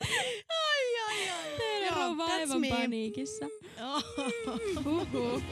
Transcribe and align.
ai, 0.00 0.86
ai, 1.06 1.20
ai. 1.36 1.50
Joo, 1.84 1.94
rouva 1.94 2.26
that's 2.26 2.50
aivan 2.50 2.62
paniikissa. 2.72 3.46
Oh. 3.80 4.02
Huhhuh. 4.84 5.42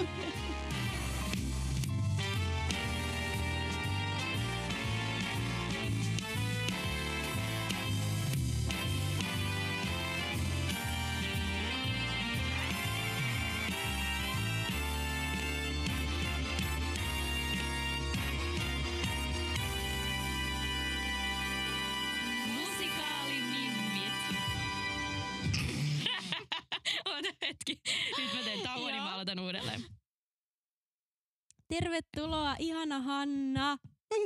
Ihana 32.95 33.05
Hanna. 33.15 33.79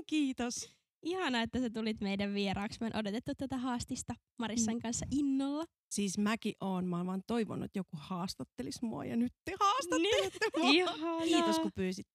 Kiitos. 0.07 0.73
Ihana, 1.03 1.43
että 1.43 1.61
sä 1.61 1.71
tulit 1.71 2.01
meidän 2.01 2.35
vieraaksi. 2.35 2.79
Mä 2.81 2.87
oon 2.87 2.97
odotettu 2.97 3.33
tätä 3.35 3.59
haastista 3.59 4.15
Marissan 4.39 4.75
Mm. 4.75 4.81
kanssa 4.81 5.07
innolla. 5.11 5.65
Siis 5.91 6.19
mäkin 6.19 6.55
oon, 6.61 6.87
mä 6.87 6.97
oon 6.97 7.07
vaan 7.07 7.23
toivonut, 7.27 7.65
että 7.65 7.79
joku 7.79 7.97
haastattelisi 7.97 8.85
mua 8.85 9.05
ja 9.05 9.17
nyt 9.17 9.33
te 9.45 9.53
haastattelette 9.61 10.47
mua. 10.59 10.71
Ihanaa. 10.71 11.21
Kiitos 11.21 11.59
kun 11.59 11.73
pyysit. 11.75 12.07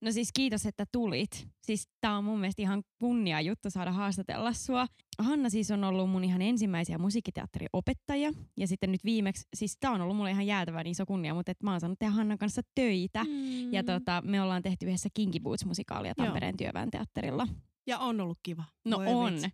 No 0.00 0.12
siis 0.12 0.28
kiitos, 0.34 0.66
että 0.66 0.84
tulit. 0.92 1.48
Siis 1.62 1.88
tää 2.00 2.16
on 2.16 2.24
mun 2.24 2.40
mielestä 2.40 2.62
ihan 2.62 2.82
kunnia 3.00 3.40
juttu 3.40 3.70
saada 3.70 3.92
haastatella 3.92 4.52
sua. 4.52 4.86
Hanna 5.18 5.50
siis 5.50 5.70
on 5.70 5.84
ollut 5.84 6.10
mun 6.10 6.24
ihan 6.24 6.42
ensimmäisiä 6.42 6.98
musiikkiteatteriopettajia. 6.98 8.32
Ja 8.56 8.66
sitten 8.66 8.92
nyt 8.92 9.04
viimeksi, 9.04 9.44
siis 9.56 9.76
tää 9.80 9.90
on 9.90 10.00
ollut 10.00 10.16
mulle 10.16 10.30
ihan 10.30 10.46
jäätävän 10.46 10.86
iso 10.86 11.06
kunnia, 11.06 11.34
mutta 11.34 11.52
et 11.52 11.62
mä 11.62 11.70
oon 11.70 11.80
saanut 11.80 11.98
tehdä 11.98 12.12
Hannan 12.12 12.38
kanssa 12.38 12.62
töitä. 12.74 13.24
Mm. 13.24 13.72
Ja 13.72 13.84
tota, 13.84 14.22
me 14.24 14.42
ollaan 14.42 14.62
tehty 14.62 14.86
yhdessä 14.86 15.08
Kinky 15.14 15.38
Boots-musikaalia 15.38 16.14
Tampereen 16.14 16.56
työväen 16.56 16.90
teatterilla. 16.90 17.46
Ja 17.86 17.98
on 17.98 18.20
ollut 18.20 18.38
kiva. 18.42 18.64
No 18.84 18.98
Voi 18.98 19.06
on. 19.06 19.32
vitsi. 19.32 19.48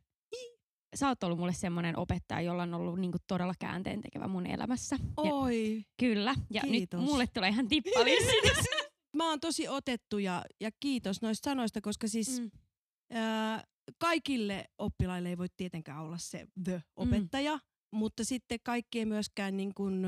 Sä 0.95 1.09
oot 1.09 1.23
ollut 1.23 1.39
mulle 1.39 1.53
semmoinen 1.53 1.99
opettaja, 1.99 2.41
jolla 2.41 2.63
on 2.63 2.75
ollut 2.75 2.99
niinku 3.01 3.19
todella 3.27 3.55
käänteen 3.61 4.01
tekevä 4.01 4.29
mun 4.29 4.47
elämässä. 4.47 4.97
Ja, 5.25 5.35
Oi. 5.35 5.85
kyllä. 5.97 6.35
Ja 6.51 6.61
Kiitos. 6.63 7.01
nyt 7.01 7.11
mulle 7.11 7.27
tulee 7.27 7.49
ihan 7.49 7.69
tippalissi. 7.69 8.33
Mä 9.17 9.29
oon 9.31 9.41
tosi 9.41 9.69
otettu 9.69 10.19
ja, 10.19 10.45
ja 10.61 10.71
kiitos 10.81 11.23
noista 11.23 11.51
sanoista, 11.51 11.81
koska 11.81 12.09
siis 12.09 12.41
Mm. 12.41 12.51
ää, 13.11 13.65
kaikille 13.99 14.65
oppilaille 14.79 15.29
ei 15.29 15.39
voi 15.39 15.49
tietenkään 15.57 16.01
olla 16.01 16.19
se 16.19 16.47
the-opettaja, 16.65 17.55
mm. 17.57 17.99
mutta 17.99 18.25
sitten 18.25 18.59
kaikki 18.63 18.99
ei 18.99 19.07
myöskään 19.07 19.57
niin 19.57 19.75
kuin, 19.75 20.03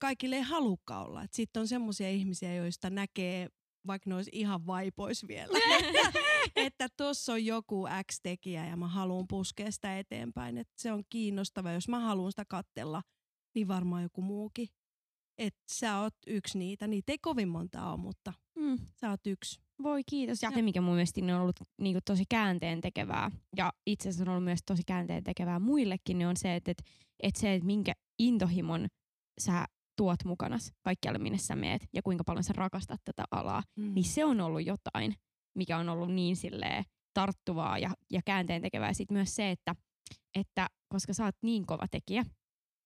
kaikille 0.00 0.36
ei 0.36 0.42
halukka 0.42 1.00
olla. 1.00 1.24
Sitten 1.30 1.60
on 1.60 1.68
semmoisia 1.68 2.10
ihmisiä, 2.10 2.54
joista 2.54 2.90
näkee, 2.90 3.48
vaikka 3.86 4.10
ne 4.10 4.16
olisi 4.16 4.30
ihan 4.34 4.66
vaipois 4.66 5.28
vielä, 5.28 5.58
että 6.56 6.88
tuossa 6.96 7.32
on 7.32 7.44
joku 7.44 7.86
X-tekijä 8.12 8.66
ja 8.66 8.76
mä 8.76 8.88
haluan 8.88 9.26
puskea 9.28 9.70
sitä 9.70 9.98
eteenpäin. 9.98 10.58
Että 10.58 10.74
se 10.76 10.92
on 10.92 11.02
kiinnostava. 11.10 11.72
Jos 11.72 11.88
mä 11.88 12.00
haluan 12.00 12.32
sitä 12.32 12.44
kattella, 12.48 13.02
niin 13.54 13.68
varmaan 13.68 14.02
joku 14.02 14.22
muukin. 14.22 14.68
Että 15.38 15.64
sä 15.72 15.98
oot 15.98 16.14
yksi 16.26 16.58
niitä. 16.58 16.86
Niitä 16.86 17.12
ei 17.12 17.18
kovin 17.18 17.48
monta 17.48 17.90
ole, 17.90 18.00
mutta 18.00 18.32
mm. 18.54 18.78
sä 18.94 19.10
oot 19.10 19.26
yksi. 19.26 19.65
Voi 19.82 20.02
kiitos. 20.10 20.42
Ja 20.42 20.50
se, 20.50 20.62
mikä 20.62 20.80
mun 20.80 20.94
mielestä 20.94 21.20
on 21.24 21.30
ollut 21.30 21.56
niinku 21.80 22.00
tosi 22.04 22.24
käänteen 22.28 22.80
tekevää, 22.80 23.30
ja 23.56 23.72
itse 23.86 24.08
asiassa 24.08 24.24
on 24.24 24.28
ollut 24.28 24.44
myös 24.44 24.60
tosi 24.66 24.82
käänteen 24.86 25.24
tekevää 25.24 25.58
muillekin, 25.58 26.18
niin 26.18 26.28
on 26.28 26.36
se, 26.36 26.56
että, 26.56 26.70
että, 26.70 26.84
että 27.22 27.40
se, 27.40 27.54
että 27.54 27.66
minkä 27.66 27.92
intohimon 28.18 28.86
sä 29.40 29.64
tuot 29.98 30.24
mukanas 30.24 30.72
kaikkialle, 30.82 31.18
minne 31.18 31.38
sä 31.38 31.56
meet, 31.56 31.88
ja 31.92 32.02
kuinka 32.02 32.24
paljon 32.24 32.44
sä 32.44 32.52
rakastat 32.56 33.00
tätä 33.04 33.24
alaa, 33.30 33.62
Mm. 33.78 33.94
niin 33.94 34.04
se 34.04 34.24
on 34.24 34.40
ollut 34.40 34.66
jotain, 34.66 35.14
mikä 35.58 35.78
on 35.78 35.88
ollut 35.88 36.12
niin 36.14 36.36
silleen 36.36 36.84
tarttuvaa 37.14 37.78
ja, 37.78 37.90
ja 38.12 38.20
käänteen 38.24 38.62
tekevää. 38.62 38.92
Sitten 38.92 39.16
myös 39.16 39.34
se, 39.36 39.50
että, 39.50 39.74
että 40.38 40.66
koska 40.88 41.12
sä 41.14 41.24
oot 41.24 41.36
niin 41.42 41.66
kova 41.66 41.86
tekijä, 41.90 42.24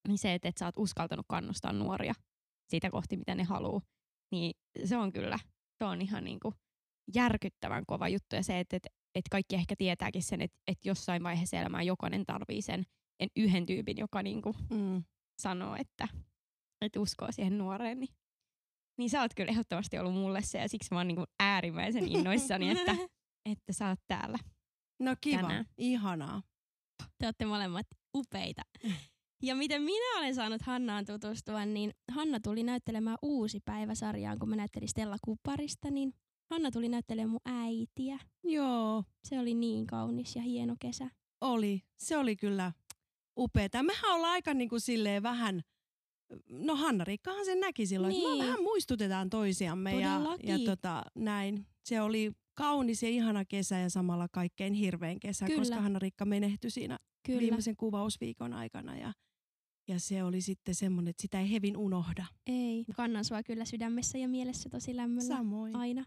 niin 0.09 0.19
se, 0.19 0.35
että, 0.35 0.49
että 0.49 0.59
sä 0.59 0.65
oot 0.67 0.79
uskaltanut 0.79 1.27
kannustaa 1.29 1.73
nuoria 1.73 2.15
sitä 2.71 2.91
kohti, 2.91 3.17
mitä 3.17 3.35
ne 3.35 3.45
haluaa, 3.45 3.81
niin 4.33 4.53
se 4.85 4.97
on 4.97 5.13
kyllä, 5.13 5.39
se 5.79 5.85
on 5.85 6.03
ihan 6.03 6.25
niin 6.25 6.41
kuin 6.41 6.55
järkyttävän 7.15 7.87
kova 7.87 8.09
juttu. 8.09 8.37
Ja 8.37 8.43
se, 8.43 8.61
että, 8.61 8.77
että, 8.77 8.89
että 9.15 9.29
kaikki 9.31 9.55
ehkä 9.57 9.75
tietääkin 9.79 10.23
sen, 10.23 10.41
että, 10.41 10.59
että 10.67 10.89
jossain 10.89 11.23
vaiheessa 11.23 11.57
elämää 11.57 11.83
jokainen 11.83 12.27
tarvii 12.27 12.63
sen 12.63 12.85
en 13.21 13.29
yhden 13.37 13.67
tyypin, 13.67 13.99
joka 13.99 14.23
niin 14.23 14.43
kuin 14.43 14.55
Mm. 14.71 15.05
sanoo, 15.39 15.77
että, 15.77 16.09
että 16.81 17.01
uskoo 17.01 17.29
siihen 17.33 17.59
nuoreen, 17.59 18.01
niin, 18.01 18.15
niin 18.99 19.11
sä 19.11 19.21
oot 19.21 19.35
kyllä 19.37 19.51
ehdottomasti 19.51 19.99
ollut 19.99 20.15
mulle 20.15 20.43
se, 20.43 20.59
ja 20.59 20.69
siksi 20.69 20.89
mä 20.95 20.99
oon 21.01 21.09
niin 21.09 21.17
kuin 21.17 21.27
äärimmäisen 21.41 22.09
innoissani, 22.09 22.71
että, 22.71 22.93
että 23.53 23.73
sä 23.73 23.89
oot 23.89 24.01
täällä. 24.09 24.39
No 25.01 25.17
kiva, 25.21 25.43
Tänään. 25.43 25.65
ihanaa. 25.79 26.43
Te 27.19 27.27
olette 27.27 27.45
molemmat 27.47 27.87
upeita. 28.17 28.63
Ja 29.43 29.55
miten 29.55 29.83
minä 29.83 30.19
olen 30.19 30.35
saanut 30.35 30.63
Hannaan 30.63 31.05
tutustua, 31.05 31.65
niin 31.67 31.91
Hanna 32.13 32.41
tuli 32.41 32.63
näyttelemään 32.63 33.17
uusi 33.23 33.61
päiväsarjaan, 33.65 34.39
kun 34.39 34.49
mä 34.49 34.57
näyttelin 34.57 34.89
Stella 34.89 35.17
Kuparista, 35.25 35.91
niin 35.91 36.13
Hanna 36.51 36.71
tuli 36.71 36.89
näyttelemään 36.89 37.31
mun 37.31 37.41
äitiä. 37.45 38.19
Joo, 38.45 39.05
Se 39.25 39.39
oli 39.39 39.55
niin 39.55 39.87
kaunis 39.87 40.37
ja 40.37 40.43
hieno 40.43 40.77
kesä. 40.81 41.11
oli. 41.41 41.83
Se 41.99 42.17
oli 42.17 42.37
kyllä 42.37 42.73
upeeta. 43.39 43.83
Mehän 43.83 44.15
ollaan 44.15 44.33
aika 44.33 44.55
niin 44.55 44.69
kuin 44.69 44.81
silleen 44.81 45.23
vähän, 45.23 45.63
no 46.49 46.77
Hanna-Riikkahan 46.77 47.45
sen 47.45 47.61
näki 47.61 47.87
silloin, 47.87 48.15
että 48.17 48.29
Niin. 48.29 48.39
me 48.39 48.45
vähän 48.47 48.63
muistutetaan 48.63 49.31
toisiamme 49.31 49.95
ja, 50.01 50.15
Todellakin. 50.15 50.49
ja 50.49 50.59
tota, 50.59 51.03
näin. 51.15 51.67
Se 51.85 52.01
oli 52.01 52.33
kaunis 52.55 53.03
ja 53.03 53.09
ihana 53.09 53.45
kesä 53.45 53.79
ja 53.79 53.91
samalla 53.91 54.27
kaikkein 54.33 54.73
hirvein 54.75 55.21
kesä, 55.21 55.47
Kyllä. 55.47 55.59
koska 55.59 55.81
Hanna-Riikka 55.81 56.25
menehtyi 56.25 56.71
siinä 56.71 56.99
Kyllä. 57.27 57.41
viimeisen 57.41 57.77
kuvausviikon 57.77 58.53
aikana 58.53 58.97
ja, 58.97 59.13
ja 59.91 60.01
se 60.01 60.25
oli 60.25 60.41
sitten 60.41 60.75
semmoinen, 60.75 61.11
että 61.11 61.23
sitä 61.23 61.41
ei 61.41 61.53
hevin 61.53 61.77
unohda. 61.77 62.27
Ei. 62.47 62.85
Kannan 62.97 63.25
sua 63.25 63.43
kyllä 63.43 63.65
sydämessä 63.65 64.19
ja 64.19 64.29
mielessä 64.29 64.69
tosi 64.69 64.97
lämmöllä. 64.97 65.37
Samoin. 65.37 65.77
Aina. 65.77 66.05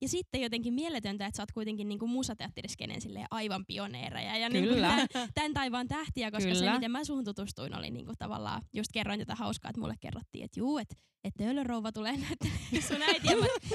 Ja 0.00 0.08
sitten 0.08 0.40
jotenkin 0.40 0.74
mieletöntä, 0.74 1.26
että 1.26 1.36
sä 1.36 1.42
oot 1.42 1.52
kuitenkin 1.52 1.88
niinku 1.88 2.06
musateatteriskeneen 2.06 3.00
silleen 3.00 3.26
aivan 3.30 3.66
pioneereja 3.66 4.36
ja 4.36 4.48
niinku 4.48 4.74
Kyllä. 4.74 4.88
tämän, 4.88 5.28
tämän 5.34 5.52
taivaan 5.54 5.88
tähtiä, 5.88 6.30
koska 6.30 6.50
Kyllä. 6.52 6.70
se, 6.70 6.72
miten 6.72 6.90
mä 6.90 7.04
suhun 7.04 7.24
tutustuin, 7.24 7.78
oli 7.78 7.90
niinku 7.90 8.12
tavallaan, 8.18 8.62
just 8.72 8.92
kerroin 8.92 9.20
tätä 9.20 9.34
hauskaa, 9.34 9.68
että 9.68 9.80
mulle 9.80 9.94
kerrottiin, 10.00 10.44
että 10.44 10.60
juu, 10.60 10.78
että 10.78 10.96
että 11.26 11.44
Töölörouva 11.44 11.92
tulee 11.92 12.16
näyttelemään 12.16 12.88
sun 12.88 13.02
äitiä. 13.02 13.32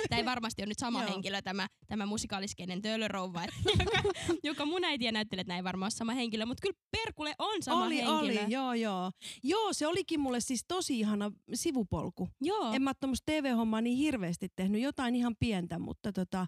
Tämä 0.10 0.20
ei 0.20 0.26
varmasti 0.26 0.62
ole 0.62 0.68
nyt 0.68 0.80
sama 0.80 1.02
Joo. 1.04 1.12
henkilö, 1.12 1.42
tämä, 1.42 1.68
tämä 1.88 2.06
musikaaliskeinen 2.06 2.82
Töölörouva, 2.82 3.44
että, 3.44 3.56
joka, 3.80 4.10
joka 4.44 4.66
mun 4.66 4.84
äitiä 4.84 5.12
näyttelee, 5.12 5.42
että 5.42 5.54
näin 5.54 5.64
varmaan 5.64 5.86
ole 5.86 5.92
sama 5.92 6.14
henkilö, 6.14 6.46
mutta 6.46 6.62
kyllä 6.62 6.78
Perkule 6.92 7.36
on 7.40 7.64
sama 7.64 7.86
oli, 7.86 7.98
henkilö. 7.98 8.42
oli, 8.44 8.54
joo, 8.54 8.74
joo. 8.74 9.12
Joo, 9.52 9.74
se 9.74 9.88
olikin 9.88 10.20
mulle 10.20 10.40
siis 10.40 10.66
tosi 10.68 11.00
ihana 11.00 11.32
sivupolku. 11.54 12.30
Joo. 12.42 12.74
En 12.74 12.82
mä 12.82 12.94
tuommoista 12.94 13.32
TV-hommaa 13.32 13.82
niin 13.82 13.98
hirveästi 13.98 14.48
tehnyt, 14.56 14.82
jotain 14.82 15.16
ihan 15.16 15.36
pientä, 15.40 15.80
mutta 15.80 16.12
tota, 16.14 16.46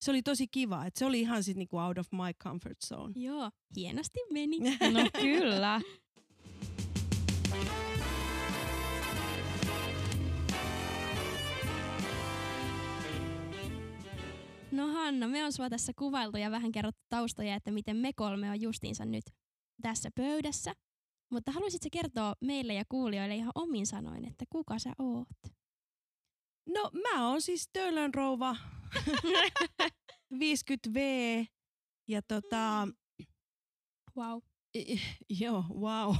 se 0.00 0.10
oli 0.10 0.22
tosi 0.22 0.48
kiva. 0.48 0.86
Et 0.86 0.96
se 0.96 1.04
oli 1.04 1.20
ihan 1.20 1.42
sit 1.42 1.56
niinku 1.56 1.78
out 1.78 1.98
of 1.98 2.06
my 2.12 2.34
comfort 2.44 2.78
zone. 2.86 3.12
Joo, 3.16 3.50
hienosti 3.76 4.20
meni. 4.32 4.58
No 4.92 5.10
kyllä. 5.20 5.80
No 14.70 14.86
Hanna, 14.86 15.28
me 15.28 15.44
on 15.44 15.52
sua 15.52 15.70
tässä 15.70 15.92
kuvailtu 15.98 16.36
ja 16.36 16.50
vähän 16.50 16.72
kerrottu 16.72 17.02
taustoja, 17.08 17.54
että 17.54 17.70
miten 17.70 17.96
me 17.96 18.12
kolme 18.12 18.50
on 18.50 18.60
justiinsa 18.60 19.04
nyt 19.04 19.24
tässä 19.82 20.10
pöydässä. 20.14 20.72
Mutta 21.30 21.52
haluaisitko 21.52 21.88
kertoa 21.92 22.34
meille 22.40 22.74
ja 22.74 22.84
kuulijoille 22.88 23.36
ihan 23.36 23.52
omin 23.54 23.86
sanoin, 23.86 24.24
että 24.24 24.44
kuka 24.50 24.78
sä 24.78 24.92
oot? 24.98 25.28
No 26.68 26.90
mä 27.02 27.28
oon 27.28 27.42
siis 27.42 27.68
Töölön 27.72 28.14
rouva 28.14 28.56
50V 30.42 30.98
ja 32.08 32.22
tota, 32.22 32.88
Wow. 34.16 34.40
I- 34.78 35.00
joo, 35.40 35.64
wow. 35.74 36.14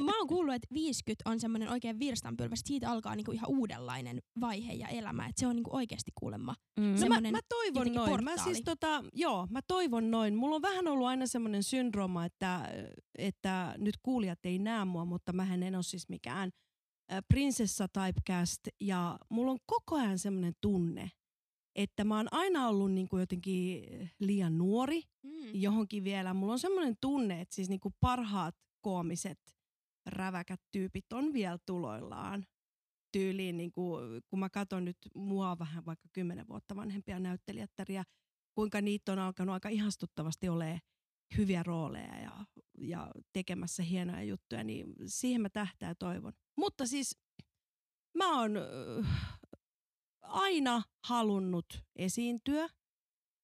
Mä 0.00 0.18
oon 0.18 0.26
kuullut, 0.28 0.54
että 0.54 0.68
50 0.74 1.30
on 1.30 1.40
semmoinen 1.40 1.68
oikein 1.70 1.98
virstanpylväs. 1.98 2.60
Siitä 2.64 2.90
alkaa 2.90 3.16
niinku 3.16 3.32
ihan 3.32 3.48
uudenlainen 3.50 4.22
vaihe 4.40 4.72
ja 4.72 4.88
elämä. 4.88 5.26
Että 5.26 5.40
se 5.40 5.46
on 5.46 5.56
niinku 5.56 5.76
oikeasti 5.76 6.10
kuulemma. 6.14 6.54
Mm. 6.80 6.84
No 7.00 7.08
mä, 7.08 7.30
mä 7.30 7.38
toivon 7.48 7.94
noin. 7.94 8.10
Mä 8.10 8.30
portaali. 8.30 8.40
siis 8.54 8.62
tota, 8.64 9.04
joo, 9.12 9.46
mä 9.50 9.60
toivon 9.62 10.10
noin. 10.10 10.34
Mulla 10.36 10.56
on 10.56 10.62
vähän 10.62 10.88
ollut 10.88 11.06
aina 11.06 11.26
semmoinen 11.26 11.62
syndrooma, 11.62 12.24
että, 12.24 12.68
että 13.18 13.74
nyt 13.78 13.94
kuulijat 14.02 14.38
ei 14.44 14.58
näe 14.58 14.84
mua, 14.84 15.04
mutta 15.04 15.32
mä 15.32 15.46
en 15.54 15.74
ole 15.74 15.82
siis 15.82 16.08
mikään 16.08 16.50
äh, 17.12 17.18
prinsessa 17.28 17.86
typecast 17.88 18.60
ja 18.80 19.18
mulla 19.30 19.50
on 19.52 19.58
koko 19.66 19.96
ajan 19.96 20.18
semmoinen 20.18 20.54
tunne, 20.60 21.10
että 21.82 22.04
mä 22.04 22.16
oon 22.16 22.28
aina 22.30 22.68
ollut 22.68 22.92
niin 22.92 23.08
kuin 23.08 23.20
jotenkin 23.20 23.84
liian 24.18 24.58
nuori 24.58 25.02
Mm. 25.22 25.30
johonkin 25.54 26.04
vielä. 26.04 26.34
Mulla 26.34 26.52
on 26.52 26.58
semmoinen 26.58 26.96
tunne, 27.00 27.40
että 27.40 27.54
siis 27.54 27.68
niin 27.68 27.80
kuin 27.80 27.94
parhaat 28.00 28.54
koomiset 28.80 29.38
räväkät 30.06 30.60
tyypit 30.70 31.12
on 31.12 31.32
vielä 31.32 31.58
tuloillaan 31.66 32.46
tyyliin, 33.12 33.56
niin 33.56 33.72
kuin, 33.72 34.22
kun 34.28 34.38
mä 34.38 34.50
katson 34.50 34.84
nyt 34.84 34.96
mua 35.14 35.58
vähän 35.58 35.86
vaikka 35.86 36.08
kymmenen 36.12 36.48
vuotta 36.48 36.76
vanhempia 36.76 37.20
näyttelijättäriä, 37.20 38.04
kuinka 38.54 38.80
niitä 38.80 39.12
on 39.12 39.18
alkanut 39.18 39.52
aika 39.52 39.68
ihastuttavasti 39.68 40.48
olemaan 40.48 40.80
hyviä 41.36 41.62
rooleja 41.62 42.20
ja, 42.20 42.44
ja 42.78 43.10
tekemässä 43.32 43.82
hienoja 43.82 44.22
juttuja, 44.22 44.64
niin 44.64 44.94
siihen 45.06 45.40
mä 45.40 45.48
tähtää 45.50 45.94
toivon. 45.94 46.32
Mutta 46.58 46.86
siis 46.86 47.18
mä 48.16 48.40
oon 48.40 48.56
äh, 48.56 49.39
aina 50.30 50.82
halunnut 51.04 51.84
esiintyä 51.96 52.68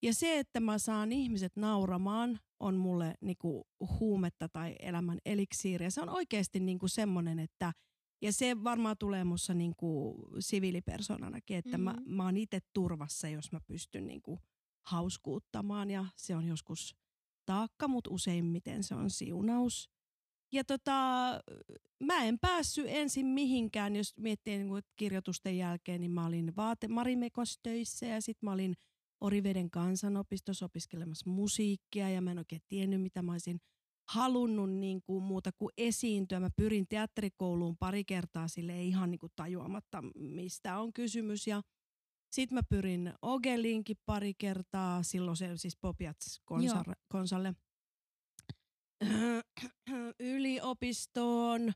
ja 0.02 0.14
se, 0.14 0.38
että 0.38 0.60
mä 0.60 0.78
saan 0.78 1.12
ihmiset 1.12 1.56
nauramaan, 1.56 2.40
on 2.60 2.74
mulle 2.74 3.14
niinku 3.20 3.66
huumetta 3.80 4.48
tai 4.48 4.76
elämän 4.80 5.18
eliksiiriä. 5.24 5.90
Se 5.90 6.00
on 6.00 6.08
oikeasti 6.08 6.60
niinku 6.60 6.88
semmoinen, 6.88 7.38
että 7.38 7.72
ja 8.22 8.32
se 8.32 8.64
varmaan 8.64 8.96
tulee 8.98 9.24
mussa 9.24 9.54
niinku 9.54 10.14
siviilipersonanakin, 10.38 11.56
että 11.56 11.78
mm-hmm. 11.78 12.02
mä, 12.02 12.16
mä 12.16 12.24
oon 12.24 12.36
itse 12.36 12.60
turvassa, 12.72 13.28
jos 13.28 13.52
mä 13.52 13.60
pystyn 13.66 14.06
niinku 14.06 14.38
hauskuuttamaan 14.86 15.90
ja 15.90 16.04
se 16.16 16.36
on 16.36 16.46
joskus 16.46 16.96
taakka, 17.46 17.88
mutta 17.88 18.10
useimmiten 18.10 18.82
se 18.82 18.94
on 18.94 19.10
siunaus. 19.10 19.90
Ja 20.52 20.64
tota, 20.64 20.92
mä 22.04 22.24
en 22.24 22.38
päässyt 22.38 22.86
ensin 22.88 23.26
mihinkään, 23.26 23.96
jos 23.96 24.14
miettii 24.16 24.58
niin 24.58 24.82
kirjoitusten 24.96 25.58
jälkeen, 25.58 26.00
niin 26.00 26.10
mä 26.10 26.26
olin 26.26 26.56
vaate 26.56 26.88
Marimekos 26.88 27.58
töissä 27.62 28.06
ja 28.06 28.20
sitten 28.20 28.46
mä 28.46 28.52
olin 28.52 28.74
Oriveden 29.20 29.70
kansanopistossa 29.70 30.66
opiskelemassa 30.66 31.30
musiikkia 31.30 32.10
ja 32.10 32.20
mä 32.20 32.30
en 32.30 32.38
oikein 32.38 32.62
tiennyt, 32.68 33.02
mitä 33.02 33.22
mä 33.22 33.32
olisin 33.32 33.60
halunnut 34.08 34.70
niin 34.70 35.02
kuin 35.02 35.22
muuta 35.22 35.50
kuin 35.52 35.70
esiintyä. 35.78 36.40
Mä 36.40 36.50
pyrin 36.56 36.86
teatterikouluun 36.88 37.76
pari 37.78 38.04
kertaa 38.04 38.48
sille 38.48 38.82
ihan 38.82 39.10
niin 39.10 39.18
kuin 39.18 39.32
tajuamatta, 39.36 40.02
mistä 40.14 40.78
on 40.78 40.92
kysymys. 40.92 41.46
Ja 41.46 41.62
sitten 42.32 42.54
mä 42.54 42.62
pyrin 42.62 43.12
Ogeliinkin 43.22 43.96
pari 44.06 44.34
kertaa, 44.38 45.02
silloin 45.02 45.36
se 45.36 45.56
siis 45.56 45.76
Popiats 45.80 46.40
konsalle, 46.44 46.94
konsalle. 47.08 47.54
yliopistoon 50.20 51.72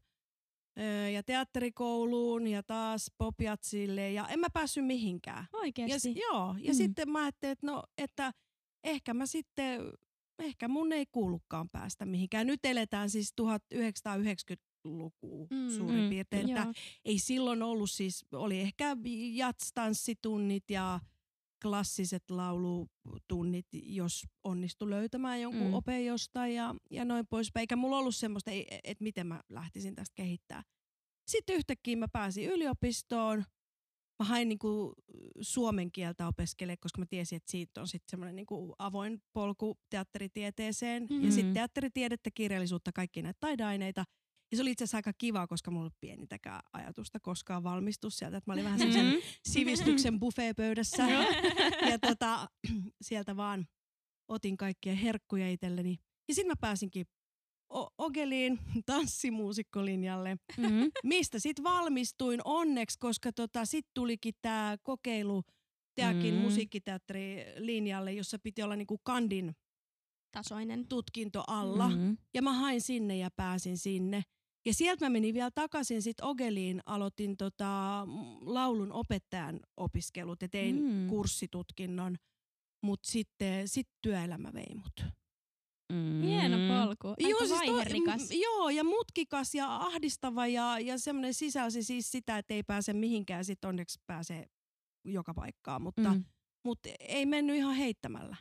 ja 1.14 1.22
teatterikouluun 1.22 2.46
ja 2.46 2.62
taas 2.62 3.10
Popiatsille 3.18 4.12
ja 4.12 4.28
en 4.28 4.40
mä 4.40 4.46
päässyt 4.52 4.86
mihinkään. 4.86 5.46
Ja, 5.52 5.58
Oikeesti? 5.58 6.12
s- 6.12 6.16
joo, 6.16 6.54
ja 6.58 6.72
Mm. 6.72 6.76
sitten 6.76 7.10
mä 7.10 7.22
ajattelin, 7.22 7.52
että 7.52 7.66
no, 7.66 7.82
että 7.98 8.32
ehkä 8.84 9.14
mä 9.14 9.26
sitten, 9.26 9.80
ehkä 10.38 10.68
mun 10.68 10.92
ei 10.92 11.06
kuulukaan 11.12 11.68
päästä 11.70 12.06
mihinkään. 12.06 12.46
Nyt 12.46 12.64
eletään 12.64 13.10
siis 13.10 13.32
1990-lukua 13.40 15.46
Mm, 15.50 15.70
suurin 15.76 16.04
mm, 16.04 16.08
piirtein, 16.10 16.50
että 16.50 16.62
Joo. 16.62 16.72
ei 17.04 17.18
silloin 17.18 17.62
ollut 17.62 17.90
siis, 17.90 18.24
oli 18.32 18.60
ehkä 18.60 18.96
jatstanssitunnit 19.32 20.70
ja 20.70 21.00
klassiset 21.62 22.30
laulutunnit, 22.30 23.66
jos 23.72 24.26
onnistu 24.44 24.90
löytämään 24.90 25.40
jonkun 25.40 25.62
Mm. 25.62 25.68
mm. 25.68 25.74
opeen 25.74 26.06
jostain 26.06 26.54
ja, 26.54 26.74
ja 26.90 27.04
noin 27.04 27.26
poispäin. 27.26 27.62
Eikä 27.62 27.76
mulla 27.76 27.98
ollut 27.98 28.16
semmoista, 28.16 28.50
että 28.84 29.04
miten 29.04 29.26
mä 29.26 29.40
lähtisin 29.48 29.94
tästä 29.94 30.14
kehittää. 30.14 30.62
Sitten 31.28 31.56
yhtäkkiä 31.56 31.96
mä 31.96 32.08
pääsin 32.12 32.44
yliopistoon. 32.50 33.44
Mä 34.18 34.24
hain 34.24 34.48
niinku 34.48 34.92
suomen 35.40 35.92
kieltä 35.92 36.26
opiskelemaan, 36.26 36.78
koska 36.80 37.00
mä 37.00 37.06
tiesin, 37.06 37.36
että 37.36 37.50
siitä 37.50 37.80
on 37.80 37.88
sitten 37.88 38.10
semmoinen 38.10 38.36
niinku 38.36 38.74
avoin 38.78 39.22
polku 39.32 39.78
teatteritieteeseen. 39.90 41.06
Mm. 41.10 41.24
Ja 41.24 41.32
sitten 41.32 41.54
teatteritiedettä, 41.54 42.30
kirjallisuutta, 42.34 42.92
kaikki 42.92 43.22
näitä 43.22 43.36
taideaineita. 43.40 44.04
Ja 44.50 44.56
se 44.56 44.62
oli 44.62 44.70
itse 44.70 44.84
asiassa 44.84 44.98
aika 44.98 45.12
kiva, 45.18 45.46
koska 45.46 45.70
mulla 45.70 45.82
ei 45.82 45.86
ollut 45.86 46.00
pienintäkään 46.00 46.60
ajatusta 46.72 47.20
koskaan 47.20 47.62
valmistua 47.62 48.10
sieltä. 48.10 48.36
Että 48.36 48.50
mä 48.50 48.52
olin 48.54 48.64
vähän 48.64 48.78
semmoisen 48.78 49.06
Mhm. 49.06 49.16
sivistyksen 49.48 50.20
buffeepöydässä. 50.20 51.02
ja 51.90 51.98
tota, 51.98 52.48
sieltä 53.06 53.36
vaan 53.36 53.66
otin 54.28 54.56
kaikkia 54.56 54.94
herkkuja 54.94 55.50
itselleni. 55.50 55.98
Ja 56.28 56.34
sitten 56.34 56.50
mä 56.50 56.56
pääsinkin 56.60 57.06
O- 57.74 57.94
Ogeliin 57.98 58.58
tanssimuusikkolinjalle, 58.86 60.36
Mm. 60.56 60.90
mistä 61.04 61.38
sitten 61.38 61.62
valmistuin 61.64 62.40
onneksi, 62.44 62.98
koska 62.98 63.32
tota, 63.32 63.64
sitten 63.64 63.90
tulikin 63.94 64.34
tämä 64.42 64.76
kokeilu 64.82 65.42
Teakin 65.94 66.34
Mm. 66.34 66.40
mm. 66.40 66.44
musiikkiteatterilinjalle, 66.44 68.12
jossa 68.12 68.38
piti 68.38 68.62
olla 68.62 68.76
niinku 68.76 68.98
kandin 69.02 69.56
Tasoinen. 70.30 70.88
tutkinto 70.88 71.44
alla. 71.46 71.88
Mm. 71.88 71.96
Mm. 72.00 72.16
Ja 72.34 72.42
mä 72.42 72.52
hain 72.52 72.80
sinne 72.80 73.16
ja 73.16 73.30
pääsin 73.36 73.78
sinne. 73.78 74.22
Ja 74.66 74.74
sieltä 74.74 75.04
mä 75.04 75.10
menin 75.10 75.34
vielä 75.34 75.50
takaisin 75.54 76.02
sit 76.02 76.20
Ogeliin, 76.20 76.80
aloitin 76.86 77.36
tota, 77.36 78.02
m, 78.06 78.10
laulun 78.54 78.92
opettajan 78.92 79.60
opiskelut 79.76 80.42
ja 80.42 80.48
tein 80.48 80.76
Mm. 80.76 80.92
mm. 80.92 81.08
kurssitutkinnon. 81.08 82.16
Mutta 82.84 83.10
sitten 83.10 83.68
sit 83.68 83.88
työelämä 84.02 84.52
vei 84.54 84.74
mut. 84.74 85.04
Mm. 85.92 86.22
Hieno 86.22 86.56
polku. 86.56 87.08
Aika 87.08 87.46
siis 87.46 87.50
vaiherikas. 87.60 88.20
m- 88.30 88.32
joo, 88.42 88.68
ja 88.68 88.84
mutkikas 88.84 89.54
ja 89.54 89.76
ahdistava 89.76 90.46
ja, 90.46 90.78
ja 90.78 90.98
semmoinen 90.98 91.34
sisälsi 91.34 91.82
siis 91.82 92.10
sitä, 92.10 92.38
että 92.38 92.54
ei 92.54 92.62
pääse 92.62 92.92
mihinkään. 92.92 93.44
Sitten 93.44 93.68
onneksi 93.68 93.98
pääsee 94.06 94.46
joka 95.04 95.34
paikkaan, 95.34 95.82
mutta, 95.82 96.10
mm. 96.10 96.16
Mm. 96.16 96.24
mutta 96.64 96.88
ei 97.00 97.26
mennyt 97.26 97.56
ihan 97.56 97.74
heittämällä. 97.74 98.36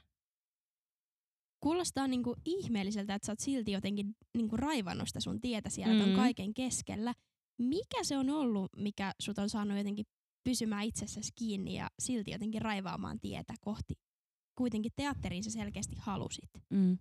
Kuulostaa 1.60 2.08
niinku 2.08 2.36
ihmeelliseltä, 2.46 3.16
että 3.16 3.26
sä 3.26 3.32
oot 3.32 3.40
silti 3.40 3.72
jotenkin 3.72 4.16
niinku 4.36 4.58
raivannut 4.58 5.08
sitä 5.08 5.20
sun 5.20 5.42
tietä 5.42 5.70
siellä 5.70 5.94
mm. 5.94 6.00
ton 6.00 6.16
kaiken 6.16 6.54
keskellä. 6.54 7.14
Mikä 7.58 8.04
se 8.04 8.18
on 8.18 8.30
ollut, 8.30 8.72
mikä 8.78 9.14
sut 9.22 9.38
on 9.38 9.50
saanut 9.50 9.78
jotenkin 9.78 10.06
pysymään 10.44 10.84
itsessäsi 10.84 11.32
kiinni 11.36 11.76
ja 11.76 11.90
silti 12.00 12.32
jotenkin 12.32 12.62
raivaamaan 12.62 13.20
tietä 13.20 13.54
kohti? 13.62 13.94
Kuitenkin 14.56 14.92
teatteriin 14.96 15.44
sä 15.44 15.52
selkeästi 15.52 15.96
halusit. 16.00 16.50
Mm. 16.70 16.98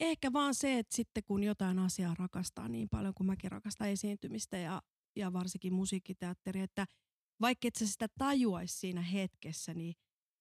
Ehkä 0.00 0.32
vaan 0.32 0.54
se, 0.54 0.78
että 0.78 0.96
sitten 0.96 1.22
kun 1.26 1.42
jotain 1.42 1.78
asiaa 1.78 2.14
rakastaa 2.18 2.68
niin 2.68 2.88
paljon 2.88 3.14
kuin 3.14 3.26
mäkin 3.26 3.52
rakastan 3.52 3.88
esiintymistä 3.88 4.56
ja, 4.56 4.82
ja 5.16 5.32
varsinkin 5.32 5.74
musiikkiteatteria, 5.74 6.64
että 6.64 6.86
vaikka 7.40 7.68
et 7.68 7.76
sä 7.76 7.86
sitä 7.86 8.06
tajuaisi 8.18 8.78
siinä 8.78 9.02
hetkessä, 9.02 9.74
niin 9.74 9.94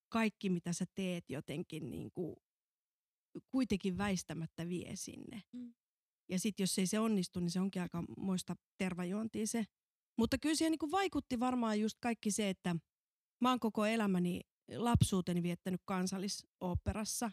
kaikki 0.10 0.50
mitä 0.50 0.74
sä 0.74 0.86
teet 0.96 1.30
jotenkin 1.30 1.90
niin 1.92 2.12
kuin 2.12 2.36
kuitenkin 3.50 3.98
väistämättä 3.98 4.70
vie 4.70 4.96
sinne. 4.96 5.42
Mm. 5.54 5.74
Ja 6.30 6.40
sitten 6.40 6.64
jos 6.64 6.80
ei 6.80 6.88
se 6.88 7.00
onnistu, 7.00 7.40
niin 7.40 7.52
se 7.52 7.60
onkin 7.60 7.82
aika 7.82 8.04
moista 8.18 8.56
tervajuontia 8.78 9.48
se. 9.48 9.66
Mutta 10.18 10.38
kyllä 10.38 10.56
siihen 10.56 10.72
niin 10.82 10.92
vaikutti 10.92 11.40
varmaan 11.40 11.80
just 11.80 11.98
kaikki 12.02 12.32
se, 12.32 12.50
että 12.50 12.76
mä 13.42 13.50
oon 13.50 13.60
koko 13.60 13.86
elämäni 13.86 14.42
lapsuuteni 14.76 15.44
viettänyt 15.44 15.82
kansallisoopperassa. 15.86 17.32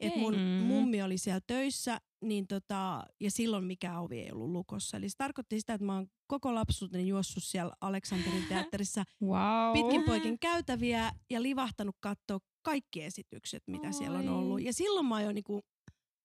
Et 0.00 0.16
mun. 0.16 0.34
Mm. 0.34 0.40
mummi 0.40 1.02
oli 1.02 1.18
siellä 1.18 1.40
töissä, 1.46 2.00
niin 2.24 2.46
tota, 2.46 3.04
ja 3.20 3.30
silloin 3.30 3.64
mikään 3.64 4.02
ovi 4.02 4.18
ei 4.20 4.32
ollut 4.32 4.50
lukossa. 4.50 4.96
Eli 4.96 5.08
se 5.08 5.16
tarkoitti 5.16 5.60
sitä, 5.60 5.74
että 5.74 5.84
mä 5.84 5.94
oon 5.94 6.06
koko 6.26 6.54
lapsuuteni 6.54 7.08
juossut 7.08 7.44
siellä 7.44 7.74
Aleksanterin 7.80 8.46
teatterissa 8.48 9.04
Wow. 9.22 9.72
pitkin 9.72 10.02
poikin 10.04 10.38
käytäviä 10.38 11.12
ja 11.30 11.42
livahtanut 11.42 11.96
katsoa 12.00 12.40
kaikki 12.62 13.02
esitykset, 13.02 13.62
mitä 13.66 13.92
siellä 13.92 14.18
on 14.18 14.28
Oi. 14.28 14.34
ollut. 14.34 14.62
Ja 14.62 14.72
silloin 14.72 15.06
mä 15.06 15.14
oon 15.14 15.24
jo 15.24 15.32
niinku 15.32 15.62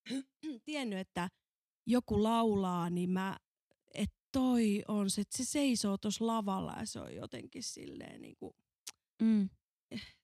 tiennyt, 0.66 1.00
että 1.00 1.30
joku 1.88 2.24
laulaa, 2.24 2.90
niin 2.90 3.10
mä, 3.10 3.38
että 3.94 4.16
toi 4.32 4.84
on 4.88 5.10
se, 5.10 5.22
että 5.22 5.38
se 5.38 5.46
seisoo 5.46 5.98
tuossa 5.98 6.28
lavalla 6.28 6.74
ja 6.80 6.86
se 6.86 7.00
on 7.00 7.16
jotenkin 7.16 7.64
silleen 7.64 8.22
niinku, 8.22 8.56
Mm. 9.22 9.50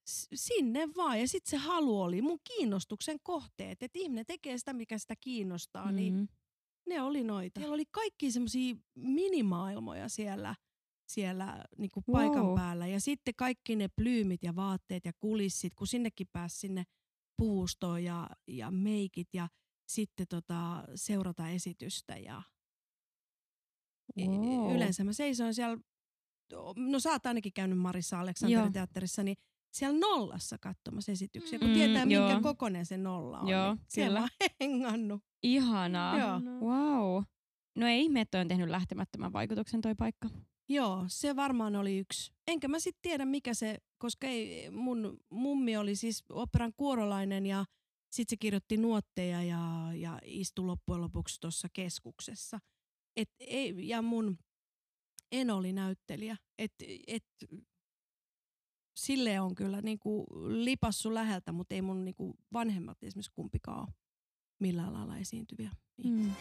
s- 0.09 0.27
sinne 0.35 0.87
vaan. 0.95 1.19
Ja 1.19 1.27
sitten 1.27 1.49
se 1.49 1.57
halu 1.57 2.01
oli 2.01 2.21
mun 2.21 2.39
kiinnostuksen 2.43 3.17
kohteet, 3.23 3.83
että 3.83 3.99
ihminen 3.99 4.25
tekee 4.25 4.57
sitä, 4.57 4.73
mikä 4.73 4.97
sitä 4.97 5.13
kiinnostaa, 5.21 5.89
mm. 5.91 5.95
niin 5.95 6.13
Mm. 6.13 6.27
ne 6.89 7.01
oli 7.01 7.23
noita. 7.23 7.59
Siellä 7.59 7.73
oli 7.73 7.85
kaikki 7.91 8.31
semmoisia 8.31 8.75
minimaailmoja 8.95 10.09
siellä, 10.09 10.55
siellä 11.13 11.63
niinku 11.77 12.03
Wow. 12.07 12.11
paikan 12.17 12.55
päällä. 12.55 12.87
Ja 12.87 12.99
sitten 12.99 13.33
kaikki 13.37 13.75
ne 13.75 13.87
plyymit 13.87 14.43
ja 14.43 14.55
vaatteet 14.55 15.05
ja 15.05 15.11
kulissit, 15.19 15.73
kun 15.75 15.87
sinnekin 15.87 16.27
pääsi 16.33 16.57
sinne 16.59 16.83
puustoon 17.37 18.03
ja, 18.03 18.29
ja 18.47 18.71
meikit 18.71 19.27
ja 19.33 19.47
sitten 19.87 20.27
tota, 20.29 20.83
seurata 20.95 21.49
esitystä. 21.49 22.17
Ja 22.17 22.41
Wow. 24.19 24.75
Yleensä 24.75 25.03
mä 25.03 25.13
seisoin 25.13 25.53
siellä, 25.53 25.77
no 26.77 26.99
sä 26.99 27.09
oot 27.11 27.25
ainakin 27.25 27.53
käynyt 27.53 27.77
Marissa 27.77 28.15
Joo. 28.15 28.21
Aleksanterin 28.23 28.73
teatterissa, 28.73 29.23
niin 29.23 29.37
siellä 29.73 29.99
nollassa 29.99 30.57
katsomassa 30.57 31.11
esityksiä, 31.11 31.59
kun 31.59 31.67
Mm, 31.67 31.73
tietää 31.73 32.05
minkä 32.05 32.29
joo. 32.31 32.41
kokoinen 32.41 32.85
se 32.85 32.97
nolla 32.97 33.39
on. 33.39 33.47
Joo, 33.47 33.73
niin 33.75 33.85
siellä 33.87 34.19
kyllä. 34.19 34.29
on 34.41 34.49
hengannut. 34.61 35.23
Ihanaa. 35.43 36.19
Joo. 36.19 36.39
Wow. 36.59 37.23
No 37.77 37.87
ei 37.87 38.01
ihme, 38.01 38.21
että 38.21 38.39
on 38.39 38.47
tehnyt 38.47 38.69
lähtemättömän 38.69 39.33
vaikutuksen 39.33 39.81
toi 39.81 39.95
paikka. 39.95 40.29
Joo, 40.71 41.05
se 41.07 41.35
varmaan 41.35 41.75
oli 41.75 41.97
yksi. 41.97 42.33
Enkä 42.47 42.67
mä 42.67 42.79
sitten 42.79 43.01
tiedä 43.01 43.25
mikä 43.25 43.53
se, 43.53 43.77
koska 43.97 44.27
ei, 44.27 44.71
mun 44.71 45.19
mummi 45.29 45.77
oli 45.77 45.95
siis 45.95 46.23
operan 46.29 46.73
kuorolainen 46.77 47.45
ja 47.45 47.65
sitten 48.11 48.29
se 48.29 48.37
kirjoitti 48.37 48.77
nuotteja 48.77 49.43
ja, 49.43 49.91
ja 49.95 50.19
istui 50.23 50.65
loppujen 50.65 51.01
lopuksi 51.01 51.39
tuossa 51.39 51.67
keskuksessa. 51.73 52.59
Et, 53.15 53.29
ei, 53.39 53.87
ja 53.87 54.01
mun 54.01 54.37
en 55.31 55.49
oli 55.49 55.73
näyttelijä. 55.73 56.37
Et, 56.57 56.73
et, 57.07 57.25
sille 58.95 59.39
on 59.39 59.55
kyllä 59.55 59.81
niinku 59.81 60.25
lipassu 60.47 61.13
läheltä, 61.13 61.51
mutta 61.51 61.75
ei 61.75 61.81
mun 61.81 62.05
niinku 62.05 62.35
vanhemmat 62.53 63.03
esimerkiksi 63.03 63.31
kumpikaan 63.35 63.79
ole 63.79 63.93
millään 64.59 64.93
lailla 64.93 65.17
esiintyviä. 65.17 65.71
Mm. 66.03 66.31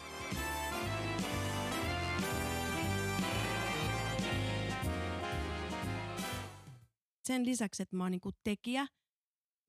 Sen 7.31 7.45
lisäksi, 7.45 7.83
että 7.83 7.95
mä 7.95 8.03
oon 8.03 8.11
niinku 8.11 8.29
tekijä, 8.43 8.87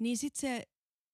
niin 0.00 0.16
sitten 0.18 0.40
se 0.40 0.64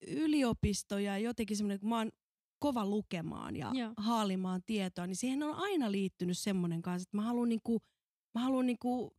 yliopisto 0.07 0.99
ja 0.99 1.19
jotenkin 1.19 1.57
semmoinen, 1.57 1.81
kun 1.81 1.88
mä 1.88 1.99
oon 1.99 2.11
kova 2.59 2.87
lukemaan 2.87 3.57
ja 3.57 3.71
Joo. 3.75 3.93
haalimaan 3.97 4.62
tietoa, 4.67 5.07
niin 5.07 5.17
siihen 5.17 5.43
on 5.43 5.55
aina 5.55 5.93
liittynyt 5.93 6.38
semmoinen 6.38 6.83
kanssa, 6.83 7.02
että 7.09 7.17
mä 7.17 7.23
haluan 7.23 7.49
niinku, 7.49 7.78
mä 8.35 8.40
haluan 8.45 8.67
niinku 8.67 9.14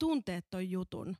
tuntea 0.00 0.40
ton 0.50 0.70
jutun. 0.70 1.16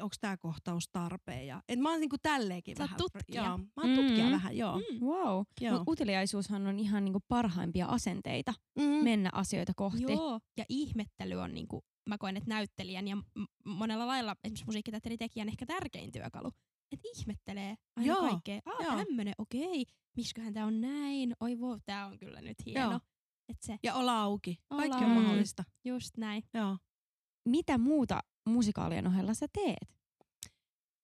Onko 0.00 0.14
tämä 0.20 0.36
kohtaus 0.36 0.88
tarpeen? 0.92 1.46
Ja, 1.46 1.62
et 1.68 1.78
mä 1.78 1.90
oon 1.90 2.00
niinku 2.00 2.16
tälleenkin 2.22 2.76
Sä 2.76 2.82
vähän. 2.84 2.96
tutkija. 2.98 3.44
Joo, 3.44 3.58
mä 3.58 3.82
oon 3.82 3.94
tutkija 3.96 4.24
Mm. 4.26 4.32
vähän, 4.32 4.56
joo. 4.56 4.78
Mm. 4.78 5.06
Wow. 5.06 5.42
joo. 5.60 5.78
Mut 5.78 5.88
uteliaisuushan 5.88 6.66
on 6.66 6.78
ihan 6.78 7.04
niinku 7.04 7.20
parhaimpia 7.28 7.86
asenteita 7.86 8.54
Mm. 8.78 8.82
mennä 8.84 9.30
asioita 9.32 9.72
kohti. 9.76 10.02
Joo, 10.02 10.40
ja 10.56 10.64
ihmettely 10.68 11.34
on 11.34 11.54
niinku, 11.54 11.84
mä 12.08 12.18
koen, 12.18 12.36
että 12.36 12.48
näyttelijän 12.48 13.08
ja 13.08 13.16
monella 13.64 14.06
lailla 14.06 14.36
esimerkiksi 14.44 14.64
musiikkiteatteritekijän 14.66 15.48
ehkä 15.48 15.66
tärkein 15.66 16.12
työkalu. 16.12 16.52
Että 16.92 17.08
ihmettelee 17.16 17.74
aina 17.96 18.06
Joo, 18.06 18.20
kaikkea. 18.20 18.60
Aa, 18.66 18.82
joo. 18.84 19.04
tämmönen, 19.04 19.34
okei. 19.38 19.86
Miksiköhän 20.16 20.54
tää 20.54 20.66
on 20.66 20.80
näin? 20.80 21.34
Oi 21.40 21.60
vau, 21.60 21.78
tää 21.86 22.06
on 22.06 22.18
kyllä 22.18 22.40
nyt 22.40 22.56
hieno. 22.66 22.90
Joo. 22.90 23.00
Et 23.48 23.56
se, 23.62 23.78
Ja 23.82 23.94
olla 23.94 24.20
auki. 24.20 24.58
Olla 24.70 24.82
Kaikki 24.82 25.04
on 25.04 25.10
mahdollista. 25.10 25.64
just 25.84 26.16
näin. 26.16 26.42
Joo. 26.54 26.78
Mitä 27.48 27.78
muuta 27.78 28.20
musikaalien 28.48 29.06
ohella 29.06 29.34
sä 29.34 29.46
teet? 29.52 29.96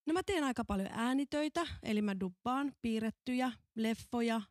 No 0.06 0.12
mä 0.12 0.22
teen 0.26 0.44
aika 0.44 0.64
paljon 0.64 0.88
äänitöitä, 0.92 1.66
eli 1.82 2.02
mä 2.02 2.20
dubbaan 2.20 2.72
piirrettyjä, 2.82 3.52
leffoja. 3.76 4.42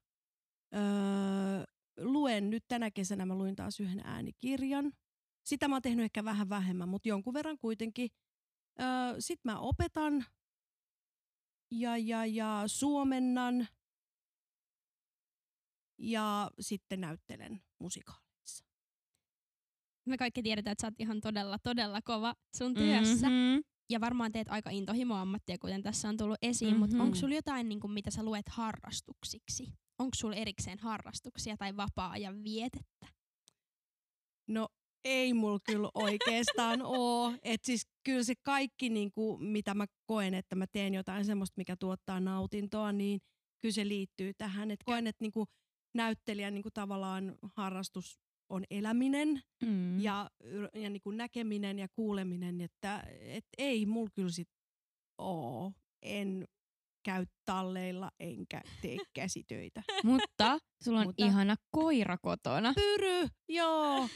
Öö, 0.76 1.64
luen 2.00 2.50
nyt 2.50 2.64
tänä 2.68 2.92
kesänä, 2.92 3.26
mä 3.26 3.36
luin 3.36 3.56
taas 3.56 3.80
yhden 3.80 4.02
äänikirjan. 4.06 4.94
Sitä 5.44 5.68
mä 5.68 5.76
oon 5.76 5.82
tehnyt 5.82 6.04
ehkä 6.06 6.24
vähän 6.24 6.50
vähemmän, 6.50 6.90
mutta 6.90 7.10
jonkun 7.10 7.34
verran 7.34 7.58
kuitenkin. 7.58 8.10
Öö, 8.82 9.16
Sitten 9.20 9.52
mä 9.52 9.60
opetan 9.60 10.26
ja, 11.72 11.98
ja, 11.98 12.26
ja 12.26 12.64
suomennan 12.68 13.68
ja 15.98 16.52
sitten 16.60 17.02
näyttelen 17.02 17.62
musikaalissa. 17.80 18.66
Me 20.06 20.18
kaikki 20.18 20.44
tiedetään, 20.44 20.72
että 20.72 20.82
sä 20.82 20.88
oot 20.88 21.00
ihan 21.00 21.22
todella, 21.22 21.60
todella 21.60 22.02
kova 22.02 22.36
sun 22.58 22.74
työssä. 22.74 23.28
Mhm. 23.30 23.60
Ja 23.90 24.02
varmaan 24.02 24.32
teet 24.32 24.48
aika 24.50 24.70
intohimo-ammattia, 24.70 25.58
kuten 25.58 25.84
tässä 25.84 26.10
on 26.10 26.18
tullut 26.18 26.38
esiin. 26.42 26.72
Mm-hmm. 26.72 26.84
Mhm. 26.84 26.92
Mutta 26.92 27.04
onko 27.04 27.16
sulla 27.16 27.36
jotain, 27.36 27.70
niin 27.70 27.80
kuin, 27.80 27.92
mitä 27.92 28.12
sä 28.12 28.24
luet 28.24 28.50
harrastuksiksi? 28.50 29.74
Onko 30.00 30.16
sulla 30.16 30.36
erikseen 30.36 30.80
harrastuksia 30.80 31.58
tai 31.58 31.78
vapaa-ajan 31.78 32.44
vietettä? 32.44 33.08
No 34.48 34.68
ei 35.06 35.34
mulla 35.34 35.60
kyllä 35.64 35.90
oikeastaan 35.94 36.82
oo. 36.82 37.34
Et 37.44 37.64
siis 37.64 37.88
kyllä 38.04 38.24
se 38.24 38.34
kaikki, 38.44 38.90
niinku, 38.90 39.38
mitä 39.38 39.74
mä 39.74 39.86
koen, 40.06 40.34
että 40.34 40.56
mä 40.56 40.66
teen 40.68 40.94
jotain 40.94 41.26
semmoista, 41.26 41.54
mikä 41.58 41.76
tuottaa 41.76 42.20
nautintoa, 42.20 42.92
niin 42.92 43.20
kyllä 43.62 43.74
se 43.74 43.88
liittyy 43.88 44.34
tähän. 44.34 44.72
Et 44.72 44.80
koen, 44.86 45.08
että 45.08 45.24
niinku, 45.24 45.46
näyttelijän 45.96 46.54
niinku, 46.54 46.70
tavallaan 46.74 47.36
harrastus 47.56 48.20
on 48.50 48.64
eläminen 48.70 49.42
Mm. 49.64 50.00
ja, 50.00 50.30
ja 50.74 50.90
niinku, 50.90 51.12
näkeminen 51.12 51.80
ja 51.80 51.88
kuuleminen. 51.96 52.62
Että 52.62 53.04
et 53.20 53.46
ei 53.58 53.86
mulla 53.86 54.10
kyllä 54.16 54.32
sit 54.32 54.50
oo. 55.18 55.74
En 56.02 56.48
käy 57.04 57.26
talleilla 57.46 58.12
enkä 58.20 58.62
tee 58.82 58.98
käsitöitä. 59.14 59.84
Mutta 60.04 60.60
sulla 60.84 61.00
on 61.00 61.06
Mutta- 61.08 61.26
ihana 61.26 61.56
koira 61.72 62.18
kotona. 62.22 62.74
Pyry, 62.74 63.28
joo. 63.50 64.08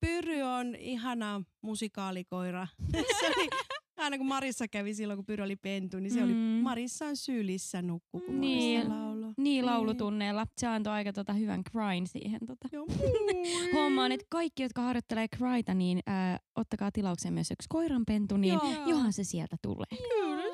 Pyry 0.00 0.42
on 0.42 0.74
ihana 0.74 1.42
musikaalikoira. 1.62 2.66
se 3.20 3.26
oli, 3.36 3.48
aina 3.96 4.18
kun 4.18 4.26
Marissa 4.26 4.68
kävi 4.68 4.94
silloin, 4.94 5.18
kun 5.18 5.26
Pyry 5.26 5.42
oli 5.42 5.56
pentu, 5.56 5.98
niin 5.98 6.10
se 6.12 6.22
oli 6.22 6.32
Mm. 6.32 6.38
Marissan 6.62 7.16
sylissä 7.16 7.82
nukku, 7.82 8.20
kun 8.20 8.40
Niin. 8.40 8.78
Marissa 8.80 9.04
lauloi. 9.04 9.32
Niin 9.36 9.66
laulutunneilla. 9.66 10.46
Se 10.58 10.66
antoi 10.66 10.92
aika 10.92 11.12
tota 11.12 11.32
hyvän 11.32 11.62
cryn 11.64 12.06
siihen. 12.06 12.40
Tota. 12.46 12.68
Joo. 12.72 12.86
Hommaan, 13.74 14.12
että 14.12 14.26
kaikki, 14.28 14.62
jotka 14.62 14.82
harjoittelee 14.82 15.28
cryta, 15.28 15.74
niin 15.74 16.00
ää, 16.06 16.38
ottakaa 16.56 16.90
tilaukseen 16.92 17.34
myös 17.34 17.50
yksi 17.50 17.66
koiranpentu, 17.68 18.36
niin 18.36 18.54
Joo. 18.54 18.86
johan 18.86 19.12
se 19.12 19.24
sieltä 19.24 19.56
tulee. 19.62 19.86
Kyllä, 19.98 20.49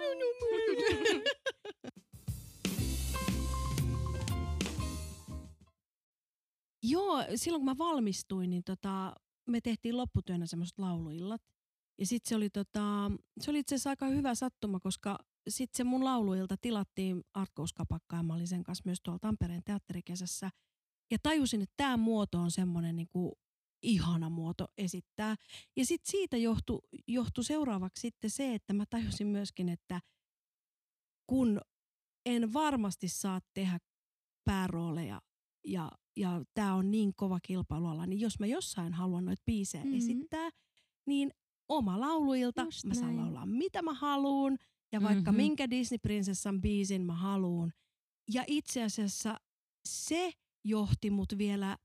Joo, 6.88 7.24
silloin 7.34 7.60
kun 7.60 7.64
mä 7.64 7.78
valmistuin, 7.78 8.50
niin 8.50 8.64
tota, 8.64 9.14
me 9.46 9.60
tehtiin 9.60 9.96
lopputyönä 9.96 10.46
semmoiset 10.46 10.78
lauluillat. 10.78 11.42
Ja 11.98 12.06
sitten 12.06 12.28
se 12.28 12.36
oli, 12.36 12.50
tota, 12.50 13.10
se 13.40 13.50
oli 13.50 13.58
itse 13.58 13.74
asiassa 13.74 13.90
aika 13.90 14.06
hyvä 14.06 14.34
sattuma, 14.34 14.80
koska 14.80 15.18
sitten 15.48 15.76
se 15.76 15.84
mun 15.84 16.04
lauluilta 16.04 16.56
tilattiin 16.60 17.22
Artkouskapakkaan. 17.34 18.26
Mä 18.26 18.34
olin 18.34 18.48
sen 18.48 18.64
kanssa 18.64 18.82
myös 18.84 18.98
tuolla 19.02 19.18
Tampereen 19.18 19.62
teatterikesässä. 19.64 20.50
Ja 21.10 21.18
tajusin, 21.22 21.62
että 21.62 21.74
tämä 21.76 21.96
muoto 21.96 22.38
on 22.38 22.50
semmoinen 22.50 22.96
niinku 22.96 23.38
ihana 23.82 24.30
muoto 24.30 24.68
esittää. 24.78 25.36
Ja 25.76 25.86
sitten 25.86 26.10
siitä 26.10 26.36
johtui 26.36 26.80
johtu 27.06 27.42
seuraavaksi 27.42 28.00
sitten 28.00 28.30
se, 28.30 28.54
että 28.54 28.72
mä 28.72 28.84
tajusin 28.90 29.26
myöskin, 29.26 29.68
että 29.68 30.00
kun 31.26 31.60
en 32.26 32.52
varmasti 32.52 33.08
saa 33.08 33.40
tehdä 33.54 33.78
päärooleja 34.44 35.20
ja, 35.64 35.90
ja 36.16 36.44
tämä 36.54 36.74
on 36.74 36.90
niin 36.90 37.12
kova 37.16 37.38
kilpailuala, 37.42 38.06
niin 38.06 38.20
jos 38.20 38.38
mä 38.40 38.46
jossain 38.46 38.92
haluan 38.92 39.24
noita 39.24 39.42
biisejä 39.46 39.84
Mhm. 39.84 39.92
mm-hmm. 39.94 40.10
esittää, 40.10 40.50
niin 41.06 41.30
oma 41.68 42.00
lauluilta, 42.00 42.62
Just 42.62 42.84
mä 42.84 42.94
saan 42.94 43.06
näin. 43.06 43.18
laulaa 43.24 43.46
mitä 43.46 43.82
mä 43.82 43.94
haluun 43.94 44.56
ja 44.92 45.02
vaikka 45.02 45.32
Mhm. 45.32 45.36
minkä 45.36 45.70
Disney-prinsessan 45.70 46.60
biisin 46.60 47.02
mä 47.06 47.14
haluun. 47.14 47.72
Ja 48.32 48.44
itse 48.46 48.82
asiassa 48.82 49.40
se 49.88 50.32
johti 50.64 51.10
mut 51.10 51.38
vielä 51.38 51.76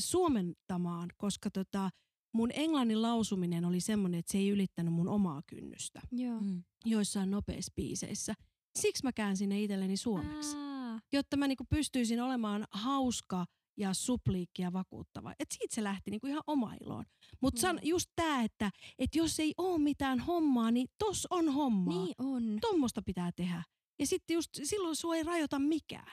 suomentamaan, 0.00 1.08
koska 1.16 1.50
tota, 1.50 1.90
mun 2.34 2.50
englannin 2.54 3.02
lausuminen 3.02 3.64
oli 3.64 3.80
semmoinen, 3.80 4.18
että 4.18 4.32
se 4.32 4.38
ei 4.38 4.48
ylittänyt 4.50 4.92
mun 4.94 5.08
omaa 5.08 5.42
kynnystä 5.46 6.00
Joo. 6.12 6.40
Mm. 6.40 6.62
joissain 6.84 7.30
nopeissa 7.30 7.72
biiseissä. 7.76 8.34
Siksi 8.78 9.04
mä 9.04 9.12
käänsin 9.12 9.48
ne 9.48 9.62
itselleni 9.62 9.96
suomeksi, 9.96 10.56
Aa, 10.56 10.67
jotta 11.12 11.36
mä 11.36 11.48
niinku 11.48 11.64
pystyisin 11.70 12.22
olemaan 12.22 12.64
hauska 12.70 13.46
ja 13.76 13.94
supliikki 13.94 14.62
ja 14.62 14.72
vakuuttava. 14.72 15.34
Et 15.38 15.48
siitä 15.50 15.74
se 15.74 15.84
lähti 15.84 16.10
niinku 16.10 16.26
ihan 16.26 16.42
oma 16.46 16.74
iloon. 16.80 17.04
Mutta 17.42 17.72
mm. 17.72 17.78
just 17.82 18.10
tää, 18.16 18.42
että 18.42 18.70
et 18.98 19.14
jos 19.14 19.40
ei 19.40 19.54
ole 19.58 19.78
mitään 19.78 20.20
hommaa, 20.20 20.70
niin 20.70 20.88
tos 20.98 21.26
on 21.30 21.48
hommaa. 21.48 22.04
niin 22.04 22.14
on. 22.18 22.58
Tommosta 22.60 23.02
pitää 23.02 23.30
tehdä. 23.36 23.62
Ja 23.98 24.06
sitten 24.06 24.34
just 24.34 24.50
silloin 24.62 24.96
sua 24.96 25.16
ei 25.16 25.22
rajoita 25.22 25.58
mikään. 25.58 26.12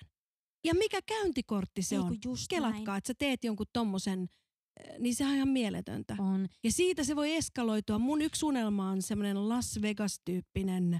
Ja 0.65 0.73
mikä 0.73 1.01
käyntikortti 1.01 1.81
se 1.81 1.95
Ei, 1.95 1.99
on? 2.01 2.17
just 2.25 2.45
Kelatkaa, 2.49 2.97
että 2.97 3.07
sä 3.07 3.13
teet 3.19 3.43
jonkun 3.43 3.65
tommosen, 3.73 4.27
äh, 4.89 4.99
niin 4.99 5.15
sehän 5.15 5.31
on 5.31 5.35
ihan 5.35 5.49
mieletöntä. 5.49 6.15
On. 6.19 6.47
Ja 6.63 6.71
siitä 6.71 7.03
se 7.03 7.15
voi 7.15 7.35
eskaloitua. 7.35 7.99
Mun 7.99 8.21
yksi 8.21 8.45
unelma 8.45 8.89
on 8.89 9.01
semmoinen 9.01 9.49
Las 9.49 9.79
Vegas-tyyppinen 9.81 10.93
äh, 10.93 10.99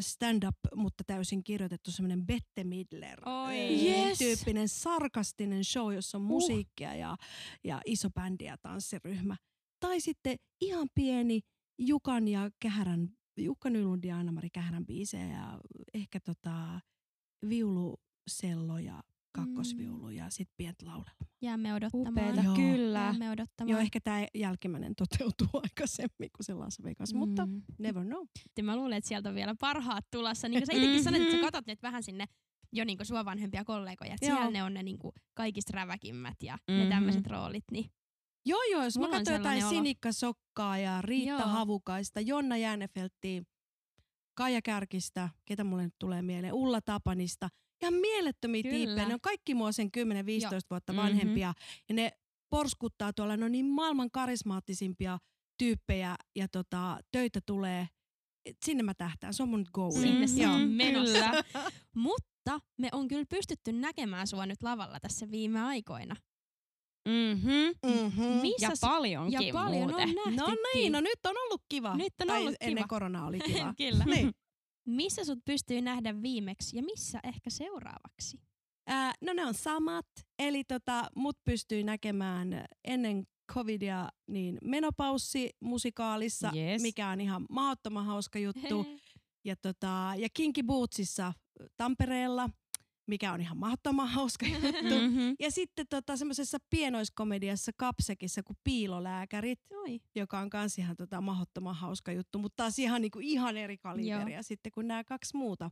stand-up, 0.00 0.56
mutta 0.74 1.04
täysin 1.06 1.44
kirjoitettu 1.44 1.90
semmoinen 1.90 2.26
Bette 2.26 2.64
Midler 2.64 3.28
Oi. 3.28 3.58
äh, 3.58 3.82
Yes. 4.06 4.18
tyyppinen 4.18 4.68
sarkastinen 4.68 5.64
show, 5.64 5.94
jossa 5.94 6.18
on 6.18 6.22
Uh. 6.22 6.28
musiikkia 6.28 6.94
ja, 6.94 7.16
ja 7.64 7.80
iso 7.86 8.10
bändi 8.10 8.44
ja 8.44 8.56
tanssiryhmä. 8.58 9.36
Tai 9.80 10.00
sitten 10.00 10.36
ihan 10.60 10.88
pieni 10.94 11.40
Jukan 11.78 12.28
ja 12.28 12.50
Kähärän, 12.60 13.08
Jukka 13.38 13.70
Nylund 13.70 14.04
ja 14.04 14.16
Anna-Mari 14.18 14.50
Kähärän 14.50 14.86
biisejä 14.86 15.26
ja 15.26 15.60
ehkä 15.94 16.20
tota 16.20 16.80
viulusello 17.48 18.78
ja 18.78 19.02
kakkosviulu 19.32 20.10
ja 20.10 20.30
sitten 20.30 20.54
pientä 20.56 20.86
laulelmaa. 20.86 21.26
Jäämme 21.42 21.74
odottamaan. 21.74 22.08
Upeeta, 22.08 22.42
Joo. 22.42 22.54
kyllä. 22.54 22.98
Jäämme 22.98 23.30
odottamaan. 23.30 23.70
Joo, 23.70 23.80
ehkä 23.80 24.00
tämä 24.00 24.26
jälkimmäinen 24.34 24.94
toteutuu 24.96 25.48
aikaisemmin 25.62 26.30
kuin 26.36 26.44
se 26.44 26.54
Las 26.54 26.82
Vegas, 26.84 27.12
mm. 27.14 27.18
mutta 27.18 27.46
Mm. 27.46 27.62
never 27.78 28.04
know. 28.04 28.26
Sitten 28.42 28.64
mä 28.64 28.76
luulen, 28.76 28.98
että 28.98 29.08
sieltä 29.08 29.28
on 29.28 29.34
vielä 29.34 29.54
parhaat 29.60 30.04
tulossa. 30.10 30.48
Niin 30.48 30.60
kuin 30.60 30.66
sä 30.66 30.72
itsekin 30.72 31.04
sanoit, 31.04 31.22
että 31.22 31.34
sä 31.36 31.40
katot 31.42 31.66
nyt 31.66 31.82
vähän 31.82 32.02
sinne 32.02 32.24
jo 32.72 32.84
niinku 32.84 33.04
sua 33.04 33.24
vanhempia 33.24 33.64
kollegoja. 33.64 34.14
Että 34.14 34.26
siellä 34.26 34.50
ne 34.50 34.62
on 34.62 34.74
ne 34.74 34.82
niinku 34.82 35.12
kaikista 35.34 35.72
räväkimmät 35.76 36.42
ja 36.42 36.58
Mhm. 36.70 36.78
ne 36.78 36.86
tämmöiset 36.88 37.26
roolit. 37.26 37.64
Niin 37.72 37.84
Joo, 38.46 38.60
joo, 38.72 38.84
jos 38.84 38.98
mä 38.98 39.04
Mulla 39.04 39.16
katson 39.16 39.34
jotain 39.34 39.62
olo. 39.64 39.70
Sinikka 39.70 40.12
Sokkaa 40.12 40.78
ja 40.78 41.02
Riitta 41.02 41.30
Joo. 41.30 41.48
Havukaista, 41.48 42.20
Jonna 42.20 42.56
Jäänefelttiä, 42.56 43.42
Kaija 44.34 44.62
Kärkistä, 44.62 45.28
ketä 45.44 45.64
mulle 45.64 45.82
nyt 45.84 45.94
tulee 45.98 46.22
mieleen, 46.22 46.54
Ulla 46.54 46.80
Tapanista. 46.80 47.48
Ihan 47.82 47.94
mielettömiä 47.94 48.62
Kyllä. 48.62 48.76
tiippejä. 48.76 49.08
Ne 49.08 49.14
on 49.14 49.20
kaikki 49.20 49.54
mua 49.54 49.72
sen 49.72 49.90
10-15 49.90 49.90
vuotta 50.70 50.92
Mhm. 50.92 51.02
vanhempia. 51.02 51.54
Ja 51.88 51.94
ne 51.94 52.12
porskuttaa 52.50 53.12
tuolla, 53.12 53.36
ne 53.36 53.44
on 53.44 53.52
niin 53.52 53.66
maailman 53.70 54.10
karismaattisimpia 54.10 55.18
tyyppejä 55.58 56.16
ja 56.36 56.48
tota, 56.48 56.98
töitä 57.12 57.40
tulee. 57.46 57.88
Et 58.46 58.56
Sinne 58.64 58.82
mä 58.82 58.94
tähtään, 58.94 59.34
se 59.34 59.42
on 59.42 59.48
mun 59.48 59.66
goal. 59.74 59.90
Sinne 59.92 60.26
se 60.26 60.42
Joo. 60.42 60.52
on 60.54 60.68
menossa. 60.68 61.18
Kyllä. 61.18 61.44
Mutta 61.96 62.60
me 62.78 62.88
on 62.92 63.08
kyllä 63.08 63.24
pystytty 63.28 63.72
näkemään 63.72 64.26
sua 64.26 64.46
nyt 64.46 64.62
lavalla 64.62 65.00
tässä 65.00 65.30
viime 65.30 65.60
aikoina. 65.62 66.16
Mm-hmm. 67.08 67.92
Mm-hmm. 67.92 68.24
Missä 68.40 68.66
Ja 68.66 68.70
paljonkin 68.80 69.46
ja 69.46 69.52
paljon 69.52 69.82
muuten. 69.90 70.08
on 70.08 70.14
nähtykin. 70.14 70.36
No 70.36 70.56
niin, 70.74 70.92
no 70.92 71.00
nyt 71.00 71.18
on 71.26 71.36
ollut 71.44 71.62
kiva. 71.68 71.96
Nyt 71.96 72.12
on 72.20 72.26
tai 72.26 72.40
ollut 72.40 72.54
ennen 72.60 72.76
kiva. 72.76 72.88
koronaa 72.88 73.26
oli 73.26 73.38
kiva. 73.40 73.74
Kyllä. 73.78 74.04
niin. 74.04 74.30
Missä 74.86 75.24
sut 75.24 75.38
pystyy 75.44 75.80
nähdä 75.80 76.22
viimeksi 76.22 76.76
ja 76.76 76.82
missä 76.82 77.20
ehkä 77.24 77.50
seuraavaksi? 77.50 78.40
Ää, 78.86 79.12
no 79.20 79.32
ne 79.32 79.46
on 79.46 79.54
samat. 79.54 80.06
Eli 80.38 80.64
tota, 80.64 81.10
mut 81.16 81.36
pystyy 81.44 81.82
näkemään 81.84 82.64
ennen 82.84 83.24
covidia 83.52 84.08
niin 84.26 84.58
menopaussi 84.64 85.50
musikaalissa, 85.60 86.52
Yes. 86.56 86.82
mikä 86.82 87.08
on 87.08 87.20
ihan 87.20 87.46
mahdottoman 87.50 88.06
hauska 88.06 88.38
juttu. 88.38 88.86
Ja, 89.44 89.56
tota, 89.56 90.12
ja 90.16 90.28
Kinky 90.34 90.62
Bootsissa 90.62 91.32
Tampereella, 91.76 92.50
mikä 93.12 93.32
on 93.32 93.40
ihan 93.40 93.58
mahdottoman 93.58 94.08
hauska 94.18 94.46
juttu. 94.46 94.98
Mm-hmm. 95.00 95.36
Ja 95.38 95.50
sitten 95.50 95.86
tota, 95.90 96.16
semmoisessa 96.16 96.58
pienoiskomediassa 96.70 97.72
Kapsekissa 97.76 98.42
kuin 98.42 98.56
Piilolääkärit, 98.64 99.60
Oi. 99.70 100.00
joka 100.14 100.38
on 100.38 100.50
kans 100.50 100.78
ihan 100.78 100.96
tota, 100.96 101.20
mahdottoman 101.20 101.74
hauska 101.74 102.12
juttu, 102.12 102.38
mutta 102.38 102.56
taas 102.56 102.78
ihan, 102.78 103.02
niinku, 103.02 103.18
ihan 103.22 103.56
eri 103.56 103.78
kaliberia 103.78 104.42
sitten 104.42 104.72
kuin 104.72 104.88
nämä 104.88 105.04
kaksi 105.04 105.36
muuta 105.36 105.70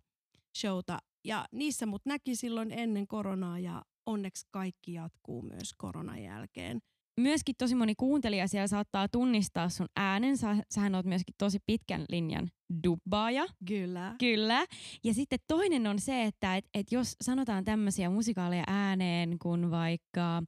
showta. 0.58 0.98
Ja 1.24 1.46
niissä 1.52 1.86
mut 1.86 2.02
näki 2.06 2.36
silloin 2.36 2.72
ennen 2.72 3.06
koronaa 3.06 3.58
ja 3.58 3.82
onneksi 4.06 4.46
kaikki 4.50 4.92
jatkuu 4.92 5.42
myös 5.42 5.74
koronan 5.76 6.22
jälkeen. 6.22 6.80
Myöskin 7.20 7.54
tosi 7.58 7.74
moni 7.74 7.94
kuuntelija 7.94 8.48
siellä 8.48 8.66
saattaa 8.66 9.08
tunnistaa 9.08 9.68
sun 9.68 9.86
äänen. 9.96 10.36
Sä, 10.36 10.56
sähän 10.74 10.94
oot 10.94 11.06
myöskin 11.06 11.34
tosi 11.38 11.58
pitkän 11.66 12.04
linjan 12.08 12.48
dubbaaja. 12.84 13.46
Kyllä. 13.68 14.14
Kyllä. 14.18 14.66
Ja 15.04 15.14
sitten 15.14 15.38
toinen 15.48 15.86
on 15.86 15.98
se, 15.98 16.24
että 16.24 16.56
et, 16.56 16.64
et 16.74 16.92
jos 16.92 17.16
sanotaan 17.22 17.64
tämmöisiä 17.64 18.10
musikaaleja 18.10 18.64
ääneen 18.66 19.38
kuin 19.38 19.70
vaikka 19.70 20.42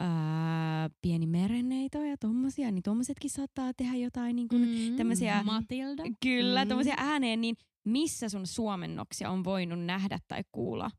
ää, 0.00 0.90
Pieni 1.02 1.26
merenneito 1.26 2.02
ja 2.04 2.16
tommosia, 2.20 2.70
niin 2.70 2.82
tommosetkin 2.82 3.30
saattaa 3.30 3.72
tehdä 3.76 3.94
jotain 3.96 4.36
niin 4.36 4.48
kuin, 4.48 4.62
Mm, 4.90 4.96
tämmösiä- 4.96 5.42
Matilda. 5.44 6.02
kyllä, 6.22 6.64
Mm. 6.64 6.68
tommosia 6.68 6.94
ääneen, 6.98 7.40
niin 7.40 7.56
missä 7.86 8.28
sun 8.28 8.46
suomennoksia 8.46 9.30
on 9.30 9.44
voinut 9.44 9.84
nähdä 9.84 10.18
tai 10.28 10.42
kuulla? 10.52 10.90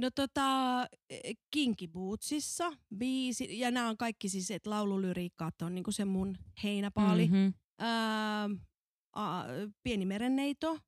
No 0.00 0.10
tota, 0.10 0.86
eh, 1.10 1.36
Kinky 1.50 1.88
Bootsissa 1.88 2.72
biisi, 2.96 3.58
ja 3.58 3.70
nämä 3.70 3.88
on 3.88 3.96
kaikki 3.96 4.28
siis, 4.28 4.50
että 4.50 4.70
laululyriikkaat 4.70 5.62
on 5.62 5.74
niinku 5.74 5.92
se 5.92 6.04
mun 6.04 6.38
heinäpaali. 6.62 7.24
Mm-hmm. 7.26 7.38
Mhm. 7.38 7.52
Ää, 7.78 8.50
a, 9.12 9.44
Pieni 9.82 10.06
merenneito 10.06 10.78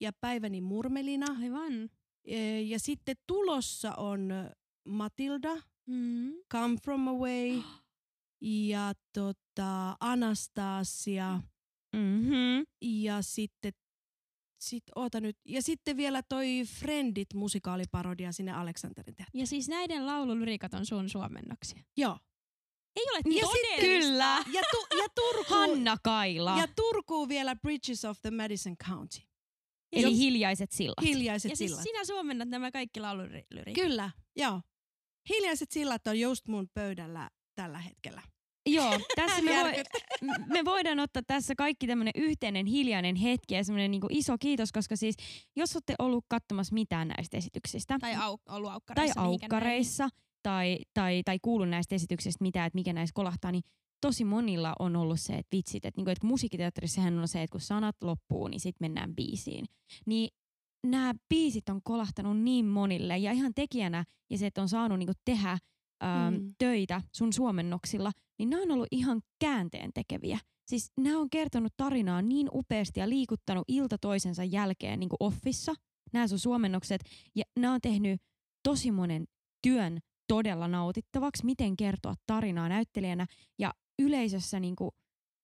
ja 0.00 0.12
Päiväni 0.20 0.60
murmelina. 0.60 1.26
Aivan. 1.42 1.88
E, 2.24 2.60
Ja 2.60 2.78
sitten 2.78 3.16
tulossa 3.26 3.94
on 3.94 4.30
Matilda, 4.88 5.56
Mm. 5.86 6.32
Come 6.52 6.76
From 6.84 7.08
Away 7.08 7.62
ja 8.70 8.92
tota, 9.12 9.96
Anastasia 10.00 11.40
Mhm. 11.96 12.62
ja 12.82 13.22
sitten 13.22 13.72
sit, 14.60 14.84
oota 14.94 15.20
nyt, 15.20 15.36
ja 15.44 15.62
sitten 15.62 15.96
vielä 15.96 16.22
toi 16.22 16.62
Friendit 16.78 17.34
musikaaliparodia 17.34 18.32
sinne 18.32 18.52
Aleksanterin 18.52 19.14
tehtävään. 19.16 19.40
Ja 19.40 19.46
siis 19.46 19.68
näiden 19.68 20.06
laululyriikat 20.06 20.74
on 20.74 20.86
sun 20.86 21.08
suomennoksia. 21.08 21.82
Joo. 21.96 22.18
Ei 22.96 23.04
ole 23.10 23.34
Ja 23.34 23.46
todellista. 23.46 23.80
Kyllä. 23.80 24.44
Ja, 24.52 24.62
tu, 24.70 24.96
ja, 24.98 25.08
Turku, 25.14 25.54
Hanna 25.54 25.96
Kaila. 26.04 26.58
ja 26.58 26.66
Turkuun 26.76 27.28
vielä 27.28 27.56
Bridges 27.56 28.04
of 28.04 28.20
the 28.22 28.30
Madison 28.30 28.76
County. 28.88 29.18
Eli 29.92 30.02
Jos- 30.02 30.18
hiljaiset 30.18 30.72
sillat. 30.72 31.02
Hiljaiset 31.04 31.50
Ja 31.50 31.56
siis 31.56 31.70
sillat. 31.70 31.82
sinä 31.84 32.04
suomennat 32.04 32.48
nämä 32.48 32.70
kaikki 32.70 33.00
laululyriikat. 33.00 33.74
Kyllä, 33.74 34.10
joo. 34.36 34.60
Hiljaiset 35.28 35.70
sillat 35.70 36.06
on 36.06 36.20
just 36.20 36.48
mun 36.48 36.68
pöydällä 36.74 37.30
tällä 37.54 37.78
hetkellä. 37.78 38.22
Joo, 38.66 39.00
tässä 39.16 39.42
me, 39.42 39.50
voi, 39.50 39.72
me 40.48 40.64
voidaan 40.64 40.98
ottaa 40.98 41.22
tässä 41.26 41.54
kaikki 41.54 41.86
tämmöinen 41.86 42.12
yhteinen 42.16 42.66
hiljainen 42.66 43.16
hetki 43.16 43.54
ja 43.54 43.64
semmoinen 43.64 43.90
niinku 43.90 44.06
iso 44.10 44.36
kiitos, 44.40 44.72
koska 44.72 44.96
siis 44.96 45.16
jos 45.56 45.76
olette 45.76 45.94
ollut 45.98 46.24
katsomassa 46.28 46.74
mitään 46.74 47.08
näistä 47.08 47.36
esityksistä 47.36 47.98
Tai 48.00 48.16
au, 48.16 48.38
ollut 48.48 48.68
tai 48.68 48.74
aukkareissa. 48.74 49.22
mihinkä 49.22 49.46
aukkareissa 49.46 50.08
tai, 50.42 50.78
tai, 50.94 51.22
tai 51.24 51.38
kuullut 51.42 51.68
näistä 51.68 51.94
esityksistä 51.94 52.44
mitä, 52.44 52.66
että 52.66 52.76
mikä 52.76 52.92
näissä 52.92 53.14
kolahtaa, 53.14 53.52
niin 53.52 53.62
tosi 54.00 54.24
monilla 54.24 54.72
on 54.78 54.96
ollut 54.96 55.20
se, 55.20 55.32
että 55.32 55.56
vitsit, 55.56 55.84
että, 55.84 55.98
niinku, 55.98 56.10
että 56.10 56.26
musiikkiteatterissahan 56.26 57.18
on 57.18 57.28
se, 57.28 57.42
että 57.42 57.52
kun 57.52 57.60
sanat 57.60 57.96
loppuu, 58.02 58.48
niin 58.48 58.60
sitten 58.60 58.84
mennään 58.84 59.14
biisiin. 59.16 59.64
Niin 60.06 60.30
nämä 60.86 61.14
biisit 61.28 61.68
on 61.68 61.80
kolahtanut 61.82 62.38
niin 62.38 62.66
monille 62.66 63.18
ja 63.18 63.32
ihan 63.32 63.54
tekijänä 63.54 64.04
ja 64.30 64.38
se, 64.38 64.46
että 64.46 64.62
on 64.62 64.68
saanut 64.68 64.98
niinku 64.98 65.12
tehdä 65.24 65.58
äm, 66.02 66.34
Mm. 66.34 66.54
töitä 66.58 67.02
sun 67.12 67.32
suomennoksilla, 67.32 68.12
niin 68.38 68.50
nämä 68.50 68.62
on 68.62 68.70
ollut 68.70 68.88
ihan 68.90 69.22
käänteen 69.40 69.90
tekeviä. 69.94 70.38
Siis 70.68 70.92
nämä 70.96 71.18
on 71.18 71.30
kertonut 71.30 71.72
tarinaa 71.76 72.22
niin 72.22 72.48
upeasti 72.52 73.00
ja 73.00 73.08
liikuttanut 73.08 73.64
ilta 73.68 73.98
toisensa 73.98 74.44
jälkeen 74.44 75.00
niin 75.00 75.08
kuin 75.08 75.16
offissa, 75.20 75.74
nämä 76.12 76.28
sun 76.28 76.38
suomennokset, 76.38 77.00
ja 77.36 77.44
nämä 77.58 77.74
on 77.74 77.80
tehnyt 77.80 78.20
tosi 78.62 78.90
monen 78.90 79.24
työn 79.62 79.98
todella 80.28 80.68
nautittavaksi, 80.68 81.44
miten 81.44 81.76
kertoa 81.76 82.14
tarinaa 82.26 82.68
näyttelijänä, 82.68 83.26
ja 83.58 83.74
yleisössä 83.98 84.60
niin 84.60 84.76
kuin, 84.76 84.90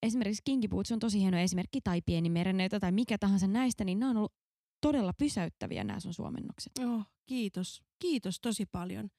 esimerkiksi 0.03 0.43
Kinky 0.45 0.69
Boots 0.69 0.93
on 0.93 0.99
tosi 0.99 1.21
hieno 1.21 1.39
esimerkki, 1.39 1.81
tai 1.81 2.03
Pieni 2.07 2.31
merenneito, 2.31 2.81
tai 2.81 2.93
mikä 2.93 3.19
tahansa 3.19 3.47
näistä, 3.47 3.85
niin 3.85 3.99
nämä 3.99 4.11
on 4.11 4.17
ollut 4.17 4.35
todella 4.81 5.13
pysäyttäviä 5.19 5.85
nämä 5.85 6.01
sun 6.01 6.15
suomennokset. 6.15 6.73
Oh, 6.79 7.03
kiitos. 7.27 7.83
Kiitos 7.99 8.41
tosi 8.41 8.67
paljon. 8.67 9.11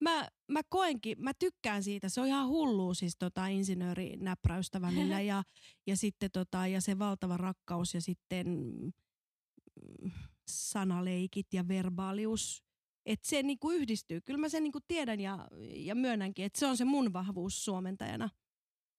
Mä, 0.00 0.28
mä 0.48 0.60
koenkin, 0.68 1.22
mä 1.22 1.32
tykkään 1.34 1.82
siitä. 1.82 2.08
Se 2.08 2.20
on 2.20 2.26
ihan 2.26 2.48
hullua 2.48 2.94
siis 2.94 3.16
tota 3.18 3.46
insinöörinäpräystä 3.46 4.80
välillä 4.80 5.20
ja, 5.30 5.42
ja 5.86 5.96
sitten 5.96 6.30
tota, 6.30 6.66
ja 6.66 6.80
se 6.80 6.98
valtava 6.98 7.36
rakkaus 7.36 7.94
ja 7.94 8.00
sitten 8.00 8.46
mm, 8.46 10.10
sanaleikit 10.50 11.46
ja 11.52 11.68
verbaalius. 11.68 12.64
Että 13.06 13.28
se 13.28 13.42
niinku 13.42 13.70
yhdistyy. 13.70 14.20
Kyllä 14.20 14.38
mä 14.38 14.48
sen 14.48 14.62
niinku 14.62 14.78
tiedän 14.88 15.20
ja, 15.20 15.48
ja 15.74 15.94
myönnänkin, 15.94 16.44
että 16.44 16.58
se 16.58 16.66
on 16.66 16.76
se 16.76 16.84
mun 16.84 17.12
vahvuus 17.12 17.64
suomentajana. 17.64 18.30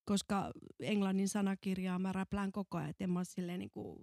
Koska 0.06 0.52
englannin 0.80 1.30
sanakirjaa 1.30 2.00
mä 2.00 2.12
räplään 2.12 2.52
koko 2.52 2.78
ajan, 2.78 2.90
että 2.90 3.04
en 3.04 3.10
mä 3.10 3.20
ole 3.20 3.26
silleen 3.26 3.60
niinku 3.60 4.00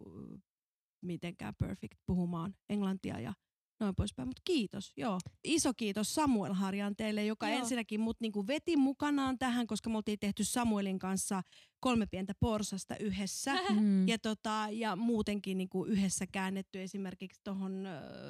mitenkään 1.00 1.54
perfect 1.54 1.98
puhumaan 2.06 2.54
englantia 2.68 3.20
ja 3.20 3.34
noin 3.80 3.94
poispäin. 3.94 4.28
Mutta 4.28 4.42
kiitos, 4.44 4.92
joo. 4.96 5.18
Iso 5.44 5.74
kiitos 5.74 6.14
Samuel 6.14 6.52
Harjan 6.52 6.96
teille, 6.96 7.24
joka 7.24 7.48
Joo. 7.48 7.58
ensinnäkin 7.58 8.00
mut 8.00 8.16
niinku 8.20 8.46
veti 8.46 8.76
mukanaan 8.76 9.38
tähän, 9.38 9.66
koska 9.66 9.90
me 9.90 9.96
oltiin 9.96 10.18
tehty 10.18 10.44
Samuelin 10.44 10.98
kanssa 10.98 11.42
kolme 11.80 12.06
pientä 12.06 12.32
porsasta 12.40 12.96
yhdessä. 12.96 13.54
Mm. 13.80 14.08
Ja, 14.08 14.18
tota, 14.18 14.66
ja 14.72 14.96
muutenkin 14.96 15.58
niinku 15.58 15.84
yhdessä 15.84 16.26
käännetty 16.32 16.82
esimerkiksi 16.82 17.40
tuohon 17.44 17.84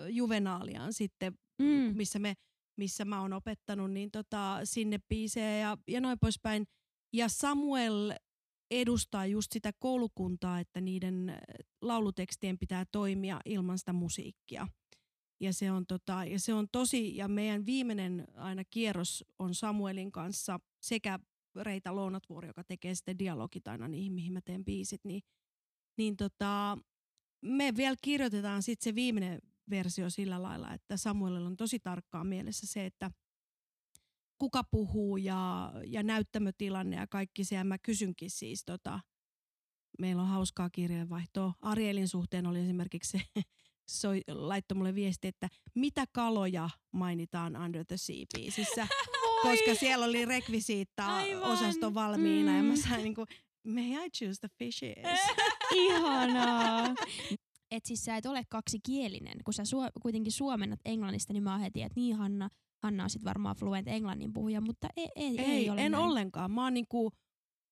Juvenaaliaan 0.08 0.92
sitten, 0.92 1.32
Mm. 1.62 1.96
missä, 1.96 2.18
me, 2.18 2.34
missä 2.78 3.04
mä 3.04 3.20
oon 3.20 3.32
opettanut, 3.32 3.90
niin 3.92 4.10
tota, 4.10 4.60
sinne 4.64 4.98
biisejä 5.08 5.58
ja, 5.58 5.78
ja 5.88 6.00
noin 6.00 6.18
poispäin. 6.20 6.64
Ja 7.12 7.28
Samuel 7.28 8.12
edustaa 8.70 9.26
just 9.26 9.52
sitä 9.52 9.70
koulukuntaa, 9.78 10.60
että 10.60 10.80
niiden 10.80 11.28
äh, 11.28 11.36
laulutekstien 11.82 12.58
pitää 12.58 12.84
toimia 12.92 13.40
ilman 13.44 13.78
sitä 13.78 13.92
musiikkia. 13.92 14.68
Ja 15.40 15.52
se 15.52 15.70
on, 15.70 15.86
tota, 15.86 16.24
ja 16.24 16.40
se 16.40 16.54
on 16.54 16.68
tosi, 16.72 17.16
ja 17.16 17.28
meidän 17.28 17.66
viimeinen 17.66 18.26
aina 18.34 18.64
kierros 18.64 19.24
on 19.38 19.54
Samuelin 19.54 20.12
kanssa 20.12 20.60
sekä 20.82 21.18
Reita 21.62 21.94
Lounatvuori, 21.94 22.48
joka 22.48 22.64
tekee 22.64 22.94
sitten 22.94 23.18
dialogit 23.18 23.68
aina 23.68 23.88
niihin, 23.88 24.12
mihin 24.12 24.32
mä 24.32 24.40
teen 24.40 24.64
biisit, 24.64 25.00
niin, 25.04 25.22
niin 25.98 26.16
tota, 26.16 26.78
me 27.42 27.76
vielä 27.76 27.96
kirjoitetaan 28.02 28.62
sitten 28.62 28.84
se 28.84 28.94
viimeinen 28.94 29.40
versio 29.70 30.10
sillä 30.10 30.42
lailla, 30.42 30.74
että 30.74 30.96
Samuelilla 30.96 31.46
on 31.46 31.56
tosi 31.56 31.78
tarkkaan 31.78 32.26
mielessä 32.26 32.66
se, 32.66 32.86
että 32.86 33.10
kuka 34.38 34.64
puhuu 34.64 35.16
ja, 35.16 35.72
ja 35.86 36.02
näyttämötilanne 36.02 36.96
ja 36.96 37.06
kaikki 37.06 37.44
se. 37.44 37.54
Ja 37.54 37.64
mä 37.64 37.78
kysynkin 37.78 38.30
siis, 38.30 38.64
tota, 38.64 39.00
meillä 39.98 40.22
on 40.22 40.28
hauskaa 40.28 40.70
kirjeenvaihtoa. 40.70 41.54
Arielin 41.60 42.08
suhteen 42.08 42.46
oli 42.46 42.60
esimerkiksi 42.60 43.18
se, 43.18 43.42
soi, 43.88 44.20
laittoi 44.28 44.76
mulle 44.76 44.94
viesti, 44.94 45.28
että 45.28 45.48
mitä 45.74 46.04
kaloja 46.12 46.70
mainitaan 46.92 47.56
Under 47.56 47.84
the 47.84 47.96
Sea-biisissä. 47.96 48.86
koska 49.42 49.74
siellä 49.74 50.06
oli 50.06 50.24
rekvisiitta 50.24 51.06
Aivan. 51.16 51.42
osasto 51.42 51.94
valmiina 51.94 52.56
ja 52.56 52.62
mä 52.62 52.72
Mm. 52.72 52.76
sain 52.76 53.02
niinku, 53.02 53.24
may 53.66 53.84
I 54.06 54.10
choose 54.10 54.40
the 54.40 54.48
fishes? 54.58 54.96
Ihanaa. 55.74 56.94
Et 57.70 57.84
siis 57.84 58.04
sä 58.04 58.16
et 58.16 58.26
ole 58.26 58.42
kaksikielinen, 58.48 59.38
kun 59.44 59.54
sä 59.54 59.64
suo, 59.64 59.88
kuitenkin 60.02 60.32
suomennat 60.32 60.80
englannista, 60.84 61.32
niin 61.32 61.42
mä 61.42 61.52
oon 61.52 61.60
heti, 61.60 61.82
että 61.82 62.00
niin 62.00 62.16
Hanna, 62.16 62.48
Hanna 62.82 63.04
on 63.04 63.10
sit 63.10 63.24
varmaan 63.24 63.56
fluent 63.56 63.88
englannin 63.88 64.32
puhuja, 64.32 64.60
mutta 64.60 64.88
ei, 64.96 65.08
ei, 65.16 65.38
ei, 65.40 65.44
Ei, 65.50 65.70
ole 65.70 65.80
en 65.84 65.92
näin. 65.92 66.04
ollenkaan. 66.04 66.50
Mä 66.50 66.64
oon, 66.64 66.74
niinku, 66.74 67.12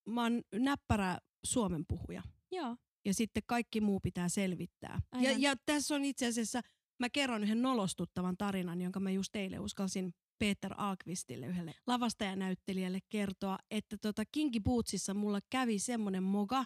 mä 0.09 0.23
oon 0.23 0.43
näppärä 0.55 1.19
suomen 1.47 1.85
puhuja. 1.89 2.23
Joo, 2.53 2.77
Ja 3.05 3.15
sitten 3.15 3.43
kaikki 3.47 3.81
muu 3.81 4.01
pitää 4.01 4.29
selvittää. 4.29 5.01
Ja, 5.21 5.31
ja 5.39 5.57
tässä 5.67 5.95
on 5.95 6.05
itse 6.05 6.27
asiassa, 6.27 6.61
mä 7.01 7.11
kerron 7.11 7.43
yhden 7.45 7.63
nolostuttavan 7.63 8.37
tarinan, 8.37 8.83
jonka 8.83 9.01
mä 9.01 9.11
just 9.11 9.37
eilen 9.37 9.61
uskalsin 9.61 10.15
Peter 10.39 10.75
Alkvistille, 10.77 11.47
yhdelle 11.47 11.75
lavastajanäyttelijälle 11.87 12.99
kertoa, 13.09 13.59
että 13.71 13.97
tota 13.99 14.23
Kinky 14.33 14.61
Bootsissa 14.61 15.15
mulla 15.15 15.41
kävi 15.51 15.79
semmonen 15.79 16.23
moga, 16.23 16.65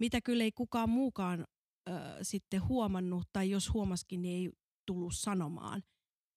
mitä 0.00 0.20
kyllä 0.20 0.44
ei 0.44 0.52
kukaan 0.52 0.88
muukaan 0.90 1.46
ö, 1.88 1.92
sitten 2.22 2.68
huomannut, 2.68 3.28
tai 3.32 3.50
jos 3.50 3.72
huomaskin, 3.72 4.22
niin 4.22 4.36
ei 4.36 4.52
tullut 4.86 5.14
sanomaan. 5.16 5.82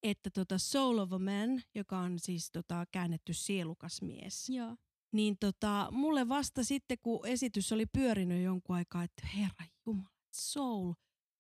Että 0.03 0.29
tota 0.29 0.57
Soul 0.57 0.97
of 0.97 1.13
a 1.13 1.19
Man, 1.19 1.61
joka 1.75 1.99
on 1.99 2.19
siis 2.19 2.51
tota 2.51 2.85
käännetty 2.91 3.33
sielukas 3.33 4.01
mies, 4.01 4.49
joo. 4.49 4.75
Niin 5.13 5.37
tota, 5.39 5.87
mulle 5.91 6.29
vasta 6.29 6.63
sitten, 6.63 6.97
kun 7.01 7.27
esitys 7.27 7.71
oli 7.71 7.85
pyörinyt 7.85 8.43
jonkun 8.43 8.75
aikaa, 8.75 9.03
että 9.03 9.27
herra 9.27 9.65
jumala, 9.85 10.09
soul, 10.33 10.93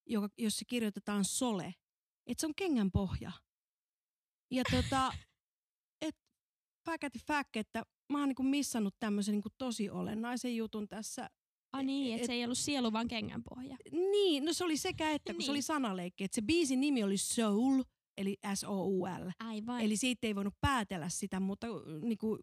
joka, 0.09 0.29
jos 0.37 0.57
se 0.57 0.65
kirjoitetaan 0.65 1.25
sole, 1.25 1.73
että 2.27 2.41
se 2.41 2.47
on 2.47 2.55
kengän 2.55 2.91
pohja. 2.91 3.31
Ja 4.51 4.63
tota, 4.71 5.11
et 6.07 6.15
fact 6.85 7.17
fact, 7.27 7.55
että 7.55 7.83
mä 8.11 8.19
oon 8.19 8.27
niinku 8.29 8.43
missannut 8.43 8.95
tämmöisen 8.99 9.31
niinku 9.31 9.49
tosi 9.57 9.89
olennaisen 9.89 10.55
jutun 10.55 10.87
tässä. 10.87 11.29
Ah 11.73 11.83
niin, 11.83 12.13
että 12.13 12.21
Et- 12.23 12.27
se 12.27 12.33
ei 12.33 12.43
ollut 12.43 12.57
sielu, 12.57 12.93
vaan 12.93 13.07
kengänpohja. 13.07 13.77
Niin, 13.91 14.45
no 14.45 14.53
se 14.53 14.63
oli 14.63 14.77
sekä 14.77 15.11
että, 15.11 15.33
kun 15.33 15.41
se 15.41 15.45
Niin. 15.45 15.51
oli 15.51 15.61
sanaleikki, 15.61 16.23
että 16.23 16.35
se 16.35 16.41
biisin 16.41 16.81
nimi 16.81 17.03
oli 17.03 17.17
Soul, 17.17 17.83
eli 18.17 18.37
S-O-U-L. 18.55 19.29
Aivan. 19.39 19.81
Eli 19.81 19.97
siitä 19.97 20.27
ei 20.27 20.35
voinut 20.35 20.53
päätellä 20.61 21.09
sitä, 21.09 21.39
mutta 21.39 21.67
niinku, 22.01 22.37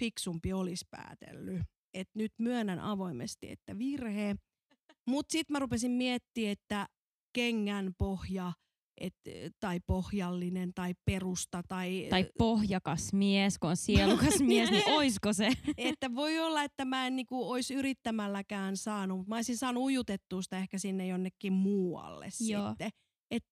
fiksumpi 0.00 0.52
olisi 0.52 0.84
päätellyt. 0.90 1.62
Et 1.94 2.08
nyt 2.14 2.32
myönnän 2.38 2.78
avoimesti, 2.78 3.50
että 3.50 3.78
virhe. 3.78 4.36
Mutta 5.10 5.32
sitten 5.32 5.54
mä 5.54 5.58
rupesin 5.58 5.90
miettimään, 5.90 6.52
että 6.52 6.86
kengän 7.32 7.92
pohja 7.98 8.52
et, 9.00 9.14
tai 9.60 9.80
pohjallinen 9.86 10.74
tai 10.74 10.94
perusta 11.04 11.62
tai, 11.68 12.06
Tai 12.10 12.30
pohjakas 12.38 13.12
mies, 13.12 13.58
kun 13.58 13.70
on 13.70 13.76
sielukas 13.76 14.40
mies, 14.48 14.70
niin 14.70 14.92
oisko 14.92 15.32
se? 15.32 15.52
että 15.76 16.14
voi 16.14 16.38
olla, 16.38 16.62
että 16.62 16.84
mä 16.84 17.06
en 17.06 17.16
niinku 17.16 17.50
olisi 17.50 17.74
yrittämälläkään 17.74 18.76
saanut, 18.76 19.18
mutta 19.18 19.28
mä 19.28 19.36
olisin 19.36 19.56
saanut 19.56 19.82
ujutettua 19.82 20.42
sitä 20.42 20.58
ehkä 20.58 20.78
sinne 20.78 21.06
jonnekin 21.06 21.52
muualle 21.52 22.28
Joo. 22.40 22.68
sitten. 22.68 22.90
Että 23.30 23.48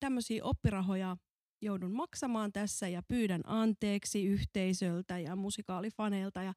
tämmöisiä 0.00 0.44
oppirahoja 0.44 1.16
joudun 1.62 1.92
maksamaan 1.92 2.52
tässä 2.52 2.88
ja 2.88 3.02
pyydän 3.08 3.40
anteeksi 3.44 4.24
yhteisöltä 4.24 5.18
ja 5.18 5.36
musikaalifaneilta 5.36 6.42
ja 6.42 6.52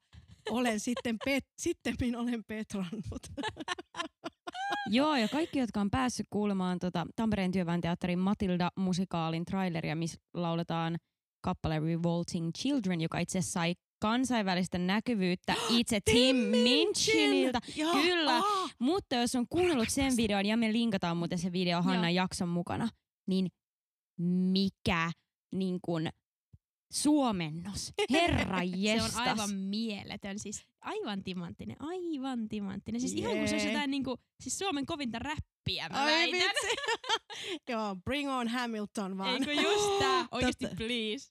olen 0.50 0.80
sitten, 0.88 1.16
pet, 1.24 1.44
sitten 1.58 2.16
olen 2.16 2.44
petrannut. 2.44 3.22
Joo, 4.90 5.16
ja 5.16 5.28
kaikki, 5.28 5.58
jotka 5.58 5.80
on 5.80 5.90
päässyt 5.90 6.26
kuulemaan 6.30 6.78
tota 6.78 7.06
Tampereen 7.16 7.52
työväen 7.52 7.80
teatterin 7.80 8.18
Matilda-musikaalin 8.18 9.44
traileria, 9.44 9.96
missä 9.96 10.18
lauletaan 10.34 10.96
kappale 11.44 11.80
Revolting 11.80 12.50
Children, 12.58 13.00
joka 13.00 13.18
itse 13.18 13.42
sai 13.42 13.74
kansainvälistä 14.00 14.78
näkyvyyttä 14.78 15.54
itse 15.78 16.00
Tim 16.04 16.36
Minchinilta. 16.36 17.60
Kyllä. 18.02 18.36
aa, 18.36 18.68
Mutta 18.78 19.16
jos 19.16 19.34
on 19.34 19.46
kuunnellut 19.48 19.88
sen 19.88 20.16
videon, 20.16 20.46
ja 20.46 20.56
me 20.56 20.72
linkataan 20.72 21.16
muuten 21.16 21.38
se 21.38 21.52
video 21.52 21.82
Hannan 21.82 22.14
jakson 22.14 22.48
mukana, 22.48 22.88
niin 23.26 23.48
mikä 24.18 25.12
niin 25.52 25.78
kun, 25.82 26.08
suomennos. 26.92 27.92
Herra 28.10 28.58
Se 28.96 29.02
on 29.02 29.10
aivan 29.14 29.54
mieletön, 29.54 30.38
siis 30.38 30.62
aivan 30.80 31.24
timanttinen, 31.24 31.76
aivan 31.80 32.48
timanttinen. 32.48 33.00
Siis 33.00 33.12
ihan 33.12 33.32
kuin 33.36 33.48
se 33.48 33.54
olisi 33.54 33.66
Jee. 33.66 33.72
jotain 33.74 33.90
niinku, 33.90 34.16
siis 34.42 34.58
Suomen 34.58 34.86
kovinta 34.86 35.18
räppiä, 35.18 35.88
mä 35.88 36.02
Ai 36.04 36.12
väitän. 36.12 36.40
vitsi. 36.40 36.66
Joo, 37.68 37.96
bring 38.04 38.30
on 38.30 38.48
Hamilton 38.48 39.18
vaan. 39.18 39.34
Eikö 39.34 39.52
just 39.52 39.98
tää? 39.98 40.26
Oikeesti 40.32 40.64
Totta. 40.64 40.76
please. 40.76 41.28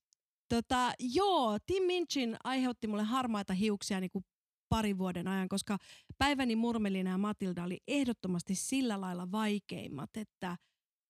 Tota, 0.50 0.94
joo, 1.00 1.58
Tim 1.66 1.84
Minchin 1.84 2.38
aiheutti 2.44 2.88
mulle 2.88 3.04
harmaita 3.04 3.54
hiuksia 3.54 4.00
niin 4.00 4.12
kuin 4.12 4.26
parin 4.70 4.98
vuoden 4.98 5.28
ajan, 5.28 5.50
koska 5.50 5.78
Päiväni 6.18 6.56
Murmelina 6.56 7.10
ja 7.10 7.18
Matilda 7.18 7.64
oli 7.64 7.78
ehdottomasti 7.88 8.56
sillä 8.56 9.02
lailla 9.02 9.32
vaikeimmat, 9.32 10.18
että, 10.18 10.58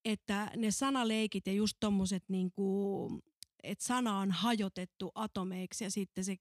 että 0.05 0.51
ne 0.55 0.71
sanaleikit 0.71 1.47
ja 1.47 1.53
just 1.53 1.77
tommoset 1.79 2.23
niin 2.27 2.51
kuin, 2.51 3.21
että 3.63 3.85
sana 3.85 4.19
on 4.19 4.31
hajotettu 4.31 5.11
atomeiksi 5.15 5.83
ja 5.83 5.91
sitten 5.91 6.23
se 6.23 6.35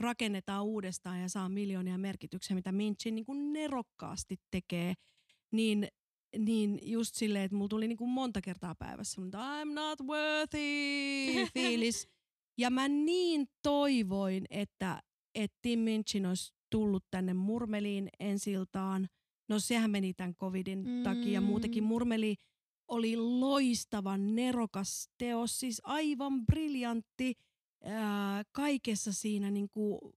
rakennetaan 0.00 0.64
uudestaan 0.64 1.20
ja 1.20 1.28
saa 1.28 1.48
miljoonia 1.48 1.98
merkityksiä, 1.98 2.54
mitä 2.54 2.72
Minchin 2.72 3.14
niin 3.14 3.24
kuin 3.24 3.52
nerokkaasti 3.52 4.36
tekee, 4.50 4.94
niin 5.52 5.88
niin 6.38 6.78
just 6.82 7.14
silleen, 7.14 7.44
että 7.44 7.56
mulla 7.56 7.68
tuli 7.68 7.88
niinku 7.88 8.06
monta 8.06 8.40
kertaa 8.40 8.74
päivässä 8.74 9.14
semmoinen 9.14 9.40
I'm 9.40 9.74
not 9.74 10.00
worthy 10.00 11.46
fiilis. 11.54 12.08
ja 12.58 12.70
mä 12.70 12.88
niin 12.88 13.48
toivoin, 13.62 14.44
että, 14.50 15.02
että 15.34 15.58
Tim 15.62 15.78
Minchin 15.78 16.26
olisi 16.26 16.54
tullut 16.70 17.04
tänne 17.10 17.34
Murmeliin 17.34 18.08
ensiltaan. 18.20 19.08
No 19.48 19.58
sehän 19.58 19.90
meni 19.90 20.14
tämän 20.14 20.34
covidin 20.34 20.88
mm. 20.88 21.02
takia. 21.02 21.40
Muutenkin 21.40 21.84
Murmeli 21.84 22.36
oli 22.90 23.16
loistava, 23.16 24.16
nerokas 24.16 25.08
teos, 25.18 25.60
siis 25.60 25.80
aivan 25.84 26.46
briljantti 26.46 27.34
ää, 27.84 28.42
kaikessa 28.52 29.12
siinä 29.12 29.50
niinku, 29.50 30.14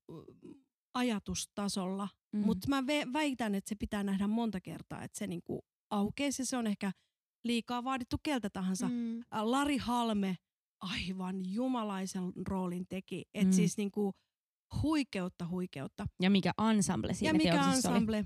ajatustasolla. 0.94 2.10
Mm. 2.32 2.40
Mutta 2.40 2.68
mä 2.70 2.84
väitän, 3.14 3.56
että 3.56 3.70
se 3.70 3.76
pitää 3.76 4.04
nähdä 4.04 4.28
monta 4.28 4.62
kertaa, 4.62 5.04
että 5.04 5.18
se 5.20 5.28
niinku 5.28 5.66
aukeisi 5.90 6.42
ja 6.42 6.46
se 6.46 6.58
on 6.58 6.68
ehkä 6.68 6.92
liikaa 7.44 7.84
vaadittu 7.84 8.16
keltä 8.24 8.50
tahansa. 8.50 8.90
Mm. 8.90 9.20
Lari 9.42 9.78
Halme 9.78 10.38
aivan 10.82 11.36
jumalaisen 11.54 12.32
roolin 12.48 12.86
teki. 12.90 13.26
Et 13.34 13.48
Mm. 13.48 13.52
siis 13.54 13.78
niinku 13.78 14.14
huikeutta, 14.82 15.48
huikeutta. 15.48 16.08
ja 16.22 16.30
mikä 16.30 16.52
ensemble 16.70 17.14
siinä 17.14 17.30
ja 17.30 17.34
mikä 17.34 17.52
teoksessa 17.64 17.90
oli. 17.92 18.24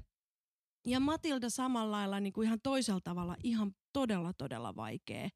Ja 0.88 1.00
Matilda 1.00 1.50
samalla 1.50 1.91
lailla 1.97 2.19
niinku 2.19 2.41
ihan 2.41 2.60
toisella 2.63 3.02
tavalla 3.04 3.36
ihan 3.43 3.76
todella, 3.93 4.34
todella 4.34 4.76
vaikea. 4.76 5.30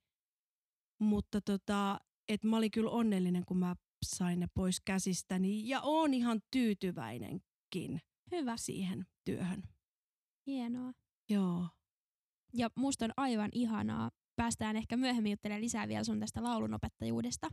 Mutta 1.00 1.42
tota, 1.42 2.00
et 2.28 2.44
mä 2.44 2.58
olin 2.58 2.72
kyllä 2.72 2.90
onnellinen, 2.92 3.46
kun 3.46 3.58
mä 3.58 3.76
sain 4.06 4.40
ne 4.40 4.48
pois 4.54 4.82
käsistäni. 4.82 5.70
Ja 5.70 5.82
oon 5.82 6.14
ihan 6.14 6.42
tyytyväinenkin 6.52 8.02
Hyvä, 8.32 8.58
siihen 8.58 9.06
työhön. 9.26 9.64
hienoa. 10.48 10.92
Joo. 11.30 11.68
Ja 12.54 12.70
musta 12.76 13.06
on 13.06 13.12
aivan 13.18 13.50
ihanaa. 13.54 14.12
Päästään 14.36 14.76
ehkä 14.76 14.98
myöhemmin 14.98 15.32
juttelemaan 15.32 15.62
lisää 15.62 15.88
vielä 15.88 16.04
sun 16.04 16.20
tästä 16.20 16.44
laulunopettajuudesta. 16.44 17.50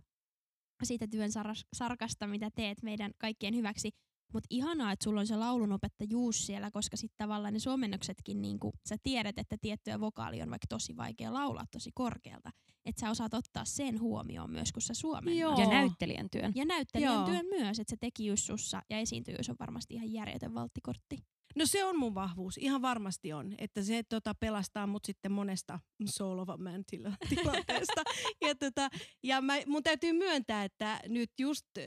Siitä 0.83 1.07
työn 1.11 1.31
sar- 1.31 1.69
sarkasta, 1.77 2.27
mitä 2.27 2.51
teet 2.55 2.83
meidän 2.83 3.13
kaikkien 3.19 3.57
hyväksi. 3.57 3.91
Mutta 4.33 4.47
ihanaa, 4.51 4.93
että 4.93 5.05
sulla 5.05 5.21
on 5.21 5.27
se 5.27 5.37
laulunopettajuus 5.37 6.47
siellä, 6.47 6.71
koska 6.71 6.97
sitten 6.97 7.17
tavallaan 7.19 7.53
ne 7.55 7.59
suomennoksetkin, 7.59 8.43
niin 8.43 8.59
sä 8.89 8.97
tiedät, 9.03 9.39
että 9.39 9.57
tiettyä 9.61 10.01
vokaali 10.01 10.43
on 10.43 10.51
vaikka 10.51 10.67
tosi 10.69 10.97
vaikea 10.97 11.33
laulaa 11.33 11.65
tosi 11.73 11.91
korkealta. 11.95 12.51
Että 12.85 13.01
sä 13.01 13.11
osaat 13.11 13.35
ottaa 13.35 13.65
sen 13.65 14.01
huomioon 14.01 14.51
myös, 14.51 14.73
kun 14.73 14.83
sä 14.83 14.95
suomennat. 14.95 15.41
Joo. 15.41 15.61
Ja 15.61 15.67
näyttelijän 15.67 16.31
työn. 16.31 16.53
Ja 16.55 16.65
näyttelijän 16.65 17.15
Joo. 17.15 17.27
työn 17.27 17.47
myös, 17.47 17.79
että 17.79 17.91
se 17.91 17.97
tekijyys 18.01 18.47
sussa 18.47 18.83
ja 18.91 18.99
esiintyvyys 18.99 19.49
on 19.49 19.57
varmasti 19.61 19.95
ihan 19.95 20.13
järjetön 20.13 20.55
valttikortti. 20.55 21.19
No 21.57 21.67
se 21.67 21.85
on 21.85 21.99
mun 21.99 22.15
vahvuus, 22.15 22.59
ihan 22.59 22.83
varmasti 22.83 23.33
on. 23.33 23.55
Että 23.59 23.83
se 23.83 24.03
tota, 24.03 24.35
pelastaa 24.35 24.87
mut 24.87 25.05
sitten 25.05 25.33
monesta 25.33 25.79
soul 26.05 26.39
of 26.39 26.49
a 26.49 26.57
man 26.57 26.85
tila- 26.93 27.17
tilanteesta. 27.35 28.03
ja 28.41 28.55
tota, 28.55 28.89
ja 29.23 29.41
mä, 29.41 29.55
mun 29.67 29.83
täytyy 29.83 30.13
myöntää, 30.13 30.65
että 30.65 31.01
nyt 31.09 31.31
just, 31.39 31.67
äh, 31.79 31.85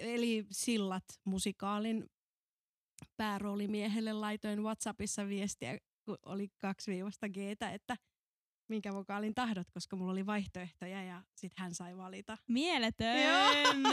eli 0.00 0.46
Sillat 0.50 1.04
musikaalin 1.24 2.04
pääroolimieelle 3.16 4.12
laitoin 4.12 4.62
Whatsappissa 4.62 5.28
viestiä, 5.28 5.78
kun 6.04 6.18
oli 6.26 6.48
kaksi 6.58 6.90
viivasta 6.90 7.28
g 7.28 7.36
että 7.36 7.96
minkä 8.68 8.92
vokaalin 8.92 9.34
tahdot, 9.34 9.70
koska 9.70 9.96
mulla 9.96 10.12
oli 10.12 10.26
vaihtoehtoja 10.26 11.02
ja 11.02 11.22
sit 11.36 11.52
hän 11.56 11.74
sai 11.74 11.96
valita. 11.96 12.38
Mieletön! 12.48 13.16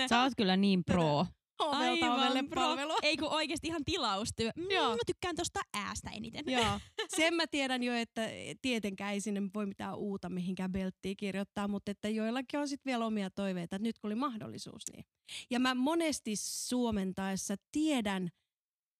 Sä 0.09 0.21
oot 0.21 0.33
kyllä 0.37 0.57
niin 0.57 0.83
pro. 0.83 1.25
Ovelta 1.63 2.13
ovelle 2.13 2.43
bro. 2.43 2.61
palvelua. 2.61 2.97
Ei 3.01 3.17
kun 3.17 3.29
oikeesti 3.29 3.67
ihan 3.67 3.85
tilaustyö. 3.85 4.51
Mm, 4.55 4.71
Joo. 4.71 4.91
mä 4.91 5.01
tykkään 5.05 5.35
tosta 5.35 5.59
äästä 5.73 6.09
eniten. 6.09 6.45
Joo, 6.47 6.79
sen 7.15 7.33
mä 7.33 7.47
tiedän 7.47 7.83
jo, 7.83 7.93
että 7.93 8.21
tietenkään 8.61 9.13
ei 9.13 9.21
sinne 9.21 9.41
voi 9.53 9.65
mitään 9.65 9.97
uutta 9.97 10.29
mihinkään 10.29 10.71
belttiin 10.71 11.17
kirjoittaa, 11.17 11.67
mutta 11.67 11.91
että 11.91 12.09
joillakin 12.09 12.59
on 12.59 12.67
sitten 12.67 12.91
vielä 12.91 13.05
omia 13.05 13.29
toiveita, 13.29 13.75
että 13.75 13.87
nyt 13.87 13.99
kun 13.99 14.07
oli 14.07 14.15
mahdollisuus. 14.15 14.83
Niin. 14.93 15.05
Ja 15.49 15.59
mä 15.59 15.75
monesti 15.75 16.35
suomentaessa 16.35 17.55
tiedän 17.71 18.29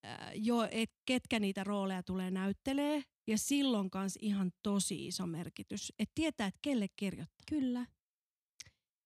äh, 0.05 0.31
jo, 0.35 0.67
että 0.71 0.95
ketkä 1.05 1.39
niitä 1.39 1.63
rooleja 1.63 2.03
tulee 2.03 2.31
näyttelee, 2.31 3.03
ja 3.27 3.37
silloin 3.37 3.89
kanssa 3.89 4.19
ihan 4.21 4.51
tosi 4.63 5.07
iso 5.07 5.27
merkitys, 5.27 5.93
että 5.99 6.11
tietää, 6.15 6.47
että 6.47 6.59
kelle 6.61 6.87
kirjoittaa. 6.95 7.43
Kyllä. 7.49 7.85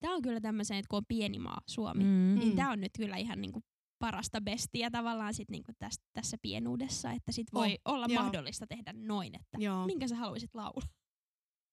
Tää 0.00 0.10
on 0.12 0.22
kyllä 0.22 0.40
tämmöisen, 0.40 0.76
että 0.76 0.86
kun 0.90 0.96
on 0.96 1.04
pieni 1.08 1.38
maa 1.38 1.60
Suomi, 1.66 2.04
Mm. 2.04 2.34
niin 2.38 2.48
Mm. 2.48 2.56
tää 2.56 2.70
on 2.70 2.80
nyt 2.80 2.92
kyllä 2.98 3.16
ihan 3.16 3.40
niinku 3.40 3.60
parasta 3.98 4.40
bestiä 4.40 4.90
tavallaan 4.90 5.34
sit 5.34 5.50
niinku 5.50 5.72
täs, 5.78 5.94
tässä 6.12 6.36
pienuudessa, 6.42 7.12
että 7.12 7.32
sit 7.32 7.46
voi 7.52 7.78
Oh, 7.84 7.94
olla 7.94 8.06
joo. 8.08 8.22
mahdollista 8.22 8.66
tehdä 8.66 8.92
noin, 8.92 9.34
että 9.34 9.58
Joo. 9.58 9.86
minkä 9.86 10.08
sä 10.08 10.16
haluaisit 10.16 10.54
laulaa. 10.54 10.88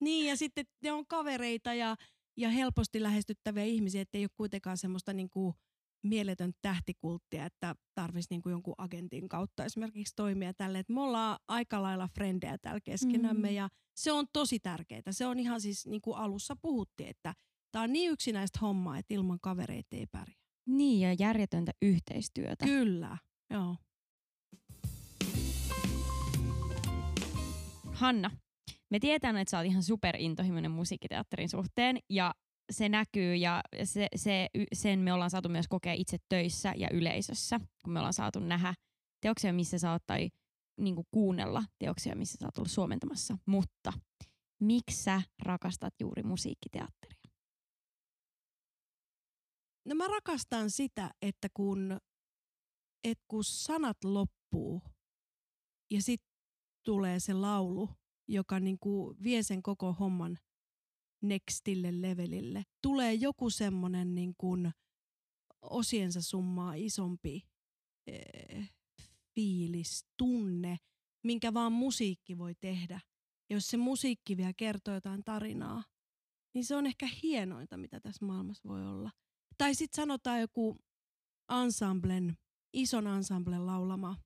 Niin, 0.02 0.30
ja 0.30 0.38
sitten 0.38 0.66
ne 0.84 0.92
on 0.92 1.08
kavereita 1.08 1.74
ja, 1.74 1.96
ja 2.38 2.50
helposti 2.50 3.04
lähestyttäviä 3.04 3.64
ihmisiä, 3.64 4.02
ettei 4.02 4.24
ole 4.24 4.30
kuitenkaan 4.38 4.78
semmoista 4.78 5.14
niinku 5.14 5.56
mieletön 6.04 6.52
tähtikulttia, 6.62 7.46
että 7.46 7.76
tarvitsisi 7.96 8.28
niinku 8.34 8.50
jonkun 8.50 8.76
agentin 8.78 9.30
kautta 9.30 9.66
esimerkiksi 9.66 10.14
toimia 10.16 10.54
tälle. 10.54 10.80
Et 10.80 10.90
me 10.90 11.02
ollaan 11.02 11.40
aika 11.48 11.82
lailla 11.82 12.08
frendejä 12.08 12.58
täällä 12.58 12.82
keskenämme 12.82 13.50
Mm. 13.50 13.56
ja 13.56 13.70
se 13.98 14.12
on 14.12 14.26
tosi 14.34 14.60
tärkeää. 14.60 15.02
Se 15.12 15.26
on 15.26 15.40
ihan 15.40 15.62
siis 15.62 15.86
niin 15.88 16.02
kuin 16.02 16.18
alussa 16.18 16.56
puhuttiin, 16.56 17.10
että 17.10 17.34
tämä 17.76 17.84
on 17.84 17.94
niin 17.94 18.12
yksinäistä 18.12 18.60
hommaa, 18.62 18.98
että 18.98 19.14
ilman 19.14 19.40
kavereita 19.42 19.96
ei 19.96 20.06
pärjää. 20.12 20.40
Niin, 20.66 21.02
ja 21.02 21.16
järjetöntä 21.20 21.72
yhteistyötä. 21.82 22.66
Kyllä, 22.66 23.18
joo. 23.50 23.76
Hanna, 27.94 28.32
me 28.90 29.00
tietään, 29.00 29.38
että 29.38 29.52
sä 29.52 29.58
oot 29.58 29.66
ihan 29.66 29.84
superintohimoinen 29.84 30.72
musiikkiteatterin 30.72 31.50
suhteen 31.50 32.00
ja 32.10 32.34
se 32.72 32.90
näkyy 32.90 33.36
ja 33.36 33.62
se, 33.84 34.08
se, 34.16 34.50
sen 34.74 35.00
me 35.00 35.14
ollaan 35.14 35.30
saatu 35.30 35.50
myös 35.50 35.68
kokea 35.68 35.94
itse 35.94 36.18
töissä 36.30 36.74
ja 36.78 36.90
yleisössä, 36.92 37.60
kun 37.84 37.94
me 37.94 38.00
ollaan 38.00 38.14
saatu 38.14 38.40
nähdä 38.40 38.74
teoksia, 39.22 39.54
missä 39.54 39.80
sä 39.80 39.92
oot 39.92 40.04
tai 40.08 40.30
niin 40.78 40.96
kuunnella 41.12 41.64
teoksia, 41.80 42.16
missä 42.16 42.38
sä 42.40 42.46
oot 42.48 42.58
ollut 42.58 42.72
suomentamassa. 42.72 43.38
Mutta 43.46 43.94
miksi 44.60 45.04
sä 45.04 45.22
rakastat 45.44 45.94
juuri 46.00 46.24
musiikkiteatteria? 46.24 47.15
No 49.86 49.96
mä 49.96 50.08
rakastan 50.08 50.72
sitä, 50.72 51.14
että 51.22 51.48
kun, 51.54 52.00
et 53.04 53.20
kun 53.28 53.44
sanat 53.44 54.04
loppuu 54.04 54.82
ja 55.92 56.02
sitten 56.02 56.36
tulee 56.86 57.20
se 57.20 57.34
laulu, 57.34 57.90
joka 58.28 58.60
niinku 58.60 59.16
vie 59.24 59.44
sen 59.44 59.64
koko 59.64 59.94
homman 59.94 60.38
nextille 61.22 62.02
levelille. 62.02 62.64
Tulee 62.82 63.14
joku 63.14 63.50
semmonen 63.50 64.16
niinku 64.16 64.58
osiensa 65.62 66.22
summaa 66.22 66.74
isompi 66.74 67.42
eh, 68.08 68.74
fiilis, 69.36 70.06
tunne, 70.18 70.78
minkä 71.24 71.54
vaan 71.54 71.72
musiikki 71.72 72.38
voi 72.38 72.56
tehdä. 72.56 73.00
Ja 73.50 73.56
jos 73.56 73.68
se 73.68 73.78
musiikki 73.78 74.38
vielä 74.38 74.54
kertoo 74.54 74.94
jotain 74.94 75.24
tarinaa, 75.24 75.84
niin 76.54 76.66
se 76.66 76.76
on 76.76 76.86
ehkä 76.86 77.10
hienointa, 77.24 77.78
mitä 77.78 78.00
tässä 78.00 78.26
maailmassa 78.26 78.70
voi 78.70 78.88
olla. 78.88 79.12
Tai 79.58 79.76
sitten 79.76 79.96
sanotaan 79.96 80.42
joku 80.42 80.78
ensemblen, 81.64 82.38
ison 82.74 83.08
ensemblen 83.08 83.66
laulama, 83.66 84.18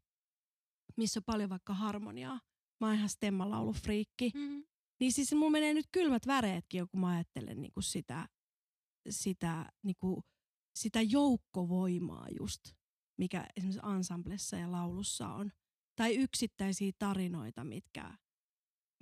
missä 0.97 1.19
on 1.19 1.23
paljon 1.25 1.49
vaikka 1.49 1.73
harmoniaa. 1.73 2.39
Mä 2.81 2.87
oon 2.87 2.95
ihan 2.95 3.09
stemmalaulufriikki. 3.09 4.31
Mm. 4.35 4.63
Niin 4.99 5.13
siis 5.13 5.33
mulla 5.33 5.51
menee 5.51 5.73
nyt 5.73 5.87
kylmät 5.91 6.27
väreetkin, 6.27 6.89
kun 6.89 6.99
mä 6.99 7.09
ajattelen 7.09 7.61
niinku 7.61 7.81
sitä, 7.81 8.29
sitä, 9.09 9.71
niinku, 9.83 10.23
sitä 10.75 11.01
joukkovoimaa 11.01 12.27
just, 12.39 12.61
mikä 13.17 13.47
esimerkiksi 13.57 13.87
ensemblessa 13.97 14.57
ja 14.57 14.71
laulussa 14.71 15.27
on. 15.27 15.51
Tai 15.95 16.15
yksittäisiä 16.15 16.91
tarinoita, 16.99 17.63
mitkä, 17.63 18.17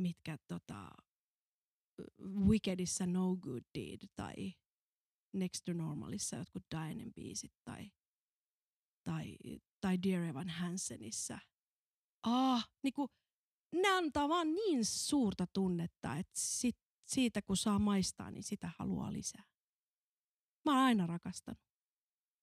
mitkä 0.02 0.38
tota, 0.48 0.90
Wickedissa 2.22 3.06
No 3.06 3.36
Good 3.36 3.64
Deed 3.78 4.00
tai 4.16 4.54
Next 5.38 5.66
to 5.66 5.74
Normalissa 5.74 6.36
jotkut 6.36 6.64
Dianen 6.76 7.14
biisit 7.14 7.54
tai, 7.66 7.92
tai, 9.04 9.38
tai 9.82 9.98
Dear 10.04 10.24
Evan 10.24 10.50
Hansenissa. 10.50 11.40
Ah, 12.24 12.70
niinku, 12.84 13.10
ne 13.76 13.90
antaa 13.90 14.30
vaan 14.30 14.56
niin 14.56 14.86
suurta 14.86 15.48
tunnetta, 15.54 16.16
että 16.16 16.34
sit, 16.36 16.78
siitä 17.06 17.42
kun 17.42 17.58
saa 17.58 17.80
maistaa, 17.80 18.32
niin 18.32 18.44
sitä 18.44 18.72
haluaa 18.80 19.14
lisää. 19.14 19.44
Mä 20.66 20.72
oon 20.72 20.84
aina 20.84 21.08
rakastanut. 21.08 21.68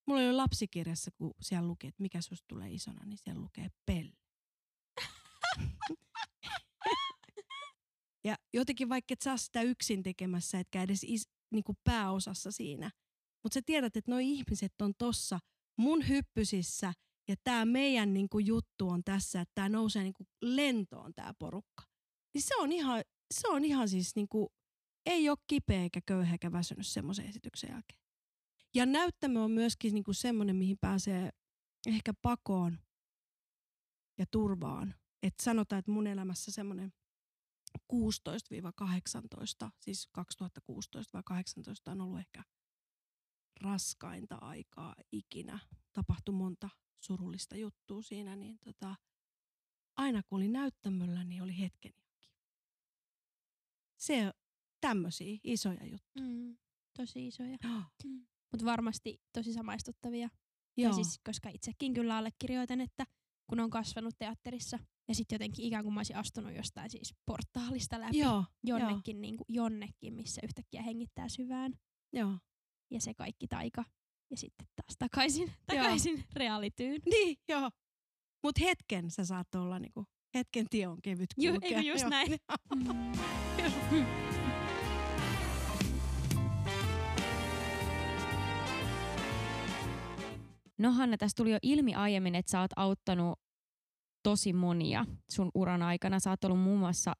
Mulla 0.06 0.20
oli 0.20 0.32
lapsikirjassa, 0.32 1.10
kun 1.10 1.34
siellä 1.40 1.68
lukee, 1.68 1.88
että 1.88 2.02
mikä 2.02 2.20
susta 2.20 2.44
tulee 2.48 2.70
isona, 2.70 3.04
niin 3.04 3.18
siellä 3.18 3.42
lukee 3.42 3.68
Pelle. 3.86 4.16
ja 8.26 8.36
jotenkin 8.52 8.88
vaikka 8.88 9.12
et 9.12 9.20
saa 9.20 9.36
sitä 9.36 9.62
yksin 9.62 10.02
tekemässä, 10.02 10.60
etkä 10.60 10.82
edes 10.82 11.04
is, 11.04 11.28
niinku 11.52 11.76
pääosassa 11.84 12.50
siinä. 12.50 12.90
Mutta 13.42 13.54
sä 13.54 13.60
tiedät, 13.66 13.96
että 13.96 14.10
noi 14.10 14.30
ihmiset 14.30 14.72
on 14.82 14.92
tossa 14.98 15.38
mun 15.78 16.08
hyppysissä 16.08 16.92
ja 17.28 17.36
tämä 17.44 17.64
meidän 17.64 18.14
niinku 18.14 18.38
juttu 18.38 18.88
on 18.88 19.04
tässä, 19.04 19.40
että 19.40 19.52
tämä 19.54 19.68
nousee 19.68 20.02
niinku 20.02 20.24
lentoon 20.42 21.14
tämä 21.14 21.32
porukka. 21.38 21.84
Niin 22.34 22.42
se 22.42 22.56
on 22.56 22.72
ihan, 22.72 23.02
se 23.34 23.48
on 23.48 23.64
ihan 23.64 23.88
siis 23.88 24.16
niinku, 24.16 24.52
ei 25.06 25.28
ole 25.28 25.38
kipeä 25.46 25.82
eikä 25.82 26.00
köyhä 26.06 26.32
eikä 26.32 26.52
väsynyt 26.52 26.86
semmoisen 26.86 27.26
esityksen 27.26 27.70
jälkeen. 27.70 28.00
Ja 28.74 28.86
näyttämö 28.86 29.40
on 29.42 29.50
myöskin 29.50 29.94
niinku 29.94 30.12
semmoinen, 30.12 30.56
mihin 30.56 30.76
pääsee 30.80 31.30
ehkä 31.86 32.12
pakoon 32.22 32.78
ja 34.18 34.26
turvaan. 34.30 34.94
Et 35.22 35.34
sanotaan, 35.42 35.78
että 35.78 35.90
mun 35.90 36.06
elämässä 36.06 36.52
semmoinen 36.52 36.92
16-18, 37.92 39.70
siis 39.80 40.08
2016-18 40.18 41.90
on 41.90 42.00
ollut 42.00 42.18
ehkä 42.18 42.44
raskainta 43.60 44.34
aikaa 44.36 44.94
ikinä. 45.12 45.58
Tapahtui 45.92 46.34
monta 46.34 46.68
surullista 47.00 47.56
juttua 47.56 48.02
siinä, 48.02 48.36
niin 48.36 48.58
tota, 48.64 48.94
aina 49.96 50.22
kun 50.22 50.36
oli 50.36 50.48
näyttämöllä, 50.48 51.24
niin 51.24 51.42
oli 51.42 51.58
hetken 51.58 51.92
jälkeen. 51.94 52.34
Se 53.96 54.32
tämmöisiä 54.80 55.38
isoja 55.44 55.86
juttuja. 55.86 56.26
Mm. 56.28 56.56
Tosi 56.96 57.26
isoja. 57.26 57.58
Oh, 57.64 57.84
Mutta 58.52 58.64
varmasti 58.64 59.22
tosi 59.32 59.52
samaistuttavia. 59.52 60.28
joo, 60.76 60.90
Ja 60.90 60.94
siis, 60.94 61.20
koska 61.26 61.48
itsekin 61.48 61.94
kyllä 61.94 62.16
allekirjoitan, 62.16 62.80
että 62.80 63.04
kun 63.46 63.60
on 63.60 63.70
kasvanut 63.70 64.14
teatterissa 64.18 64.78
ja 65.08 65.14
sitten 65.14 65.36
jotenkin 65.36 65.64
ikään 65.64 65.84
kuin 65.84 65.94
mä 65.94 66.00
olisin 66.00 66.16
astunut 66.16 66.54
jostain 66.56 66.90
siis 66.90 67.14
portaalista 67.26 68.00
läpi 68.00 68.18
joo, 68.18 68.44
jonnekin, 68.64 69.20
niin 69.20 69.36
kuin, 69.36 69.46
jonnekin, 69.48 70.14
missä 70.14 70.40
yhtäkkiä 70.44 70.82
hengittää 70.82 71.28
syvään 71.28 71.72
joo. 72.12 72.38
ja 72.90 73.00
se 73.00 73.14
kaikki 73.14 73.48
taika. 73.48 73.84
Ja 74.30 74.36
sitten 74.36 74.66
taas 74.76 74.96
takaisin, 74.98 75.52
takaisin 75.66 76.24
reaalityyn. 76.32 77.00
Niin, 77.06 77.36
joo. 77.48 77.70
Mut 78.42 78.60
hetken 78.60 79.10
sä 79.10 79.24
saat 79.24 79.54
olla 79.54 79.78
niinku, 79.78 80.06
hetken 80.34 80.66
tie 80.70 80.88
on 80.88 81.02
kevyt 81.02 81.30
Ju- 81.36 81.52
kulkea. 81.52 81.68
eikö 81.78 81.88
just 81.90 82.02
Joo. 82.02 82.10
näin? 82.10 82.36
No 90.78 90.92
Hanna, 90.92 91.16
tässä 91.16 91.34
tuli 91.36 91.50
jo 91.52 91.58
ilmi 91.62 91.94
aiemmin, 91.94 92.34
että 92.34 92.50
sä 92.50 92.60
oot 92.60 92.70
auttanut 92.76 93.38
tosi 94.24 94.52
monia 94.52 95.04
sun 95.30 95.50
uran 95.54 95.82
aikana. 95.82 96.20
Sä 96.20 96.30
oot 96.30 96.44
ollut 96.44 96.60
muun 96.60 96.78
muassa 96.78 97.12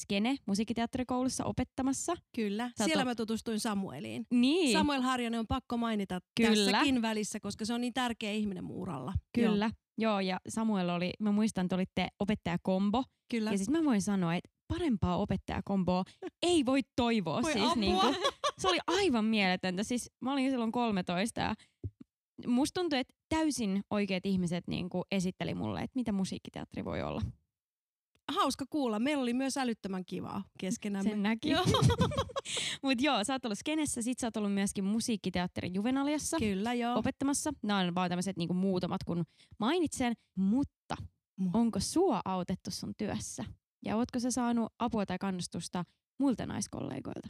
Skene 0.00 0.36
musiikkiteatterikoulussa 0.46 1.44
opettamassa. 1.44 2.14
Kyllä, 2.36 2.70
Sä 2.78 2.84
siellä 2.84 3.00
ol- 3.02 3.08
mä 3.08 3.14
tutustuin 3.14 3.60
Samueliin. 3.60 4.26
Niin, 4.34 4.72
Samuel 4.72 5.00
Harjanen 5.02 5.40
on 5.40 5.46
pakko 5.46 5.76
mainita 5.76 6.20
Kyllä. 6.36 6.72
tässäkin 6.72 7.02
välissä, 7.02 7.40
koska 7.40 7.64
se 7.64 7.74
on 7.74 7.80
niin 7.80 7.92
tärkeä 7.92 8.30
ihminen 8.32 8.64
mun 8.64 8.76
uralla. 8.76 9.12
kyllä. 9.34 9.70
Joo, 9.98 10.12
Joo. 10.12 10.20
ja 10.20 10.38
Samuel 10.48 10.88
oli, 10.88 11.12
mä 11.18 11.32
muistan, 11.32 11.64
että 11.66 11.76
olitte 11.76 12.08
opettajakombo. 12.20 13.04
kyllä. 13.30 13.50
Ja 13.50 13.56
siis 13.56 13.70
mä 13.70 13.84
voin 13.84 14.02
sanoa, 14.02 14.34
että 14.34 14.50
parempaa 14.68 15.16
opettajakomboa 15.16 16.04
ei 16.42 16.66
voi 16.66 16.80
toivoa. 16.96 17.42
Voi 17.42 17.52
siis 17.52 17.64
apua. 17.64 17.74
niinku, 17.80 18.06
se 18.60 18.68
oli 18.68 18.78
aivan 18.86 19.24
mieletöntä. 19.24 19.82
Siis 19.82 20.10
mä 20.20 20.32
olin 20.32 20.50
silloin 20.50 20.72
13 20.72 21.40
ja 21.40 21.54
musta 22.46 22.80
tuntui, 22.80 22.98
että 22.98 23.14
täysin 23.28 23.82
oikeat 23.90 24.26
ihmiset 24.26 24.68
niinku 24.68 25.04
esitteli 25.10 25.54
mulle, 25.54 25.80
että 25.80 25.98
mitä 25.98 26.12
musiikkiteatteri 26.12 26.84
voi 26.84 27.02
olla. 27.02 27.22
hauska 28.32 28.64
kuulla. 28.70 28.98
Meillä 28.98 29.22
oli 29.22 29.32
myös 29.34 29.56
älyttömän 29.56 30.04
kivaa 30.04 30.44
keskenämme. 30.58 31.10
Sen 31.10 31.22
näki. 31.22 31.50
Joo. 31.50 31.64
Mut 32.82 33.00
joo, 33.02 33.24
sä 33.24 33.32
oot 33.32 33.44
ollut 33.44 33.58
skenessä, 33.58 34.02
sit 34.02 34.18
sä 34.18 34.26
oot 34.26 34.36
ollut 34.36 34.54
myöskin 34.54 34.84
musiikkiteatterin 34.84 35.74
Juvenaliassa 35.74 36.36
Kyllä 36.38 36.74
joo. 36.74 36.98
opettamassa. 36.98 37.52
Nämä 37.62 37.80
on 37.80 37.94
vaan 37.94 38.10
tämmöiset 38.10 38.36
niinku 38.36 38.54
muutamat, 38.54 39.04
kun 39.04 39.24
mainitsen. 39.58 40.12
Mutta 40.34 40.96
Mu- 41.40 41.50
onko 41.54 41.80
sua 41.80 42.20
autettu 42.24 42.70
sun 42.70 42.94
työssä? 42.98 43.44
Ja 43.84 43.96
ootko 43.96 44.18
sä 44.20 44.30
saanut 44.30 44.72
apua 44.78 45.06
tai 45.06 45.18
kannustusta 45.18 45.84
muilta 46.18 46.46
naiskollegoilta? 46.46 47.28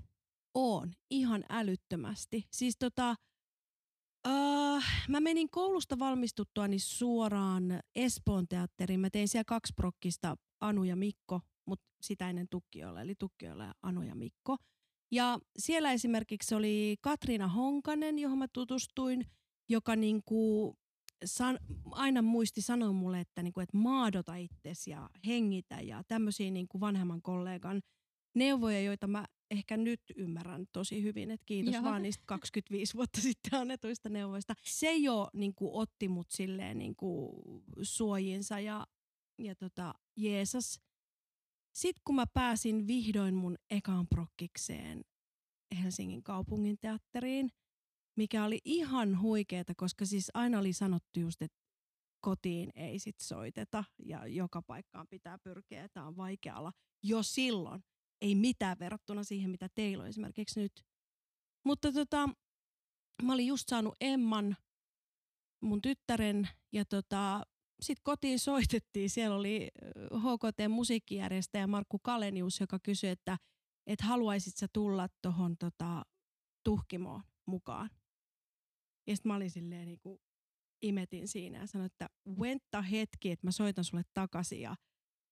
Oon, 0.55 0.92
ihan 1.11 1.44
älyttömästi. 1.49 2.46
Siis 2.51 2.77
tota, 2.79 3.14
uh, 4.28 4.83
mä 5.09 5.20
menin 5.20 5.50
koulusta 5.50 5.98
valmistuttuani 5.98 6.78
suoraan 6.78 7.80
Espoon 7.94 8.48
teatteriin. 8.48 9.00
Mä 9.00 9.11
tein 9.11 9.28
siellä 9.28 9.44
kaksi 9.44 9.72
prokkista 9.76 10.37
Anu 10.61 10.85
ja 10.85 10.96
Mikko, 10.96 11.40
mutta 11.66 11.87
sitä 12.02 12.30
ennen 12.30 12.48
Tukkiolla, 12.50 13.02
eli 13.02 13.14
Tukkiolla 13.14 13.64
ja 13.64 13.74
Anu 13.83 14.02
ja 14.02 14.14
Mikko. 14.14 14.56
Ja 15.12 15.38
siellä 15.59 15.92
esimerkiksi 15.92 16.54
oli 16.54 16.96
Katriina 17.00 17.48
Honkanen, 17.48 18.18
johon 18.18 18.38
mä 18.38 18.46
tutustuin, 18.52 19.26
joka 19.68 19.96
niinku 19.96 20.74
san, 21.24 21.59
aina 21.90 22.22
muisti 22.22 22.62
sanoa 22.62 22.92
mulle, 22.92 23.20
että, 23.20 23.42
niinku, 23.42 23.61
että 23.61 23.76
maadota 23.76 24.37
itsesi 24.37 24.90
ja 24.90 25.11
hengitä 25.26 25.80
ja 25.80 26.02
tämmöisiä 26.09 26.50
niinku 26.50 26.80
vanhemman 26.80 27.22
kollegan 27.22 27.80
neuvoja, 28.35 28.80
joita 28.80 29.06
mä 29.06 29.24
ehkä 29.50 29.76
nyt 29.76 30.00
ymmärrän 30.16 30.66
tosi 30.72 31.02
hyvin, 31.02 31.30
että 31.30 31.46
kiitos 31.46 31.74
Joo. 31.74 31.84
vaan 31.84 32.02
niistä 32.02 32.24
25 32.26 32.94
vuotta 32.94 33.20
sitten 33.30 33.60
annetuista 33.60 34.08
neuvoista. 34.08 34.54
Se 34.62 34.92
jo 34.92 35.30
niin 35.32 35.54
kuin, 35.54 35.70
otti 35.74 36.08
mut 36.08 36.30
silleen 36.30 36.78
niin 36.78 36.96
kuin, 36.96 37.32
suojinsa 37.82 38.60
ja, 38.60 38.86
ja 39.38 39.54
tota, 39.54 39.94
Jeesus. 40.16 40.80
Sitten 41.74 42.02
kun 42.04 42.14
mä 42.14 42.26
pääsin 42.26 42.86
vihdoin 42.86 43.34
mun 43.34 43.56
ekaan 43.70 44.08
prokkikseen 44.08 45.04
Helsingin 45.82 46.22
kaupungin 46.22 46.78
teatteriin, 46.80 47.50
mikä 48.16 48.44
oli 48.44 48.58
ihan 48.64 49.20
huikeeta, 49.20 49.72
koska 49.76 50.06
siis 50.06 50.30
aina 50.34 50.58
oli 50.58 50.72
sanottu 50.72 51.20
just, 51.20 51.42
että 51.42 51.58
kotiin 52.20 52.70
ei 52.74 52.98
sit 52.98 53.20
soiteta 53.20 53.84
ja 53.98 54.26
joka 54.26 54.62
paikkaan 54.62 55.06
pitää 55.08 55.38
pyrkiä, 55.38 55.84
että 55.84 56.04
on 56.04 56.16
vaikealla 56.16 56.72
jo 57.02 57.22
silloin 57.22 57.84
ei 58.20 58.35
mitään 58.35 58.78
verrattuna 58.78 59.24
siihen, 59.24 59.50
mitä 59.50 59.68
teillä 59.74 60.02
on 60.02 60.09
esimerkiksi 60.09 60.61
nyt. 60.61 60.85
Mutta 61.64 61.92
tota, 61.92 62.28
mä 63.22 63.33
olin 63.33 63.46
just 63.46 63.68
saanut 63.68 63.96
Emman, 64.00 64.56
mun 65.62 65.83
tyttären, 65.83 66.48
ja 66.72 66.85
tota, 66.85 67.42
sitten 67.80 68.02
kotiin 68.02 68.38
soitettiin. 68.38 69.11
Siellä 69.11 69.37
oli 69.37 69.68
ö, 69.83 70.18
HKT-musiikkijärjestäjä 70.18 71.66
Markku 71.66 71.98
Kalenius, 71.98 72.61
joka 72.61 72.78
kysyi, 72.83 73.11
että 73.11 73.38
et 73.87 74.00
haluaisit 74.00 74.56
sä 74.56 74.66
tulla 74.72 75.09
tuohon 75.22 75.56
tota, 75.56 76.02
tuhkimoon 76.64 77.22
mukaan. 77.46 77.90
Ja 79.06 79.16
sitten 79.16 79.30
mä 79.30 79.37
olin 79.37 79.50
silleen 79.50 79.87
niinku, 79.87 80.20
imetin 80.83 81.28
siinä 81.28 81.59
ja 81.59 81.66
sanoin, 81.66 81.87
että 81.87 82.09
venta 82.40 82.83
hetki, 82.83 83.30
että 83.30 83.46
mä 83.46 83.50
soitan 83.50 83.85
sulle 83.85 84.02
takaisin. 84.14 84.61
Ja 84.61 84.76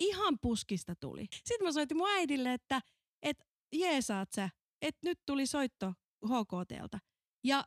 ihan 0.01 0.39
puskista 0.43 0.95
tuli. 1.01 1.27
Sitten 1.33 1.67
mä 1.67 1.73
soitin 1.73 1.97
mun 1.97 2.09
äidille, 2.09 2.53
että 2.55 2.81
et 3.23 3.37
jeesaat 3.73 4.33
sä, 4.33 4.51
että 4.83 5.01
nyt 5.09 5.19
tuli 5.27 5.47
soitto 5.47 5.95
HKTlta. 6.25 6.99
Ja, 7.45 7.65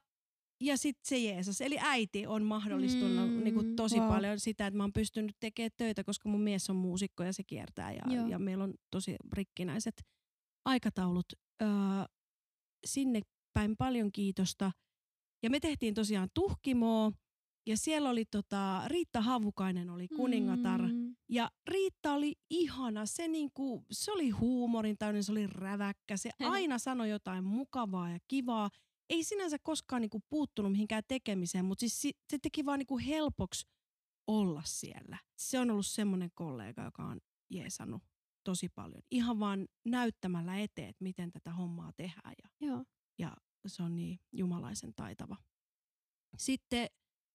ja 0.62 0.78
sitten 0.78 1.02
se 1.06 1.18
Jeesus, 1.18 1.62
eli 1.62 1.78
äiti 1.80 2.28
on 2.28 2.44
mahdollistunut 2.44 3.30
Mm, 3.32 3.44
niinku 3.44 3.64
tosi 3.76 4.00
wow. 4.00 4.08
paljon 4.08 4.40
sitä, 4.40 4.68
että 4.68 4.78
mä 4.78 4.84
oon 4.84 4.94
pystynyt 4.94 5.36
tekemään 5.40 5.72
töitä, 5.78 6.04
koska 6.04 6.30
mun 6.30 6.42
mies 6.42 6.70
on 6.70 6.76
muusikko 6.76 7.24
ja 7.24 7.34
se 7.34 7.44
kiertää 7.44 7.92
ja, 7.92 8.02
Joo. 8.16 8.28
ja 8.28 8.40
meillä 8.40 8.64
on 8.64 8.74
tosi 8.92 9.16
rikkinäiset 9.34 10.02
aikataulut. 10.66 11.26
Öö, 11.62 11.70
sinne 12.86 13.22
päin 13.54 13.78
paljon 13.78 14.12
kiitosta. 14.12 14.72
Ja 15.44 15.50
me 15.50 15.60
tehtiin 15.60 15.94
tosiaan 15.94 16.30
tuhkimoa 16.34 17.12
ja 17.68 17.78
siellä 17.78 18.10
oli 18.10 18.26
tota, 18.26 18.82
Riitta 18.88 19.22
Havukainen 19.22 19.90
oli 19.90 20.08
kuningatar. 20.08 20.82
Mm. 20.82 21.01
Ja 21.32 21.52
Riitta 21.68 22.14
oli 22.14 22.36
ihana, 22.50 23.06
se, 23.06 23.28
niinku, 23.28 23.86
se 23.92 24.12
oli 24.12 24.30
huumorin 24.30 24.98
täynnä, 24.98 25.22
se 25.22 25.32
oli 25.32 25.48
räväkkä, 25.48 26.18
se 26.18 26.30
aina 26.40 26.78
sanoi 26.80 27.10
jotain 27.10 27.44
mukavaa 27.44 28.10
ja 28.10 28.20
kivaa. 28.28 28.70
Ei 29.10 29.24
sinänsä 29.24 29.58
koskaan 29.64 30.02
niinku 30.02 30.22
puuttunut 30.30 30.72
mihinkään 30.72 31.04
tekemiseen, 31.08 31.66
mutta 31.66 31.80
siis 31.80 32.02
si- 32.02 32.18
se 32.30 32.38
teki 32.42 32.66
vaan 32.66 32.80
niinku 32.80 32.98
helpoksi 32.98 33.68
olla 34.28 34.62
siellä. 34.66 35.18
Se 35.38 35.60
on 35.60 35.72
ollut 35.72 35.86
semmoinen 35.86 36.30
kollega, 36.36 36.84
joka 36.84 37.04
on 37.04 37.20
jeesannut 37.50 38.04
tosi 38.44 38.70
paljon. 38.70 39.02
Ihan 39.12 39.40
vaan 39.40 39.68
näyttämällä 39.86 40.60
eteen, 40.60 40.90
että 40.90 41.04
miten 41.04 41.32
tätä 41.32 41.54
hommaa 41.54 41.92
tehdään 41.98 42.34
ja 42.44 42.68
Joo. 42.68 42.86
ja 43.20 43.38
se 43.68 43.84
on 43.84 43.96
niin 43.96 44.20
jumalaisen 44.32 44.94
taitava. 44.96 45.38
Sitten 46.38 46.88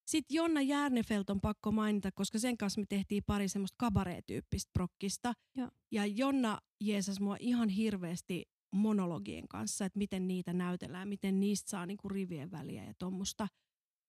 sit 0.07 0.25
Jonna 0.31 0.63
Järnefelt 0.63 1.31
on 1.31 1.41
pakko 1.41 1.73
mainita, 1.73 2.13
koska 2.13 2.39
sen 2.39 2.57
kanssa 2.57 2.81
me 2.81 2.87
tehtiin 2.89 3.23
pari 3.27 3.49
semmoista 3.49 3.77
kabaree-tyyppistä 3.79 4.71
prokkista. 4.73 5.35
Joo. 5.57 5.71
Ja 5.91 6.07
Jonna 6.07 6.61
jeesas 6.81 7.21
mua 7.21 7.37
ihan 7.41 7.69
hirveästi 7.69 8.45
monologien 8.73 9.49
kanssa, 9.49 9.85
että 9.85 9.99
miten 9.99 10.29
niitä 10.29 10.53
näytellään, 10.53 11.09
miten 11.09 11.41
niistä 11.41 11.71
saa 11.71 11.87
niinku 11.87 12.09
rivien 12.09 12.51
väliä 12.51 12.85
ja 12.85 12.95
tommosta. 12.99 13.49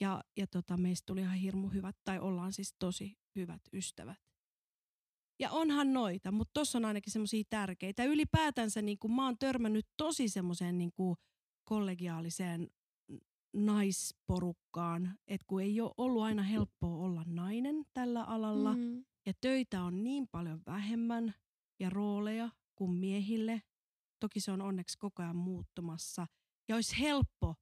Ja, 0.01 0.23
ja 0.37 0.47
tota, 0.47 0.77
meistä 0.77 1.05
tuli 1.05 1.21
ihan 1.21 1.37
hirmu 1.37 1.69
hyvät, 1.69 1.95
tai 2.03 2.19
ollaan 2.19 2.53
siis 2.53 2.75
tosi 2.79 3.17
hyvät 3.35 3.61
ystävät. 3.73 4.17
Ja 5.39 5.51
onhan 5.51 5.93
noita, 5.93 6.31
mutta 6.31 6.51
tossa 6.53 6.77
on 6.77 6.85
ainakin 6.85 7.13
semmoisia 7.13 7.43
tärkeitä. 7.49 8.03
Ja 8.03 8.09
ylipäätänsä 8.09 8.81
niin 8.81 8.97
mä 9.15 9.25
oon 9.25 9.37
törmännyt 9.37 9.87
tosi 9.97 10.29
semmoiseen 10.29 10.77
niin 10.77 10.91
kollegiaaliseen 11.63 12.69
naisporukkaan, 13.65 15.17
että 15.27 15.45
kun 15.47 15.61
ei 15.61 15.81
ole 15.81 15.91
ollut 15.97 16.23
aina 16.23 16.43
helppoa 16.43 16.97
olla 16.97 17.23
nainen 17.25 17.85
tällä 17.93 18.23
alalla 18.23 18.73
Mm. 18.75 19.05
ja 19.25 19.33
töitä 19.41 19.83
on 19.83 20.03
niin 20.03 20.27
paljon 20.31 20.61
vähemmän 20.65 21.33
ja 21.79 21.89
rooleja 21.89 22.49
kuin 22.75 22.91
miehille. 22.91 23.61
Toki 24.19 24.39
se 24.39 24.51
on 24.51 24.61
onneksi 24.61 24.97
koko 24.97 25.23
ajan 25.23 25.35
muuttumassa 25.35 26.27
ja 26.69 26.75
olisi 26.75 26.99
helppo 26.99 27.55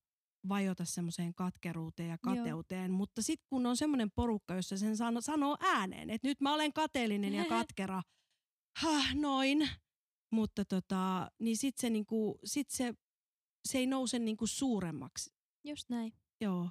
vajota 0.49 0.85
semmoiseen 0.85 1.33
katkeruuteen 1.35 2.09
ja 2.09 2.17
Joo. 2.25 2.35
kateuteen, 2.35 2.91
mutta 2.91 3.21
sitten 3.21 3.47
kun 3.49 3.65
on 3.65 3.77
semmoinen 3.77 4.11
porukka, 4.15 4.55
jossa 4.55 4.77
sen 4.77 4.97
sano, 4.97 5.21
sanoo 5.21 5.57
ääneen, 5.59 6.09
että 6.09 6.27
nyt 6.27 6.41
mä 6.41 6.53
olen 6.53 6.73
kateellinen 6.73 7.33
ja 7.33 7.45
katkera, 7.59 8.01
Häh, 8.77 9.15
noin, 9.15 9.69
mutta 10.31 10.65
tota, 10.65 11.31
niin 11.39 11.57
sitten 11.57 11.81
se, 11.81 11.89
niinku, 11.89 12.39
sit 12.45 12.69
se, 12.69 12.93
se 13.67 13.77
ei 13.77 13.87
nouse 13.87 14.19
niinku 14.19 14.47
suuremmaksi 14.47 15.34
Just 15.65 15.89
näin. 15.89 16.13
Joo. 16.41 16.69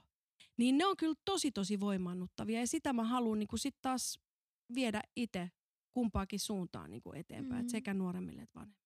Niin 0.57 0.79
ne 0.79 0.87
on 0.87 0.97
kyllä 0.97 1.15
tosi 1.25 1.53
tosi 1.53 1.81
voimannuttavia 1.81 2.61
ja 2.61 2.67
sitä 2.67 2.93
mä 2.93 3.05
haluan 3.05 3.39
niinku 3.39 3.57
sit 3.57 3.77
taas 3.83 4.19
viedä 4.75 5.01
itse 5.17 5.51
kumpaakin 5.95 6.41
suuntaan 6.41 6.91
niinku 6.91 7.13
eteenpäin, 7.13 7.63
Mm. 7.63 7.67
mm. 7.67 7.71
sekä 7.71 7.95
nuoremmille 7.95 8.43
että 8.43 8.61
vanhemmille. 8.61 8.85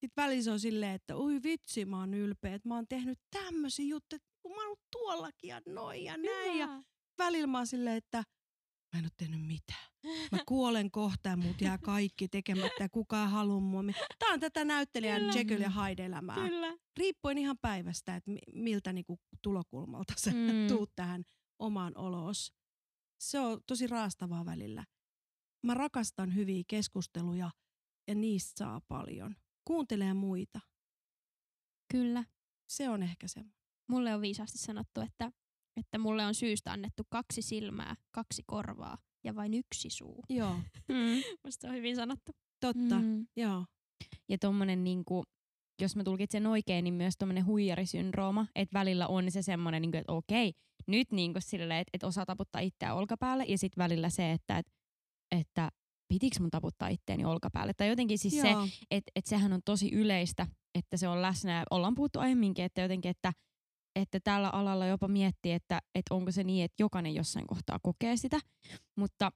Sitten 0.00 0.22
välissä 0.24 0.52
on 0.52 0.60
silleen, 0.60 0.92
että 0.94 1.16
ui 1.16 1.42
vitsi, 1.42 1.84
mä 1.84 1.98
oon 2.00 2.14
ylpeä, 2.14 2.54
että 2.54 2.68
mä 2.68 2.74
oon 2.74 2.86
tehnyt 2.88 3.18
tämmöisiä 3.30 3.86
juttuja, 3.86 4.18
kun 4.42 4.50
mä 4.52 4.56
oon 4.56 4.66
ollut 4.66 4.80
tuollakin 4.92 5.48
ja 5.48 5.60
noin 5.68 6.04
ja 6.04 6.16
näin. 6.16 6.58
Ja 6.58 6.66
Hyvä. 6.66 6.82
välillä 7.18 7.46
mä 7.46 7.58
oon 7.58 7.66
silleen, 7.66 7.96
että 7.96 8.24
mä 8.92 8.98
en 8.98 9.04
oo 9.04 9.10
tehnyt 9.16 9.46
mitään. 9.46 9.91
Mä 10.32 10.38
kuolen 10.46 10.90
kohta 10.90 11.28
ja 11.28 11.36
mut 11.36 11.60
jää 11.60 11.78
kaikki 11.78 12.28
tekemättä 12.28 12.82
ja 12.84 12.88
kukaan 12.88 13.30
halua 13.30 13.60
mua. 13.60 13.82
Tää 14.18 14.28
on 14.28 14.40
tätä 14.40 14.64
näyttelijän 14.64 15.20
Kyllä. 15.20 15.32
Jekyll 15.34 15.62
ja 15.62 15.70
Hyde-elämää. 15.70 16.34
Kyllä. 16.34 16.76
Riippuen 16.98 17.38
ihan 17.38 17.58
päivästä, 17.58 18.16
että 18.16 18.30
mi- 18.30 18.38
miltä 18.52 18.92
niinku 18.92 19.20
tulokulmalta 19.42 20.14
sä 20.16 20.30
mm. 20.30 20.68
tuut 20.68 20.90
tähän 20.96 21.24
omaan 21.58 21.96
oloos. 21.96 22.52
Se 23.20 23.40
on 23.40 23.60
tosi 23.66 23.86
raastavaa 23.86 24.44
välillä. 24.44 24.84
Mä 25.62 25.74
rakastan 25.74 26.34
hyviä 26.34 26.62
keskusteluja 26.68 27.50
ja 28.08 28.14
niistä 28.14 28.52
saa 28.58 28.80
paljon. 28.88 29.36
Kuuntelee 29.64 30.14
muita. 30.14 30.60
Kyllä. 31.92 32.24
Se 32.68 32.88
on 32.88 33.02
ehkä 33.02 33.28
se. 33.28 33.44
Mulle 33.88 34.14
on 34.14 34.20
viisaasti 34.20 34.58
sanottu, 34.58 35.00
että, 35.00 35.32
että 35.76 35.98
mulle 35.98 36.26
on 36.26 36.34
syystä 36.34 36.72
annettu 36.72 37.02
kaksi 37.10 37.42
silmää, 37.42 37.96
kaksi 38.10 38.42
korvaa 38.46 38.98
ja 39.24 39.34
vain 39.34 39.54
yksi 39.54 39.90
suu. 39.90 40.24
Joo, 40.28 40.54
Mm. 40.88 41.22
Musta 41.44 41.68
on 41.68 41.74
hyvin 41.74 41.96
sanottu. 41.96 42.32
totta. 42.60 42.98
Mm. 43.00 43.26
Joo. 43.36 43.64
Ja 44.28 44.38
tommonen 44.38 44.84
niinku, 44.84 45.22
jos 45.82 45.96
mä 45.96 46.04
tulkitsen 46.04 46.46
oikein, 46.46 46.84
niin 46.84 46.94
myös 46.94 47.14
tommonen 47.18 47.46
huijarisyndrooma, 47.46 48.46
että 48.54 48.78
välillä 48.78 49.06
on 49.06 49.30
se 49.30 49.42
semmonen, 49.42 49.82
niinku, 49.82 49.96
että 49.96 50.12
okei, 50.12 50.52
nyt 50.86 51.12
niinku 51.12 51.40
silleen, 51.42 51.80
että 51.80 51.90
et 51.94 52.04
osaa 52.04 52.26
taputtaa 52.26 52.60
itseään 52.60 52.96
olkapäälle, 52.96 53.44
ja 53.48 53.58
sitten 53.58 53.82
välillä 53.82 54.10
se, 54.10 54.32
että, 54.32 54.58
et, 54.58 54.66
että 55.40 55.68
pitikö 56.08 56.36
mun 56.40 56.50
taputtaa 56.50 56.88
itteeni 56.88 57.24
olkapäälle. 57.24 57.72
Tai 57.76 57.88
jotenkin 57.88 58.18
siis 58.18 58.40
se, 58.40 58.50
Joo. 58.50 58.68
että 58.90 59.12
et 59.16 59.26
sehän 59.26 59.52
on 59.52 59.60
tosi 59.64 59.88
yleistä, 59.94 60.46
että 60.74 60.96
se 60.96 61.08
on 61.08 61.22
läsnä. 61.22 61.58
Ja 61.58 61.64
ollaan 61.70 61.94
puhuttu 61.94 62.18
aiemminkin, 62.18 62.64
että 62.64 62.80
jotenkin, 62.82 63.10
että 63.10 63.32
että 63.96 64.20
tällä 64.20 64.48
alalla 64.50 64.86
jopa 64.86 65.08
miettii, 65.08 65.52
että, 65.52 65.82
että 65.94 66.14
onko 66.14 66.32
se 66.32 66.44
niin, 66.44 66.64
että 66.64 66.82
jokainen 66.82 67.14
jossain 67.14 67.46
kohtaa 67.46 67.78
kokee 67.82 68.16
sitä. 68.16 68.40
Mutta 68.96 69.32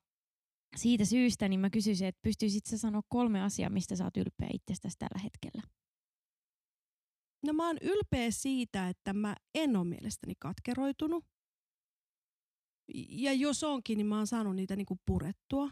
siitä 0.77 1.05
syystä 1.05 1.49
niin 1.49 1.61
mä 1.61 1.71
kysyisin, 1.71 2.09
että 2.09 2.21
pystyisit 2.23 2.67
sä 2.67 2.79
sanoa 2.79 3.03
kolme 3.09 3.43
asiaa, 3.43 3.71
mistä 3.71 3.97
sä 3.97 4.05
oot 4.05 4.17
ylpeä 4.17 4.49
itsestäsi 4.53 4.99
tällä 4.99 5.21
hetkellä? 5.23 5.63
No 7.47 7.53
mä 7.53 7.67
oon 7.67 7.79
ylpeä 7.83 8.31
siitä, 8.31 8.89
että 8.89 9.13
mä 9.13 9.37
en 9.55 9.77
ole 9.77 9.85
mielestäni 9.85 10.35
katkeroitunut. 10.39 11.25
Ja 13.09 13.33
jos 13.33 13.65
onkin, 13.65 13.99
niin 13.99 14.07
mä 14.07 14.17
oon 14.17 14.27
saanut 14.27 14.57
niitä 14.57 14.77
niinku 14.77 14.99
purettua. 15.07 15.71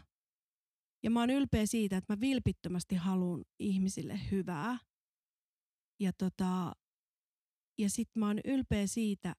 Ja 1.03 1.11
mä 1.11 1.19
oon 1.19 1.29
ylpeä 1.29 1.65
siitä, 1.65 1.97
että 1.97 2.13
mä 2.13 2.19
vilpittömästi 2.19 2.95
haluan 2.95 3.45
ihmisille 3.59 4.19
hyvää. 4.31 4.77
Ja, 5.99 6.13
tota, 6.13 6.71
ja 7.77 7.89
sit 7.89 8.09
mä 8.15 8.27
oon 8.27 8.39
ylpeä 8.45 8.87
siitä, 8.87 9.35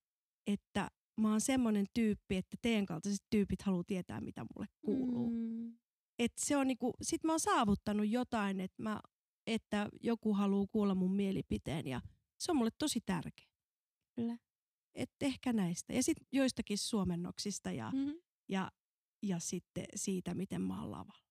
että 0.46 0.90
mä 1.20 1.30
oon 1.30 1.40
semmonen 1.40 1.86
tyyppi, 1.94 2.36
että 2.36 2.56
teidän 2.62 2.86
kaltaiset 2.86 3.26
tyypit 3.30 3.62
haluaa 3.62 3.84
tietää, 3.84 4.20
mitä 4.20 4.46
mulle 4.54 4.66
kuuluu. 4.84 5.30
Mm. 5.30 5.78
Et 6.18 6.32
se 6.38 6.56
on 6.56 6.66
niinku, 6.66 6.92
sit 7.02 7.24
mä 7.24 7.32
oon 7.32 7.40
saavuttanut 7.40 8.08
jotain, 8.08 8.60
että, 8.60 8.82
mä, 8.82 9.00
että 9.46 9.88
joku 10.02 10.34
haluaa 10.34 10.66
kuulla 10.66 10.94
mun 10.94 11.14
mielipiteen 11.14 11.86
ja 11.86 12.00
se 12.38 12.52
on 12.52 12.56
mulle 12.56 12.70
tosi 12.78 13.00
tärkeä. 13.06 13.46
Kyllä. 14.14 14.38
Et 14.94 15.10
ehkä 15.20 15.52
näistä. 15.52 15.92
Ja 15.92 16.02
sitten 16.02 16.26
joistakin 16.32 16.78
suomennoksista 16.78 17.72
ja, 17.72 17.90
Mm-hmm. 17.94 18.14
ja, 18.48 18.70
ja 19.22 19.38
sitten 19.38 19.84
siitä, 19.94 20.34
miten 20.34 20.62
mä 20.62 20.80
oon 20.80 20.90
lavalla. 20.90 21.25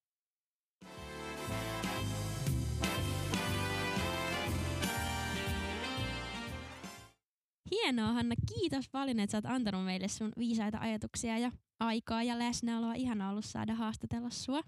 Hienoa, 7.72 8.14
Hanna. 8.14 8.36
Kiitos 8.56 8.90
paljon, 8.90 9.20
että 9.20 9.32
sä 9.32 9.38
oot 9.38 9.46
antanut 9.46 9.86
meille 9.86 10.08
sun 10.08 10.32
viisaita 10.38 10.78
ajatuksia 10.78 11.38
ja 11.38 11.52
aikaa 11.80 12.24
ja 12.24 12.40
läsnäoloa. 12.40 12.94
Ihana 12.94 13.30
ollut 13.30 13.46
saada 13.46 13.76
haastatella 13.76 14.30
sua. 14.30 14.62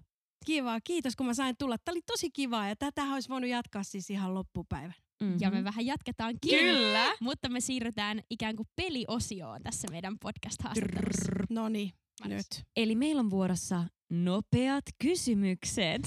Kiva, 0.46 0.80
kiitos 0.80 1.16
kun 1.16 1.26
mä 1.26 1.34
sain 1.34 1.56
tulla. 1.58 1.76
Tämä 1.78 1.92
oli 1.92 2.02
tosi 2.06 2.30
kivaa 2.30 2.68
ja 2.68 2.76
tätä 2.76 3.02
olisi 3.02 3.28
voinut 3.28 3.50
jatkaa 3.50 3.82
siis 3.82 4.10
ihan 4.10 4.34
loppupäivän. 4.34 4.94
Mm-hmm. 5.22 5.38
Ja 5.40 5.50
me 5.50 5.64
vähän 5.64 5.86
jatketaankin. 5.86 6.50
Kyllä. 6.50 7.16
Mutta 7.20 7.48
me 7.48 7.60
siirrytään 7.60 8.20
ikään 8.30 8.56
kuin 8.56 8.68
peliosioon 8.76 9.62
tässä 9.62 9.88
meidän 9.90 10.16
podcast-haastattelussa. 10.24 11.46
No 11.50 11.68
niin, 11.68 11.92
nyt. 12.24 12.46
Eli 12.76 12.94
meillä 12.94 13.20
on 13.20 13.30
vuorossa 13.30 13.84
nopeat 14.10 14.84
kysymykset. 15.02 16.02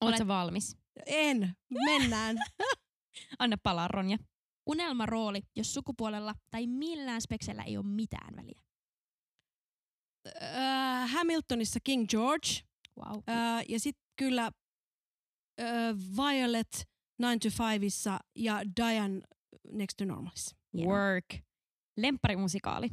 Oletko 0.00 0.26
valmis? 0.26 0.76
En, 1.06 1.56
mennään. 1.70 2.36
Anna 3.38 3.56
palaa, 3.62 3.88
Ronja. 3.88 4.18
Unelmarooli, 4.66 5.40
jos 5.56 5.74
sukupuolella 5.74 6.34
tai 6.50 6.66
millään 6.66 7.20
speksellä 7.20 7.62
ei 7.62 7.76
ole 7.76 7.86
mitään 7.86 8.36
väliä. 8.36 8.60
äh, 10.42 11.10
Hamiltonissa 11.12 11.80
King 11.84 12.06
George 12.08 12.48
Wow. 12.98 13.18
äh, 13.28 13.64
ja 13.68 13.80
sitten 13.80 14.04
kyllä 14.16 14.46
äh, 15.60 15.96
Violet 16.16 16.88
9 17.18 17.38
to 17.40 17.48
5 17.80 18.08
ja 18.36 18.60
Diane 18.76 19.20
Next 19.72 19.96
to 19.96 20.04
Normalissa. 20.04 20.56
Hienoa. 20.74 20.92
Work. 20.94 21.26
Lempparimusikaali. 21.96 22.88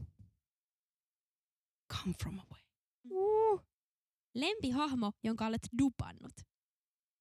Come 1.94 2.14
from 2.24 2.40
away. 2.40 2.62
Uh. 3.12 3.62
Lempihahmo, 4.36 5.12
jonka 5.24 5.48
olet 5.48 5.68
dupannut. 5.80 6.34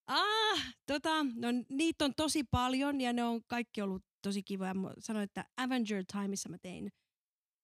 Ah, 0.06 0.74
tota, 0.86 1.24
no 1.24 1.48
niitä 1.68 2.04
on 2.04 2.14
tosi 2.16 2.44
paljon 2.50 3.00
ja 3.00 3.12
ne 3.12 3.24
on 3.24 3.40
kaikki 3.46 3.82
ollut 3.82 4.02
tosi 4.26 4.42
kivoja. 4.42 4.74
Mä 4.74 4.90
sanoin, 4.98 5.24
että 5.24 5.44
Avenger 5.56 6.04
Timeissa 6.12 6.48
mä 6.48 6.58
tein 6.58 6.92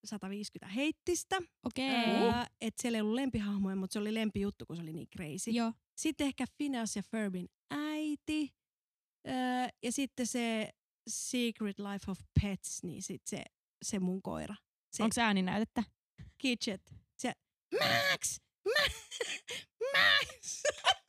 150 0.04 0.74
heittistä. 0.74 1.38
Okei. 1.66 1.88
Ää, 1.88 2.46
et 2.60 2.74
siellä 2.78 2.96
ei 2.96 3.02
ollut 3.02 3.14
lempihahmoja, 3.14 3.76
mutta 3.76 3.92
se 3.92 3.98
oli 3.98 4.14
lempijuttu, 4.14 4.66
kun 4.66 4.76
se 4.76 4.82
oli 4.82 4.92
niin 4.92 5.08
crazy. 5.16 5.50
Joo. 5.50 5.72
Sitten 5.96 6.26
ehkä 6.26 6.44
Phineas 6.56 6.96
ja 6.96 7.02
Ferbin 7.02 7.48
äiti. 7.70 8.54
Öö, 9.28 9.34
ja 9.82 9.92
sitten 9.92 10.26
se 10.26 10.70
Secret 11.08 11.78
Life 11.78 12.10
of 12.10 12.18
Pets, 12.42 12.82
niin 12.82 13.02
sit 13.02 13.22
se, 13.26 13.44
se 13.84 13.98
mun 13.98 14.22
koira. 14.22 14.54
Se 14.92 15.02
Onko 15.02 15.14
se 15.14 15.22
ääninäytettä? 15.22 15.82
Kitchet. 16.38 16.94
Se 17.18 17.32
Max! 17.72 18.38
Ma- 18.64 18.94
Max! 19.94 20.62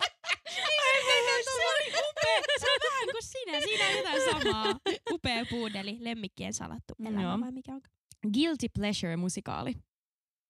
se 1.44 1.52
oli 1.52 1.90
upea. 1.90 2.42
Se 2.60 2.66
on 2.72 2.80
vähän 2.92 3.08
kuin 3.12 3.24
sinä. 3.24 3.62
Siinä 3.62 3.88
on 3.88 3.98
jotain 3.98 4.22
samaa. 4.32 4.76
Upea 5.12 5.46
puudeli, 5.50 5.98
lemmikkien 6.00 6.54
salattu 6.54 6.94
elämä 7.00 7.22
Joo. 7.22 7.40
vai 7.40 7.52
mikä 7.52 7.72
on? 7.72 7.82
Guilty 8.34 8.68
Pleasure-musikaali. 8.80 9.74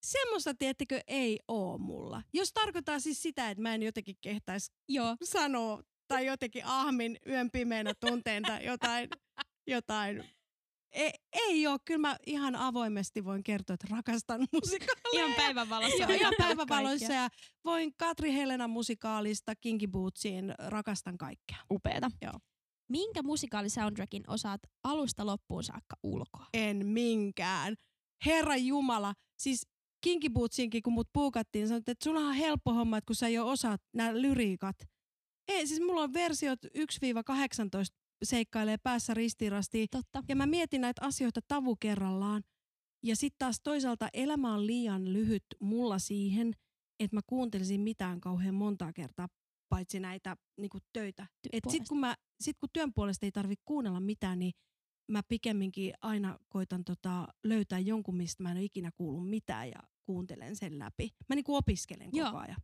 Semmoista, 0.06 0.54
tiettekö, 0.54 1.02
ei 1.08 1.40
oo 1.48 1.78
mulla. 1.78 2.22
Jos 2.34 2.54
tarkoittaa 2.54 3.00
siis 3.00 3.22
sitä, 3.22 3.50
että 3.50 3.62
mä 3.62 3.74
en 3.74 3.84
jotenkin 3.84 4.16
kehtaisi 4.22 4.72
Joo. 4.90 5.16
sanoa 5.24 5.84
tai 6.08 6.26
jotenkin 6.26 6.66
ahmin 6.66 7.18
yön 7.28 7.52
pimeänä 7.52 7.94
tunteen 8.00 8.44
tai 8.44 8.66
jotain, 8.66 9.10
jotain. 9.68 10.24
Ei, 10.94 11.12
ei 11.34 11.68
ole. 11.68 11.80
Kyllä 11.86 12.00
mä 12.00 12.18
ihan 12.26 12.56
avoimesti 12.56 13.26
voin 13.26 13.44
kertoa, 13.44 13.74
että 13.74 13.88
rakastan 13.90 14.48
musikaaleja. 14.54 15.26
Ihan 15.26 15.34
päivänvalossa. 15.34 15.98
Joo, 15.98 16.08
voi 16.08 16.18
ihan 16.18 16.34
kaikkea. 16.68 17.16
ja 17.16 17.30
voin 17.66 17.94
Katri 17.98 18.34
Helena 18.34 18.68
musikaalista 18.68 19.56
Kinky 19.56 19.88
Bootsiin 19.88 20.54
rakastan 20.68 21.18
kaikkea. 21.18 21.58
Upeeta. 21.72 22.12
Minkä 22.90 23.24
musikaali 23.24 23.70
soundtrackin 23.70 24.24
osaat 24.28 24.62
alusta 24.84 25.26
loppuun 25.26 25.64
saakka 25.64 25.96
ulkoa? 26.04 26.46
En 26.54 26.88
minkään. 26.88 27.76
Herra 28.26 28.56
Jumala, 28.56 29.14
siis 29.38 29.68
Kinky 30.04 30.30
Bootsiinkin, 30.30 30.84
kun 30.84 30.94
mut 30.94 31.10
puukattiin, 31.14 31.68
sanoit, 31.68 31.90
että 31.90 32.04
sulla 32.04 32.20
on 32.20 32.34
helppo 32.34 32.74
homma, 32.74 32.98
että 32.98 33.08
kun 33.08 33.16
sä 33.16 33.30
jo 33.30 33.48
osaat 33.48 33.82
nämä 33.94 34.22
lyriikat. 34.22 34.76
Ei, 35.48 35.68
siis 35.68 35.82
mulla 35.82 36.02
on 36.02 36.14
versiot 36.14 36.60
1-18 36.66 36.70
seikkailee 38.24 38.78
päässä 38.78 39.14
ristirasti. 39.14 39.88
Totta. 39.92 40.24
Ja 40.30 40.36
mä 40.36 40.46
mietin 40.46 40.82
näitä 40.82 41.06
asioita 41.06 41.42
tavu 41.48 41.76
kerrallaan. 41.76 42.44
Ja 43.04 43.16
sitten 43.16 43.40
taas 43.40 43.60
toisaalta 43.64 44.10
elämä 44.14 44.54
on 44.54 44.68
liian 44.68 45.14
lyhyt 45.14 45.46
mulla 45.60 46.00
siihen, 46.00 46.54
että 47.00 47.18
mä 47.18 47.22
kuuntelisin 47.28 47.82
mitään 47.82 48.22
kauhean 48.22 48.56
montaa 48.56 48.94
kertaa, 48.94 49.30
paitsi 49.70 50.00
näitä 50.00 50.38
niinku 50.60 50.78
töitä. 50.94 51.28
Et 51.54 51.64
sit, 51.70 51.84
kun 51.90 52.00
mä, 52.00 52.16
sit 52.42 52.58
kun 52.60 52.70
työn 52.74 52.94
puolesta 52.94 53.26
ei 53.26 53.32
tarvi 53.32 53.56
kuunnella 53.66 54.00
mitään, 54.00 54.40
niin 54.40 54.52
mä 55.12 55.22
pikemminkin 55.28 55.94
aina 56.02 56.40
koitan 56.50 56.84
tota, 56.84 57.28
löytää 57.44 57.80
jonkun, 57.80 58.18
mistä 58.18 58.44
mä 58.44 58.52
en 58.52 58.58
ole 58.58 58.64
ikinä 58.64 58.92
kuullut 58.96 59.30
mitään 59.30 59.68
ja 59.70 59.80
kuuntelen 60.06 60.56
sen 60.56 60.80
läpi. 60.80 61.10
Mä 61.30 61.36
niinku 61.36 61.56
opiskelen 61.56 62.12
koko 62.12 62.24
Joo. 62.24 62.38
ajan. 62.38 62.62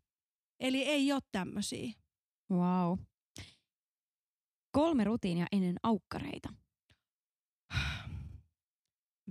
Eli 0.59 0.83
ei 0.83 1.11
ole 1.13 1.21
tämmöisiä. 1.31 1.93
Wow. 2.51 2.99
Kolme 4.71 5.03
rutiinia 5.03 5.45
ennen 5.51 5.75
aukkareita. 5.83 6.49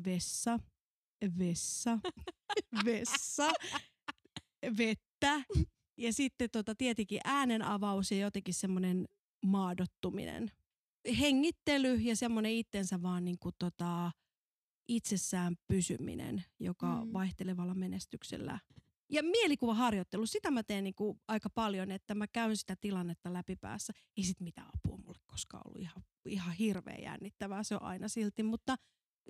Vessa, 0.04 0.58
vessa, 1.38 1.98
vessa, 2.84 3.48
vettä 4.78 5.42
ja 5.96 6.12
sitten 6.12 6.50
tota, 6.50 6.74
tietenkin 6.74 7.20
äänen 7.24 7.62
avaus 7.62 8.10
ja 8.10 8.18
jotenkin 8.18 8.54
semmoinen 8.54 9.08
maadottuminen. 9.46 10.50
Hengittely 11.20 11.94
ja 11.94 12.16
semmoinen 12.16 12.52
itsensä 12.52 13.02
vaan 13.02 13.24
niinku 13.24 13.50
tota, 13.58 14.12
itsessään 14.88 15.56
pysyminen, 15.66 16.44
joka 16.60 17.04
mm. 17.04 17.12
vaihtelevalla 17.12 17.74
menestyksellä. 17.74 18.60
Ja 19.10 19.22
mielikuvaharjoittelu, 19.22 20.26
sitä 20.26 20.50
mä 20.50 20.62
teen 20.62 20.84
niinku 20.84 21.20
aika 21.28 21.50
paljon, 21.50 21.90
että 21.90 22.14
mä 22.14 22.26
käyn 22.26 22.56
sitä 22.56 22.76
tilannetta 22.80 23.32
läpi 23.32 23.56
päässä. 23.56 23.92
Ei 24.16 24.24
sit 24.24 24.40
mitään 24.40 24.68
apua 24.74 24.96
mulle 24.96 25.18
koskaan 25.26 25.62
ollut 25.66 25.80
ihan, 25.80 26.04
ihan 26.26 26.54
hirveän 26.54 27.02
jännittävää, 27.02 27.62
se 27.62 27.74
on 27.74 27.82
aina 27.82 28.08
silti, 28.08 28.42
mutta 28.42 28.76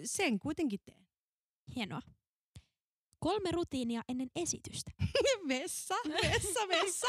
sen 0.05 0.39
kuitenkin 0.39 0.81
teen. 0.85 1.09
Hienoa. 1.77 2.03
Kolme 3.19 3.51
rutiinia 3.51 4.03
ennen 4.09 4.31
esitystä. 4.37 4.91
Vessa, 5.49 5.95
vessa, 5.95 6.69
vessa. 6.75 7.07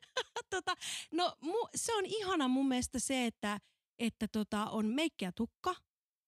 tota, 0.50 0.74
no 1.12 1.36
mu, 1.40 1.68
se 1.74 1.94
on 1.94 2.06
ihana 2.06 2.48
mun 2.48 2.68
mielestä 2.68 2.98
se, 2.98 3.26
että, 3.26 3.60
että 3.98 4.28
tota, 4.28 4.70
on 4.70 4.86
meikki 4.86 5.24
ja 5.24 5.32
tukka. 5.32 5.74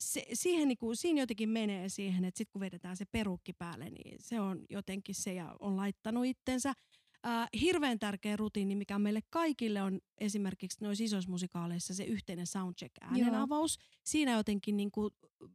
Se, 0.04 0.26
siihen, 0.32 0.68
niinku, 0.68 0.94
siinä 0.94 1.20
jotenkin 1.20 1.48
menee 1.48 1.88
siihen, 1.88 2.24
että 2.24 2.38
sit 2.38 2.50
kun 2.50 2.60
vedetään 2.60 2.96
se 2.96 3.04
perukki 3.04 3.52
päälle, 3.52 3.90
niin 3.90 4.16
se 4.20 4.40
on 4.40 4.64
jotenkin 4.70 5.14
se 5.14 5.34
ja 5.34 5.56
on 5.60 5.76
laittanut 5.76 6.26
itsensä. 6.26 6.72
Äh, 7.26 7.48
hirveän 7.60 7.98
tärkeä 7.98 8.36
rutiini, 8.36 8.76
mikä 8.76 8.98
meille 8.98 9.20
kaikille 9.30 9.82
on 9.82 10.00
esimerkiksi 10.18 10.84
noissa 10.84 11.04
isoissa 11.04 11.30
musikaaleissa 11.30 11.94
se 11.94 12.04
yhteinen 12.04 12.46
soundcheck 12.46 12.94
äänen 13.00 13.26
Joo. 13.26 13.42
avaus. 13.42 13.78
Siinä 14.04 14.32
jotenkin 14.32 14.76
niinku 14.76 15.10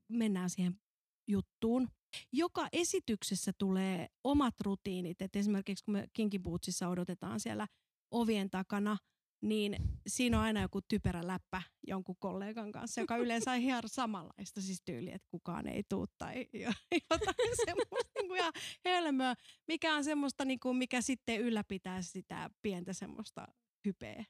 mennään 0.08 0.50
siihen 0.50 0.80
juttuun. 1.28 1.88
Joka 2.32 2.68
esityksessä 2.74 3.52
tulee 3.58 4.08
omat 4.24 4.62
rutiinit. 4.62 5.22
Et 5.22 5.36
esimerkiksi 5.36 5.84
kun 5.84 5.94
me 5.94 6.08
Kinky 6.14 6.40
Bootsissa 6.40 6.88
odotetaan 6.88 7.40
siellä 7.40 7.68
ovien 8.12 8.50
takana 8.50 8.98
niin 9.42 9.76
siinä 10.08 10.38
on 10.38 10.44
aina 10.44 10.62
joku 10.62 10.82
typerä 10.82 11.28
läppä 11.28 11.62
jonkun 11.88 12.16
kollegan 12.20 12.72
kanssa, 12.72 13.02
joka 13.02 13.18
yleensä 13.18 13.52
on 13.52 13.58
ihan 13.58 13.84
samanlaista 13.86 14.62
siis 14.62 14.82
tyyliä, 14.86 15.16
että 15.16 15.28
kukaan 15.32 15.68
ei 15.68 15.84
tuu 15.90 16.08
tai 16.18 16.48
jotain 17.12 17.56
semmoista 17.66 18.12
niin 18.16 18.28
kuin 18.28 18.40
ihan 18.40 18.54
hölmöä, 18.86 19.36
mikä 19.68 19.96
on 19.96 20.04
semmoista, 20.04 20.46
niin 20.46 20.60
kuin, 20.60 20.78
mikä 20.78 21.02
sitten 21.02 21.42
ylläpitää 21.42 22.02
sitä 22.02 22.50
pientä 22.62 22.94
semmoista 22.94 23.48
hypeä. 23.86 24.26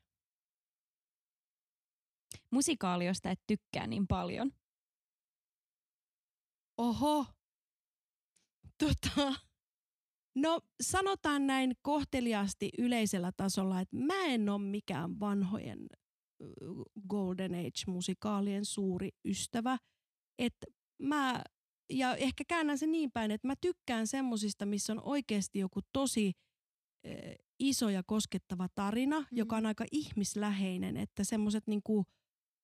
Musikaaliosta 2.51 3.31
et 3.31 3.41
tykkää 3.47 3.87
niin 3.87 4.07
paljon. 4.07 4.51
Oho. 6.77 7.25
Tota, 8.77 9.48
no 10.41 10.61
sanotaan 10.81 11.47
näin 11.47 11.73
kohteliaasti 11.81 12.69
yleisellä 12.77 13.31
tasolla, 13.37 13.81
että 13.81 13.97
mä 13.97 14.25
en 14.25 14.49
ole 14.49 14.61
mikään 14.61 15.19
vanhojen 15.19 15.87
Golden 17.09 17.55
Age-musikaalien 17.55 18.65
suuri 18.65 19.09
ystävä. 19.25 19.77
Että 20.39 20.67
mä, 21.01 21.43
ja 21.89 22.15
ehkä 22.15 22.43
käännän 22.47 22.77
sen 22.77 22.91
niin 22.91 23.11
päin, 23.11 23.31
että 23.31 23.47
mä 23.47 23.53
tykkään 23.61 24.07
semmosista, 24.07 24.65
missä 24.65 24.93
on 24.93 25.01
oikeasti 25.03 25.59
joku 25.59 25.79
tosi 25.93 26.31
äh, 27.07 27.13
iso 27.59 27.89
ja 27.89 28.03
koskettava 28.03 28.67
tarina, 28.75 29.19
mm. 29.19 29.25
joka 29.31 29.55
on 29.55 29.65
aika 29.65 29.85
ihmisläheinen, 29.91 30.97
että 30.97 31.23
semmoiset 31.23 31.67
niinku, 31.67 32.05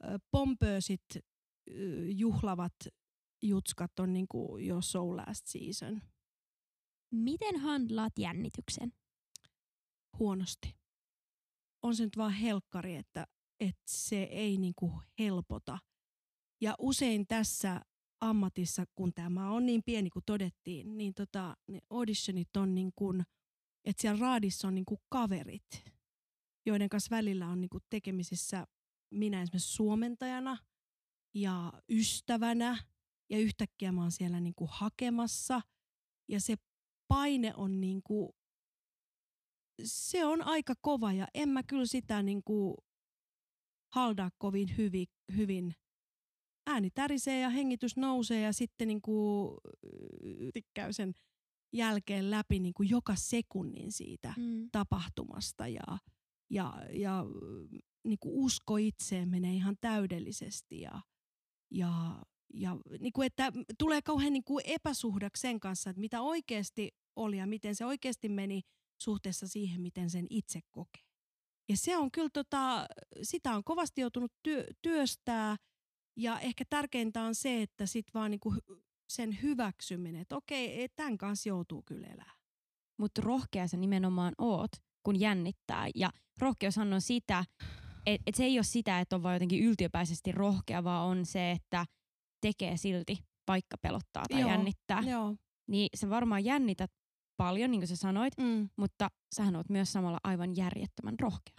äh, 0.04 0.16
pompöösit 0.32 1.06
äh, 1.16 1.24
juhlavat 2.10 2.76
jutskat 3.42 4.00
on 4.00 4.14
niinku 4.14 4.58
jo 4.58 4.82
so 4.82 5.18
last 5.18 5.48
season. 5.48 6.02
Miten 7.16 7.60
handlaat 7.60 8.18
jännityksen? 8.18 8.94
Huonosti. 10.20 10.76
On 11.82 11.96
se 11.96 12.04
nyt 12.04 12.18
vaan 12.18 12.34
helkkari, 12.34 12.96
että, 12.96 13.28
että 13.60 13.84
se 13.86 14.24
ei 14.24 14.58
niinku 14.58 15.02
helpota. 15.20 15.80
Ja 16.62 16.76
usein 16.80 17.28
tässä 17.28 17.82
ammatissa, 18.22 18.86
kun 18.96 19.14
tämä 19.14 19.52
on 19.52 19.66
niin 19.66 19.84
pieni 19.86 20.10
kuin 20.10 20.26
todettiin, 20.26 20.98
niin 20.98 21.14
tota, 21.14 21.58
ne 21.68 21.80
auditionit 21.90 22.58
on 22.58 22.76
niin 22.76 22.92
kuin, 22.96 23.24
että 23.86 24.02
siellä 24.02 24.20
raadissa 24.20 24.68
on 24.68 24.76
niin 24.76 24.86
kuin 24.86 25.02
kaverit, 25.10 25.84
joiden 26.66 26.90
kanssa 26.90 27.16
välillä 27.16 27.48
on 27.48 27.62
niin 27.62 27.70
kuin 27.70 27.84
tekemisissä 27.90 28.68
minä 29.12 29.42
esimerkiksi 29.42 29.74
suomentajana 29.74 30.58
ja 31.34 31.74
ystävänä 31.90 32.78
ja 33.30 33.40
yhtäkkiä 33.40 33.92
mä 33.92 34.02
oon 34.02 34.12
siellä 34.12 34.40
niin 34.40 34.56
kuin 34.56 34.70
hakemassa 34.72 35.62
ja 36.28 36.40
se 36.40 36.56
paine 37.08 37.54
on 37.56 37.82
niin 37.82 38.02
kuin, 38.04 38.30
se 39.84 40.26
on 40.26 40.42
aika 40.42 40.74
kova 40.82 41.14
ja 41.14 41.28
en 41.34 41.50
mä 41.50 41.64
kyllä 41.64 41.86
sitä 41.86 42.24
niin 42.24 42.44
kuin 42.44 42.76
haldaa 43.94 44.32
kovin 44.38 44.78
hyvin, 44.78 45.08
hyvin. 45.36 45.76
Ääni 46.68 46.90
tärisee 46.90 47.40
ja 47.40 47.50
hengitys 47.50 47.98
nousee 47.98 48.42
ja 48.42 48.54
sitten 48.54 48.88
niin 48.88 49.02
kuin 49.02 49.58
käy 50.74 50.94
sen 50.94 51.14
jälkeen 51.74 52.32
läpi 52.32 52.60
niin 52.60 52.74
kuin 52.74 52.90
joka 52.90 53.16
sekunnin 53.16 53.92
siitä 53.92 54.34
mm. 54.38 54.70
tapahtumasta 54.72 55.68
ja, 55.68 55.98
ja, 56.50 56.74
ja 56.94 57.26
niin 58.04 58.20
kuin 58.20 58.36
usko 58.36 58.78
itseen 58.78 59.30
menee 59.30 59.54
ihan 59.54 59.76
täydellisesti 59.82 60.82
ja, 60.82 61.02
ja 61.72 62.22
ja 62.56 62.78
niin 63.00 63.14
kuin, 63.14 63.26
että 63.26 63.52
tulee 63.80 64.02
kauhean 64.02 64.34
niin 64.34 64.44
kuin 64.44 64.64
epäsuhdaksi 64.66 65.42
sen 65.42 65.60
kanssa, 65.60 65.90
että 65.90 66.00
mitä 66.00 66.22
oikeasti 66.22 66.92
oli 67.16 67.38
ja 67.38 67.48
miten 67.48 67.76
se 67.76 67.86
oikeasti 67.86 68.30
meni 68.30 68.62
suhteessa 69.02 69.48
siihen, 69.48 69.82
miten 69.82 70.10
sen 70.10 70.28
itse 70.30 70.60
kokee. 70.72 71.04
Ja 71.70 71.78
se 71.78 71.98
on 71.98 72.12
kyllä, 72.12 72.30
tota, 72.34 72.88
sitä 73.22 73.56
on 73.56 73.64
kovasti 73.64 74.02
joutunut 74.02 74.34
työ, 74.44 74.66
työstää 74.82 75.56
ja 76.18 76.40
ehkä 76.40 76.64
tärkeintä 76.70 77.24
on 77.24 77.36
se, 77.36 77.62
että 77.62 77.86
sit 77.86 78.06
vaan 78.14 78.32
niin 78.32 78.40
kuin 78.40 78.58
sen 79.10 79.42
hyväksyminen, 79.42 80.22
että 80.22 80.38
okei, 80.38 80.90
tämän 80.96 81.18
kanssa 81.18 81.50
joutuu 81.50 81.84
kyllä 81.86 82.08
elää. 82.08 82.34
Mutta 83.00 83.22
rohkea 83.22 83.68
sä 83.68 83.78
nimenomaan 83.78 84.34
oot, 84.38 84.72
kun 85.04 85.20
jännittää. 85.20 85.88
Ja 85.96 86.12
rohkeushan 86.40 86.94
on 86.94 87.02
sitä, 87.02 87.46
että 88.06 88.24
et 88.28 88.36
se 88.36 88.44
ei 88.44 88.58
ole 88.58 88.64
sitä, 88.64 89.00
että 89.00 89.16
on 89.16 89.24
vaan 89.24 89.36
jotenkin 89.36 89.64
yltiöpäisesti 89.64 90.32
rohkea, 90.32 90.84
vaan 90.84 91.08
on 91.08 91.26
se, 91.26 91.52
että 91.52 91.86
tekee 92.42 92.78
silti, 92.78 93.18
vaikka 93.48 93.78
pelottaa 93.78 94.24
tai 94.30 94.42
Joo, 94.42 94.50
jännittää. 94.50 95.02
Joo. 95.02 95.36
Niin 95.68 95.90
sä 95.96 96.10
varmaan 96.10 96.46
jännität 96.46 96.92
paljon, 97.38 97.72
niin 97.72 97.82
kuin 97.82 97.88
sä 97.88 97.96
sanoit, 97.96 98.34
Mm. 98.38 98.70
mutta 98.78 99.10
sähän 99.36 99.56
oot 99.56 99.70
myös 99.70 99.94
samalla 99.94 100.20
aivan 100.24 100.56
järjettömän 100.56 101.20
rohkea. 101.20 101.56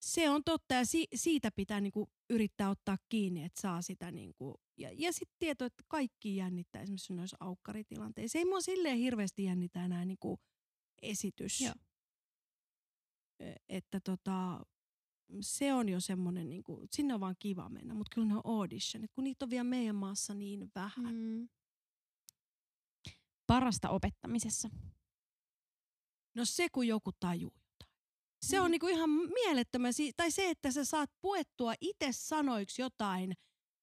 Se 0.00 0.30
on 0.30 0.44
totta 0.44 0.74
ja 0.74 0.84
si- 0.84 1.08
siitä 1.14 1.50
pitää 1.56 1.80
niinku 1.80 2.10
yrittää 2.30 2.70
ottaa 2.70 2.96
kiinni, 3.08 3.44
että 3.44 3.60
saa 3.60 3.82
sitä 3.82 4.10
niinku, 4.10 4.54
ja, 4.78 4.90
ja 4.92 5.12
sitten 5.12 5.36
tieto, 5.38 5.64
että 5.64 5.84
kaikki 5.88 6.36
jännittää 6.36 6.82
esimerkiksi 6.82 7.12
noissa 7.12 7.36
aukkaritilanteissa. 7.40 8.38
Ei 8.38 8.44
mua 8.44 8.60
silleen 8.60 8.98
hirveästi 8.98 9.44
jännitä 9.44 9.84
enää 9.84 10.04
niinku 10.04 10.38
esitys. 11.02 11.60
Joo. 11.60 11.74
Ö, 13.42 13.54
Että 13.68 14.00
tota, 14.04 14.60
se 15.40 15.74
on 15.74 15.88
jo 15.88 16.00
semmoinen, 16.00 16.48
niinku, 16.48 16.86
sinne 16.90 17.14
on 17.14 17.20
vaan 17.20 17.36
kiva 17.38 17.68
mennä, 17.68 17.94
mutta 17.94 18.14
kyllä 18.14 18.26
ne 18.28 18.34
on 18.34 18.42
auditionit, 18.44 19.10
kun 19.12 19.24
niitä 19.24 19.44
on 19.44 19.50
vielä 19.50 19.64
meidän 19.64 19.96
maassa 19.96 20.34
niin 20.34 20.70
vähän. 20.74 21.14
Mm. 21.14 21.48
Parasta 23.46 23.88
opettamisessa. 23.88 24.70
No 26.34 26.44
se, 26.44 26.68
kun 26.72 26.86
joku 26.86 27.10
tajuu 27.20 27.52
jotain. 27.54 27.92
Se 28.42 28.58
Mm. 28.58 28.64
on 28.64 28.70
niinku 28.70 28.86
ihan 28.86 29.10
mielettömän, 29.10 29.92
tai 30.16 30.30
se, 30.30 30.50
että 30.50 30.70
sä 30.70 30.84
saat 30.84 31.10
puettua 31.20 31.74
itse 31.80 32.08
sanoiksi 32.12 32.82
jotain 32.82 33.34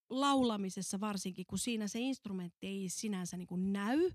laulamisessa 0.10 1.00
varsinkin, 1.00 1.45
kun 1.45 1.58
siinä 1.60 1.88
se 1.88 2.00
instrumentti 2.00 2.68
ei 2.68 2.89
sinänsä 2.89 3.38
niinku 3.38 3.56
näy. 3.56 4.12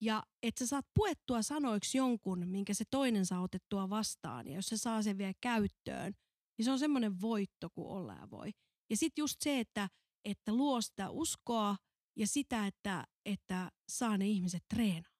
Ja 0.00 0.22
että 0.42 0.58
sä 0.58 0.66
saat 0.66 0.86
puettua 0.94 1.42
sanoiksi 1.42 1.98
jonkun, 1.98 2.48
minkä 2.48 2.74
se 2.74 2.84
toinen 2.90 3.26
saa 3.26 3.40
otettua 3.40 3.90
vastaan. 3.90 4.46
Ja 4.48 4.54
jos 4.54 4.66
se 4.66 4.76
saa 4.76 5.02
sen 5.02 5.18
vielä 5.18 5.32
käyttöön, 5.40 6.14
niin 6.58 6.64
se 6.64 6.70
on 6.70 6.78
semmoinen 6.78 7.20
voitto, 7.20 7.70
kuin 7.70 7.88
olla 7.88 8.14
ja 8.14 8.30
voi. 8.30 8.50
Ja 8.90 8.96
sitten 8.96 9.22
just 9.22 9.36
se, 9.40 9.60
että, 9.60 9.88
että 10.24 10.54
luo 10.54 10.80
sitä 10.80 11.10
uskoa 11.10 11.76
ja 12.18 12.26
sitä, 12.26 12.66
että, 12.66 13.04
että 13.24 13.70
saa 13.88 14.18
ne 14.18 14.26
ihmiset 14.26 14.62
treenaa 14.74 15.16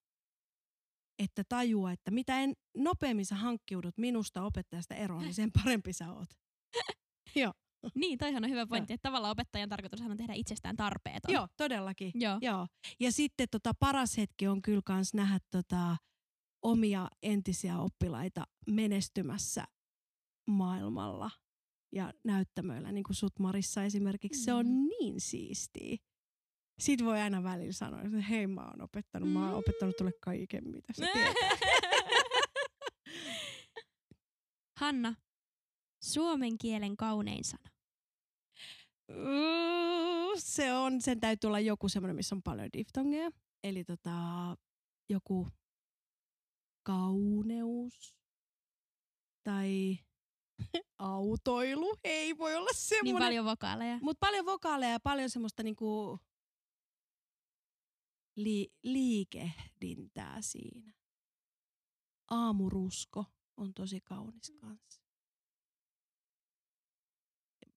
että 1.19 1.43
tajua, 1.49 1.93
että 1.93 2.11
mitä 2.11 2.41
en 2.41 2.53
nopeammin 2.77 3.27
sä 3.27 3.35
hankkiudut 3.35 3.99
minusta 3.99 4.43
opettajasta 4.43 4.95
eroon, 4.95 5.23
niin 5.23 5.35
sen 5.35 5.53
parempi 5.53 5.93
sä 5.93 6.13
oot. 6.13 6.29
Joo, 7.37 7.53
Niin, 7.95 8.19
toihan 8.19 8.45
on 8.45 8.51
hyvä 8.51 8.67
pointti, 8.67 8.93
että 8.93 9.09
tavallaan 9.09 9.33
opettajan 9.33 9.69
tarkoitus 9.69 10.01
on 10.01 10.17
tehdä 10.17 10.33
itsestään 10.35 10.77
tarpeeton. 10.77 11.35
joo, 11.35 11.49
todellakin. 11.57 12.13
Joo. 12.15 12.39
Joo. 12.41 12.67
Ja 13.01 13.13
sitten 13.13 13.49
tota, 13.51 13.73
paras 13.81 14.17
hetki 14.17 14.49
on 14.49 14.63
kyllä 14.63 14.83
kans 14.85 15.15
nähdä 15.15 15.39
tota, 15.51 15.97
omia 16.63 17.09
entisiä 17.23 17.79
oppilaita 17.79 18.47
menestymässä 18.71 19.65
maailmalla 20.47 21.31
ja 21.93 22.13
näyttämöillä, 22.25 22.93
niin 22.93 23.05
kuin 23.05 23.17
sut 23.17 23.39
Marissa 23.39 23.85
esimerkiksi. 23.85 24.43
Se 24.45 24.53
on 24.53 24.67
Mm. 24.67 24.73
niin 24.89 25.21
siistiä. 25.21 25.97
Sitten 26.79 27.07
voi 27.07 27.21
aina 27.21 27.43
välillä 27.43 27.73
sanoa, 27.73 28.03
että 28.03 28.21
hei 28.21 28.47
mä 28.47 28.65
oon 28.67 28.83
opettanut, 28.83 29.33
mä 29.33 29.41
oon 29.45 29.51
Mm. 29.53 29.59
opettanut 29.59 29.95
sulle 29.99 30.13
kaiken, 30.21 30.69
mitä 30.71 30.93
sä. 30.93 31.07
Hanna, 34.81 35.15
suomen 36.05 36.59
kielen 36.59 36.97
kaunein 36.97 37.45
sana. 37.45 37.71
Se 40.39 40.73
on, 40.75 41.01
sen 41.01 41.21
täytyy 41.21 41.49
olla 41.49 41.61
joku 41.61 41.89
semmoinen, 41.89 42.17
missä 42.17 42.35
on 42.35 42.43
paljon 42.43 42.69
diftongeja. 42.73 43.31
Eli 43.65 43.85
tota, 43.85 44.13
joku 45.09 45.49
kauneus 46.83 48.19
tai 49.45 49.99
autoilu. 50.99 51.97
Ei 52.05 52.39
voi 52.39 52.55
olla 52.55 52.71
Niin 52.71 52.77
semmoinen. 52.81 53.23
paljon 53.23 53.45
vokaaleja. 53.45 53.99
Mutta 54.03 54.27
paljon 54.27 54.47
vokaaleja 54.47 54.93
ja 54.93 55.01
paljon 55.01 55.31
semmoista 55.31 55.63
niinku 55.63 56.19
li- 58.37 58.73
liikehdintää 58.83 60.41
siinä. 60.41 60.93
Aamurusko 62.31 63.25
on 63.57 63.75
tosi 63.75 64.01
kaunis 64.01 64.53
kanssa. 64.61 65.01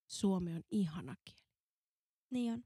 Suomi 0.08 0.54
on 0.56 0.64
ihana 0.72 1.16
kieli. 1.26 1.40
Niin 2.32 2.54
on. 2.54 2.64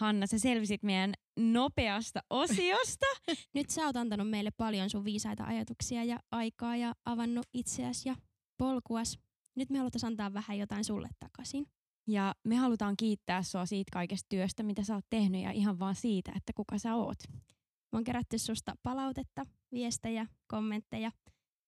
Hanna, 0.00 0.26
sä 0.26 0.38
selvisit 0.38 0.82
meidän 0.82 1.14
nopeasta 1.38 2.20
osiosta. 2.30 3.06
Nyt 3.54 3.70
sä 3.70 3.86
oot 3.86 3.96
antanut 3.96 4.30
meille 4.30 4.50
paljon 4.50 4.90
sun 4.90 5.04
viisaita 5.04 5.44
ajatuksia 5.44 6.04
ja 6.04 6.18
aikaa 6.30 6.76
ja 6.76 6.94
avannut 7.04 7.46
itseäsi 7.52 8.08
ja 8.08 8.16
polkuas. 8.58 9.18
Nyt 9.54 9.70
me 9.70 9.78
halutaan 9.78 10.06
antaa 10.06 10.34
vähän 10.34 10.58
jotain 10.58 10.84
sulle 10.84 11.08
takaisin. 11.20 11.66
Ja 12.06 12.34
me 12.44 12.56
halutaan 12.56 12.96
kiittää 12.96 13.42
sua 13.42 13.66
siitä 13.66 13.90
kaikesta 13.92 14.26
työstä, 14.28 14.62
mitä 14.62 14.82
sä 14.82 14.94
oot 14.94 15.06
tehnyt 15.10 15.42
ja 15.42 15.50
ihan 15.50 15.78
vaan 15.78 15.94
siitä, 15.94 16.32
että 16.36 16.52
kuka 16.56 16.78
sä 16.78 16.94
oot. 16.94 17.18
Me 17.92 17.98
on 17.98 18.04
kerätty 18.04 18.38
susta 18.38 18.76
palautetta, 18.82 19.46
viestejä, 19.72 20.26
kommentteja 20.46 21.10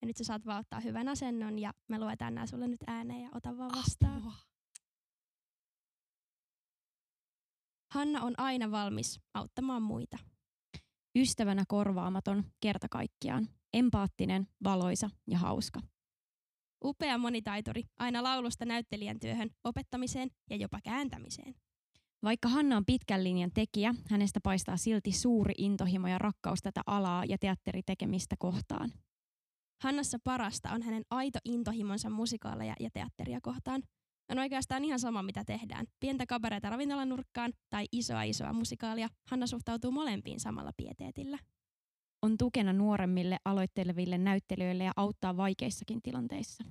Ja 0.01 0.07
nyt 0.07 0.17
sä 0.17 0.25
saat 0.25 0.47
vaan 0.47 0.61
ottaa 0.61 0.81
hyvän 0.81 1.09
asennon 1.09 1.59
ja 1.59 1.73
me 1.89 1.99
luetaan 1.99 2.35
nämä 2.35 2.47
sulle 2.47 2.69
nyt 2.69 2.85
ääneen 2.87 3.23
ja 3.23 3.31
ota 3.35 3.57
vaan 3.57 3.71
vastaan. 3.77 4.19
Apua. 4.19 4.33
Hanna 7.93 8.23
on 8.23 8.35
aina 8.39 8.71
valmis 8.71 9.21
auttamaan 9.35 9.83
muita. 9.83 10.19
Ystävänä 11.19 11.65
korvaamaton 11.69 12.45
kerta 12.61 12.89
kaikkiaan. 12.91 13.49
Empaattinen, 13.75 14.49
valoisa 14.65 15.11
ja 15.27 15.39
hauska. 15.39 15.81
Upea 16.85 17.19
monitaituri, 17.19 17.83
aina 17.99 18.23
laulusta 18.23 18.65
näyttelijän 18.65 19.21
työhön, 19.21 19.51
opettamiseen 19.65 20.31
ja 20.51 20.57
jopa 20.57 20.79
kääntämiseen. 20.85 21.55
Vaikka 22.23 22.49
Hanna 22.49 22.77
on 22.77 22.85
pitkän 22.85 23.25
linjan 23.25 23.51
tekijä, 23.55 23.95
hänestä 24.11 24.41
paistaa 24.43 24.77
silti 24.77 25.13
suuri 25.13 25.55
intohimo 25.59 26.09
ja 26.09 26.19
rakkaus 26.19 26.63
tätä 26.63 26.81
alaa 26.87 27.25
ja 27.25 27.39
teatteritekemistä 27.39 28.37
kohtaan. 28.39 28.93
Hannassa 29.83 30.19
parasta 30.25 30.71
on 30.71 30.83
hänen 30.83 31.03
aito 31.11 31.39
intohimonsa 31.45 32.11
musikaaleja 32.11 32.75
ja 32.81 32.91
teatteria 32.91 33.41
kohtaan. 33.43 33.83
On 34.31 34.39
oikeastaan 34.39 34.85
ihan 34.85 34.99
sama, 34.99 35.23
mitä 35.23 35.45
tehdään. 35.45 35.87
Pientä 36.01 36.27
kabareita 36.27 36.71
ravintolan 36.71 37.09
nurkkaan 37.09 37.53
tai 37.71 37.87
isoa 37.93 38.23
isoa 38.23 38.53
musikaalia. 38.53 39.09
Hanna 39.31 39.47
suhtautuu 39.47 39.91
molempiin 39.91 40.41
samalla 40.41 40.73
pieteetillä. 40.77 41.39
On 42.27 42.39
tukena 42.39 42.73
nuoremmille 42.73 43.39
aloitteleville 43.45 44.19
näyttelijöille 44.19 44.85
ja 44.85 44.93
auttaa 44.97 45.37
vaikeissakin 45.37 46.03
tilanteissa. 46.03 46.65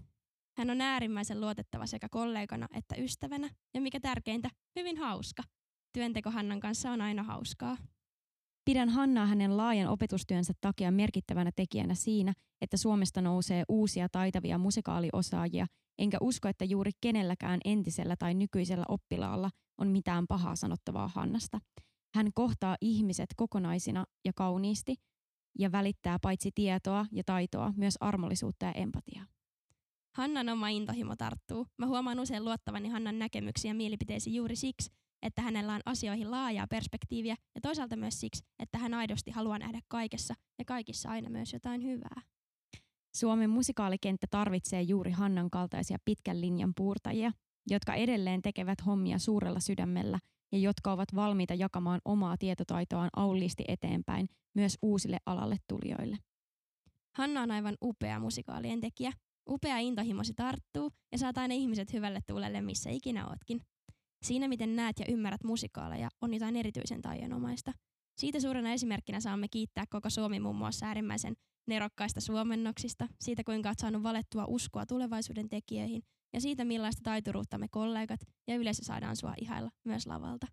Hän 0.58 0.70
on 0.70 0.82
äärimmäisen 0.82 1.42
luotettava 1.42 1.86
sekä 1.86 2.08
kollegana 2.12 2.68
että 2.78 2.96
ystävänä. 2.96 3.50
Ja 3.74 3.82
mikä 3.82 4.00
tärkeintä, 4.00 4.50
hyvin 4.76 4.98
hauska. 4.98 5.44
Työnteko 5.94 6.32
Hannan 6.32 6.60
kanssa 6.60 6.92
on 6.92 7.02
aina 7.02 7.24
hauskaa. 7.24 7.78
Pidän 8.66 8.90
Hannaa 8.90 9.26
hänen 9.26 9.58
laajan 9.58 9.88
opetustyönsä 9.88 10.54
takia 10.62 10.92
merkittävänä 10.92 11.52
tekijänä 11.56 11.96
siinä, 11.96 12.34
että 12.62 12.78
Suomesta 12.78 13.22
nousee 13.22 13.64
uusia 13.70 14.08
taitavia 14.12 14.58
musikaaliosaajia, 14.58 15.68
enkä 15.98 16.18
usko, 16.22 16.48
että 16.48 16.66
juuri 16.66 16.92
kenelläkään 17.02 17.60
entisellä 17.66 18.16
tai 18.20 18.34
nykyisellä 18.34 18.86
oppilaalla 18.88 19.50
on 19.78 19.88
mitään 19.88 20.28
pahaa 20.28 20.56
sanottavaa 20.56 21.08
Hannasta. 21.08 21.60
Hän 22.16 22.34
kohtaa 22.34 22.78
ihmiset 22.82 23.30
kokonaisina 23.36 24.06
ja 24.26 24.32
kauniisti 24.36 24.96
ja 25.60 25.72
välittää 25.72 26.18
paitsi 26.22 26.52
tietoa 26.56 27.06
ja 27.12 27.24
taitoa 27.24 27.74
myös 27.78 27.98
armollisuutta 28.00 28.66
ja 28.66 28.72
empatiaa. 28.72 29.26
Hannan 30.16 30.50
oma 30.50 30.70
intohimo 30.70 31.16
tarttuu. 31.16 31.68
Mä 31.78 31.88
huomaan 31.88 32.20
usein 32.20 32.46
luottavani 32.46 32.90
Hannan 32.90 33.20
näkemyksiä 33.20 33.72
ja 33.72 33.76
mielipiteisiin 33.76 34.36
juuri 34.36 34.56
siksi, 34.56 34.92
että 35.22 35.42
hänellä 35.42 35.74
on 35.74 35.82
asioihin 35.86 36.32
laajaa 36.32 36.68
perspektiiviä 36.68 37.36
ja 37.56 37.62
toisaalta 37.62 37.96
myös 37.96 38.20
siksi, 38.20 38.44
että 38.60 38.78
hän 38.78 38.94
aidosti 38.94 39.32
haluaa 39.32 39.60
nähdä 39.60 39.80
kaikessa 39.88 40.34
ja 40.60 40.66
kaikissa 40.66 41.10
aina 41.10 41.30
myös 41.30 41.54
jotain 41.54 41.84
hyvää. 41.84 42.22
Suomen 43.16 43.50
musikaalikenttä 43.50 44.28
tarvitsee 44.32 44.82
juuri 44.82 45.12
Hannan 45.12 45.50
kaltaisia 45.50 45.98
pitkän 46.06 46.42
linjan 46.42 46.74
puurtajia, 46.76 47.32
jotka 47.70 47.94
edelleen 47.94 48.42
tekevät 48.42 48.86
hommia 48.86 49.20
suurella 49.20 49.60
sydämellä 49.60 50.20
ja 50.56 50.62
jotka 50.62 50.92
ovat 50.92 51.16
valmiita 51.16 51.54
jakamaan 51.54 52.02
omaa 52.06 52.38
tietotaitoaan 52.38 53.10
auliisti 53.16 53.64
eteenpäin 53.68 54.30
myös 54.54 54.78
uusille 54.82 55.18
alalle 55.26 55.58
tulijoille. 55.68 56.18
Hanna 57.16 57.42
on 57.42 57.52
aivan 57.52 57.78
upea 57.82 58.20
musikaalien 58.20 58.82
tekijä. 58.82 59.12
Upea 59.50 59.78
intohimosi 59.78 60.34
tarttuu 60.34 60.92
ja 61.12 61.18
saat 61.18 61.38
aina 61.38 61.54
ihmiset 61.54 61.94
hyvälle 61.94 62.20
tuulelle 62.28 62.62
missä 62.62 62.90
ikinä 62.90 63.28
ootkin. 63.28 63.62
Siinä, 64.24 64.48
miten 64.48 64.76
näet 64.76 65.00
ja 65.00 65.06
ymmärrät 65.10 65.44
musikaaleja, 65.44 66.10
on 66.22 66.34
jotain 66.34 66.56
erityisen 66.56 67.02
taianomaista. 67.02 67.72
Siitä 68.18 68.40
suurena 68.40 68.74
esimerkkinä 68.74 69.20
saamme 69.20 69.48
kiittää 69.48 69.86
koko 69.90 70.10
Suomi 70.10 70.40
muun 70.40 70.56
muassa 70.56 70.86
äärimmäisen 70.86 71.36
nerokkaista 71.68 72.22
suomennoksista, 72.22 73.08
siitä 73.20 73.44
kuinka 73.44 73.70
olet 73.70 73.80
saanut 73.80 74.04
valettua 74.04 74.46
uskoa 74.48 74.86
tulevaisuuden 74.86 75.50
tekijöihin 75.50 76.04
ja 76.34 76.42
siitä 76.42 76.66
millaista 76.66 77.02
taituruutta 77.04 77.58
me 77.58 77.68
kollegat 77.72 78.20
ja 78.48 78.56
yleisö 78.56 78.84
saadaan 78.84 79.16
sua 79.16 79.34
ihailla 79.42 79.72
myös 79.84 80.08
lavalta. 80.08 80.48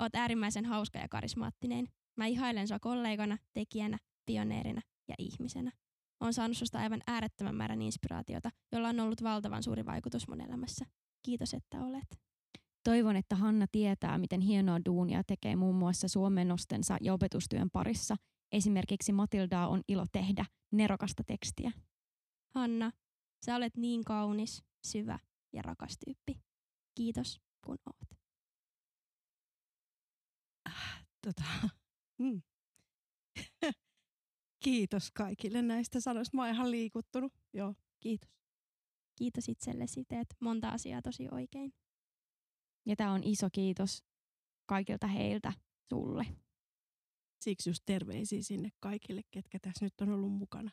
Oot 0.00 0.14
äärimmäisen 0.14 0.64
hauska 0.64 0.98
ja 0.98 1.08
karismaattinen. 1.08 1.88
Mä 2.16 2.26
ihailen 2.26 2.68
sua 2.68 2.78
kollegana, 2.78 3.38
tekijänä, 3.54 3.98
pioneerina 4.26 4.80
ja 5.08 5.14
ihmisenä. 5.18 5.72
On 6.20 6.34
saanut 6.34 6.56
susta 6.56 6.78
aivan 6.78 7.00
äärettömän 7.06 7.54
määrän 7.54 7.82
inspiraatiota, 7.82 8.50
jolla 8.72 8.88
on 8.88 9.00
ollut 9.00 9.22
valtavan 9.22 9.62
suuri 9.62 9.86
vaikutus 9.86 10.28
mun 10.28 10.40
elämässä. 10.40 10.86
Kiitos, 11.22 11.54
että 11.54 11.80
olet. 11.80 12.26
Toivon, 12.84 13.16
että 13.16 13.36
Hanna 13.36 13.66
tietää, 13.72 14.18
miten 14.18 14.40
hienoa 14.40 14.78
duunia 14.84 15.22
tekee 15.24 15.56
muun 15.56 15.74
muassa 15.74 16.08
suomennostensa 16.08 16.96
ja 17.00 17.14
opetustyön 17.14 17.70
parissa. 17.70 18.16
Esimerkiksi 18.52 19.12
Matildaa 19.12 19.68
on 19.68 19.82
ilo 19.88 20.04
tehdä 20.12 20.44
nerokasta 20.72 21.24
tekstiä. 21.24 21.72
Hanna, 22.54 22.90
sä 23.46 23.56
olet 23.56 23.76
niin 23.76 24.04
kaunis, 24.04 24.64
syvä 24.84 25.18
ja 25.52 25.62
rakas 25.62 25.98
tyyppi. 26.04 26.42
Kiitos, 26.94 27.40
kun 27.66 27.78
oot. 27.86 28.16
Tota, 31.26 31.44
mm. 32.22 32.42
Kiitos 34.64 35.10
kaikille 35.10 35.62
näistä 35.62 36.00
sanoista. 36.00 36.36
Mä 36.36 36.42
oon 36.42 36.54
ihan 36.54 36.70
liikuttunut. 36.70 37.32
Joo, 37.52 37.74
kiitos. 38.00 38.30
Kiitos 39.18 39.48
itsellesi, 39.48 40.04
teet 40.04 40.28
monta 40.40 40.68
asiaa 40.68 41.02
tosi 41.02 41.28
oikein. 41.30 41.74
Ja 42.86 42.96
tämä 42.96 43.12
on 43.12 43.24
iso 43.24 43.48
kiitos 43.52 44.04
kaikilta 44.66 45.06
heiltä 45.06 45.52
sulle. 45.88 46.26
Siksi 47.40 47.70
just 47.70 47.82
terveisiä 47.86 48.42
sinne 48.42 48.70
kaikille, 48.80 49.22
ketkä 49.30 49.58
tässä 49.58 49.84
nyt 49.84 50.00
on 50.00 50.08
ollut 50.08 50.32
mukana. 50.32 50.70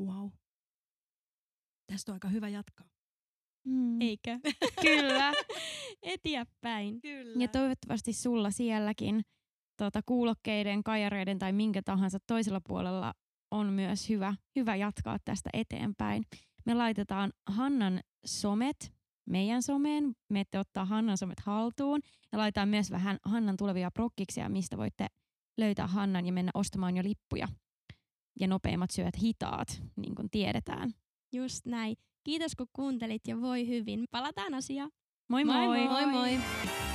Wow. 0.00 0.30
Tästä 1.86 2.12
on 2.12 2.14
aika 2.16 2.28
hyvä 2.28 2.48
jatkaa. 2.48 2.93
Mm. 3.64 4.00
Eikö? 4.00 4.38
Kyllä. 4.86 5.32
Eteenpäin. 6.02 7.00
Kyllä. 7.00 7.42
Ja 7.42 7.48
toivottavasti 7.48 8.12
sulla 8.12 8.50
sielläkin 8.50 9.22
tota, 9.76 10.00
kuulokkeiden, 10.06 10.84
kajareiden 10.84 11.38
tai 11.38 11.52
minkä 11.52 11.82
tahansa 11.82 12.18
toisella 12.26 12.60
puolella 12.68 13.14
on 13.50 13.66
myös 13.66 14.08
hyvä, 14.08 14.34
hyvä 14.56 14.76
jatkaa 14.76 15.18
tästä 15.24 15.50
eteenpäin. 15.52 16.24
Me 16.66 16.74
laitetaan 16.74 17.32
Hannan 17.46 18.00
somet 18.26 18.92
meidän 19.26 19.62
someen. 19.62 20.16
Me 20.28 20.40
ette 20.40 20.58
ottaa 20.58 20.84
Hannan 20.84 21.18
somet 21.18 21.40
haltuun 21.40 22.00
ja 22.32 22.38
laitetaan 22.38 22.68
myös 22.68 22.90
vähän 22.90 23.18
Hannan 23.24 23.56
tulevia 23.56 23.90
prokkiksia, 23.90 24.48
mistä 24.48 24.76
voitte 24.76 25.06
löytää 25.58 25.86
Hannan 25.86 26.26
ja 26.26 26.32
mennä 26.32 26.50
ostamaan 26.54 26.96
jo 26.96 27.02
lippuja. 27.02 27.48
Ja 28.40 28.46
nopeimmat 28.46 28.90
syöt 28.90 29.22
hitaat, 29.22 29.82
niin 29.96 30.14
kuin 30.14 30.30
tiedetään. 30.30 30.90
Just 31.32 31.66
näin. 31.66 31.96
Kiitos 32.24 32.56
kun 32.56 32.66
kuuntelit 32.72 33.28
ja 33.28 33.40
voi 33.40 33.68
hyvin. 33.68 34.04
Palataan 34.10 34.54
asiaan. 34.54 34.90
Moi 35.28 35.44
moi! 35.44 35.66
moi, 35.66 35.88
moi. 35.88 36.06
moi. 36.06 36.93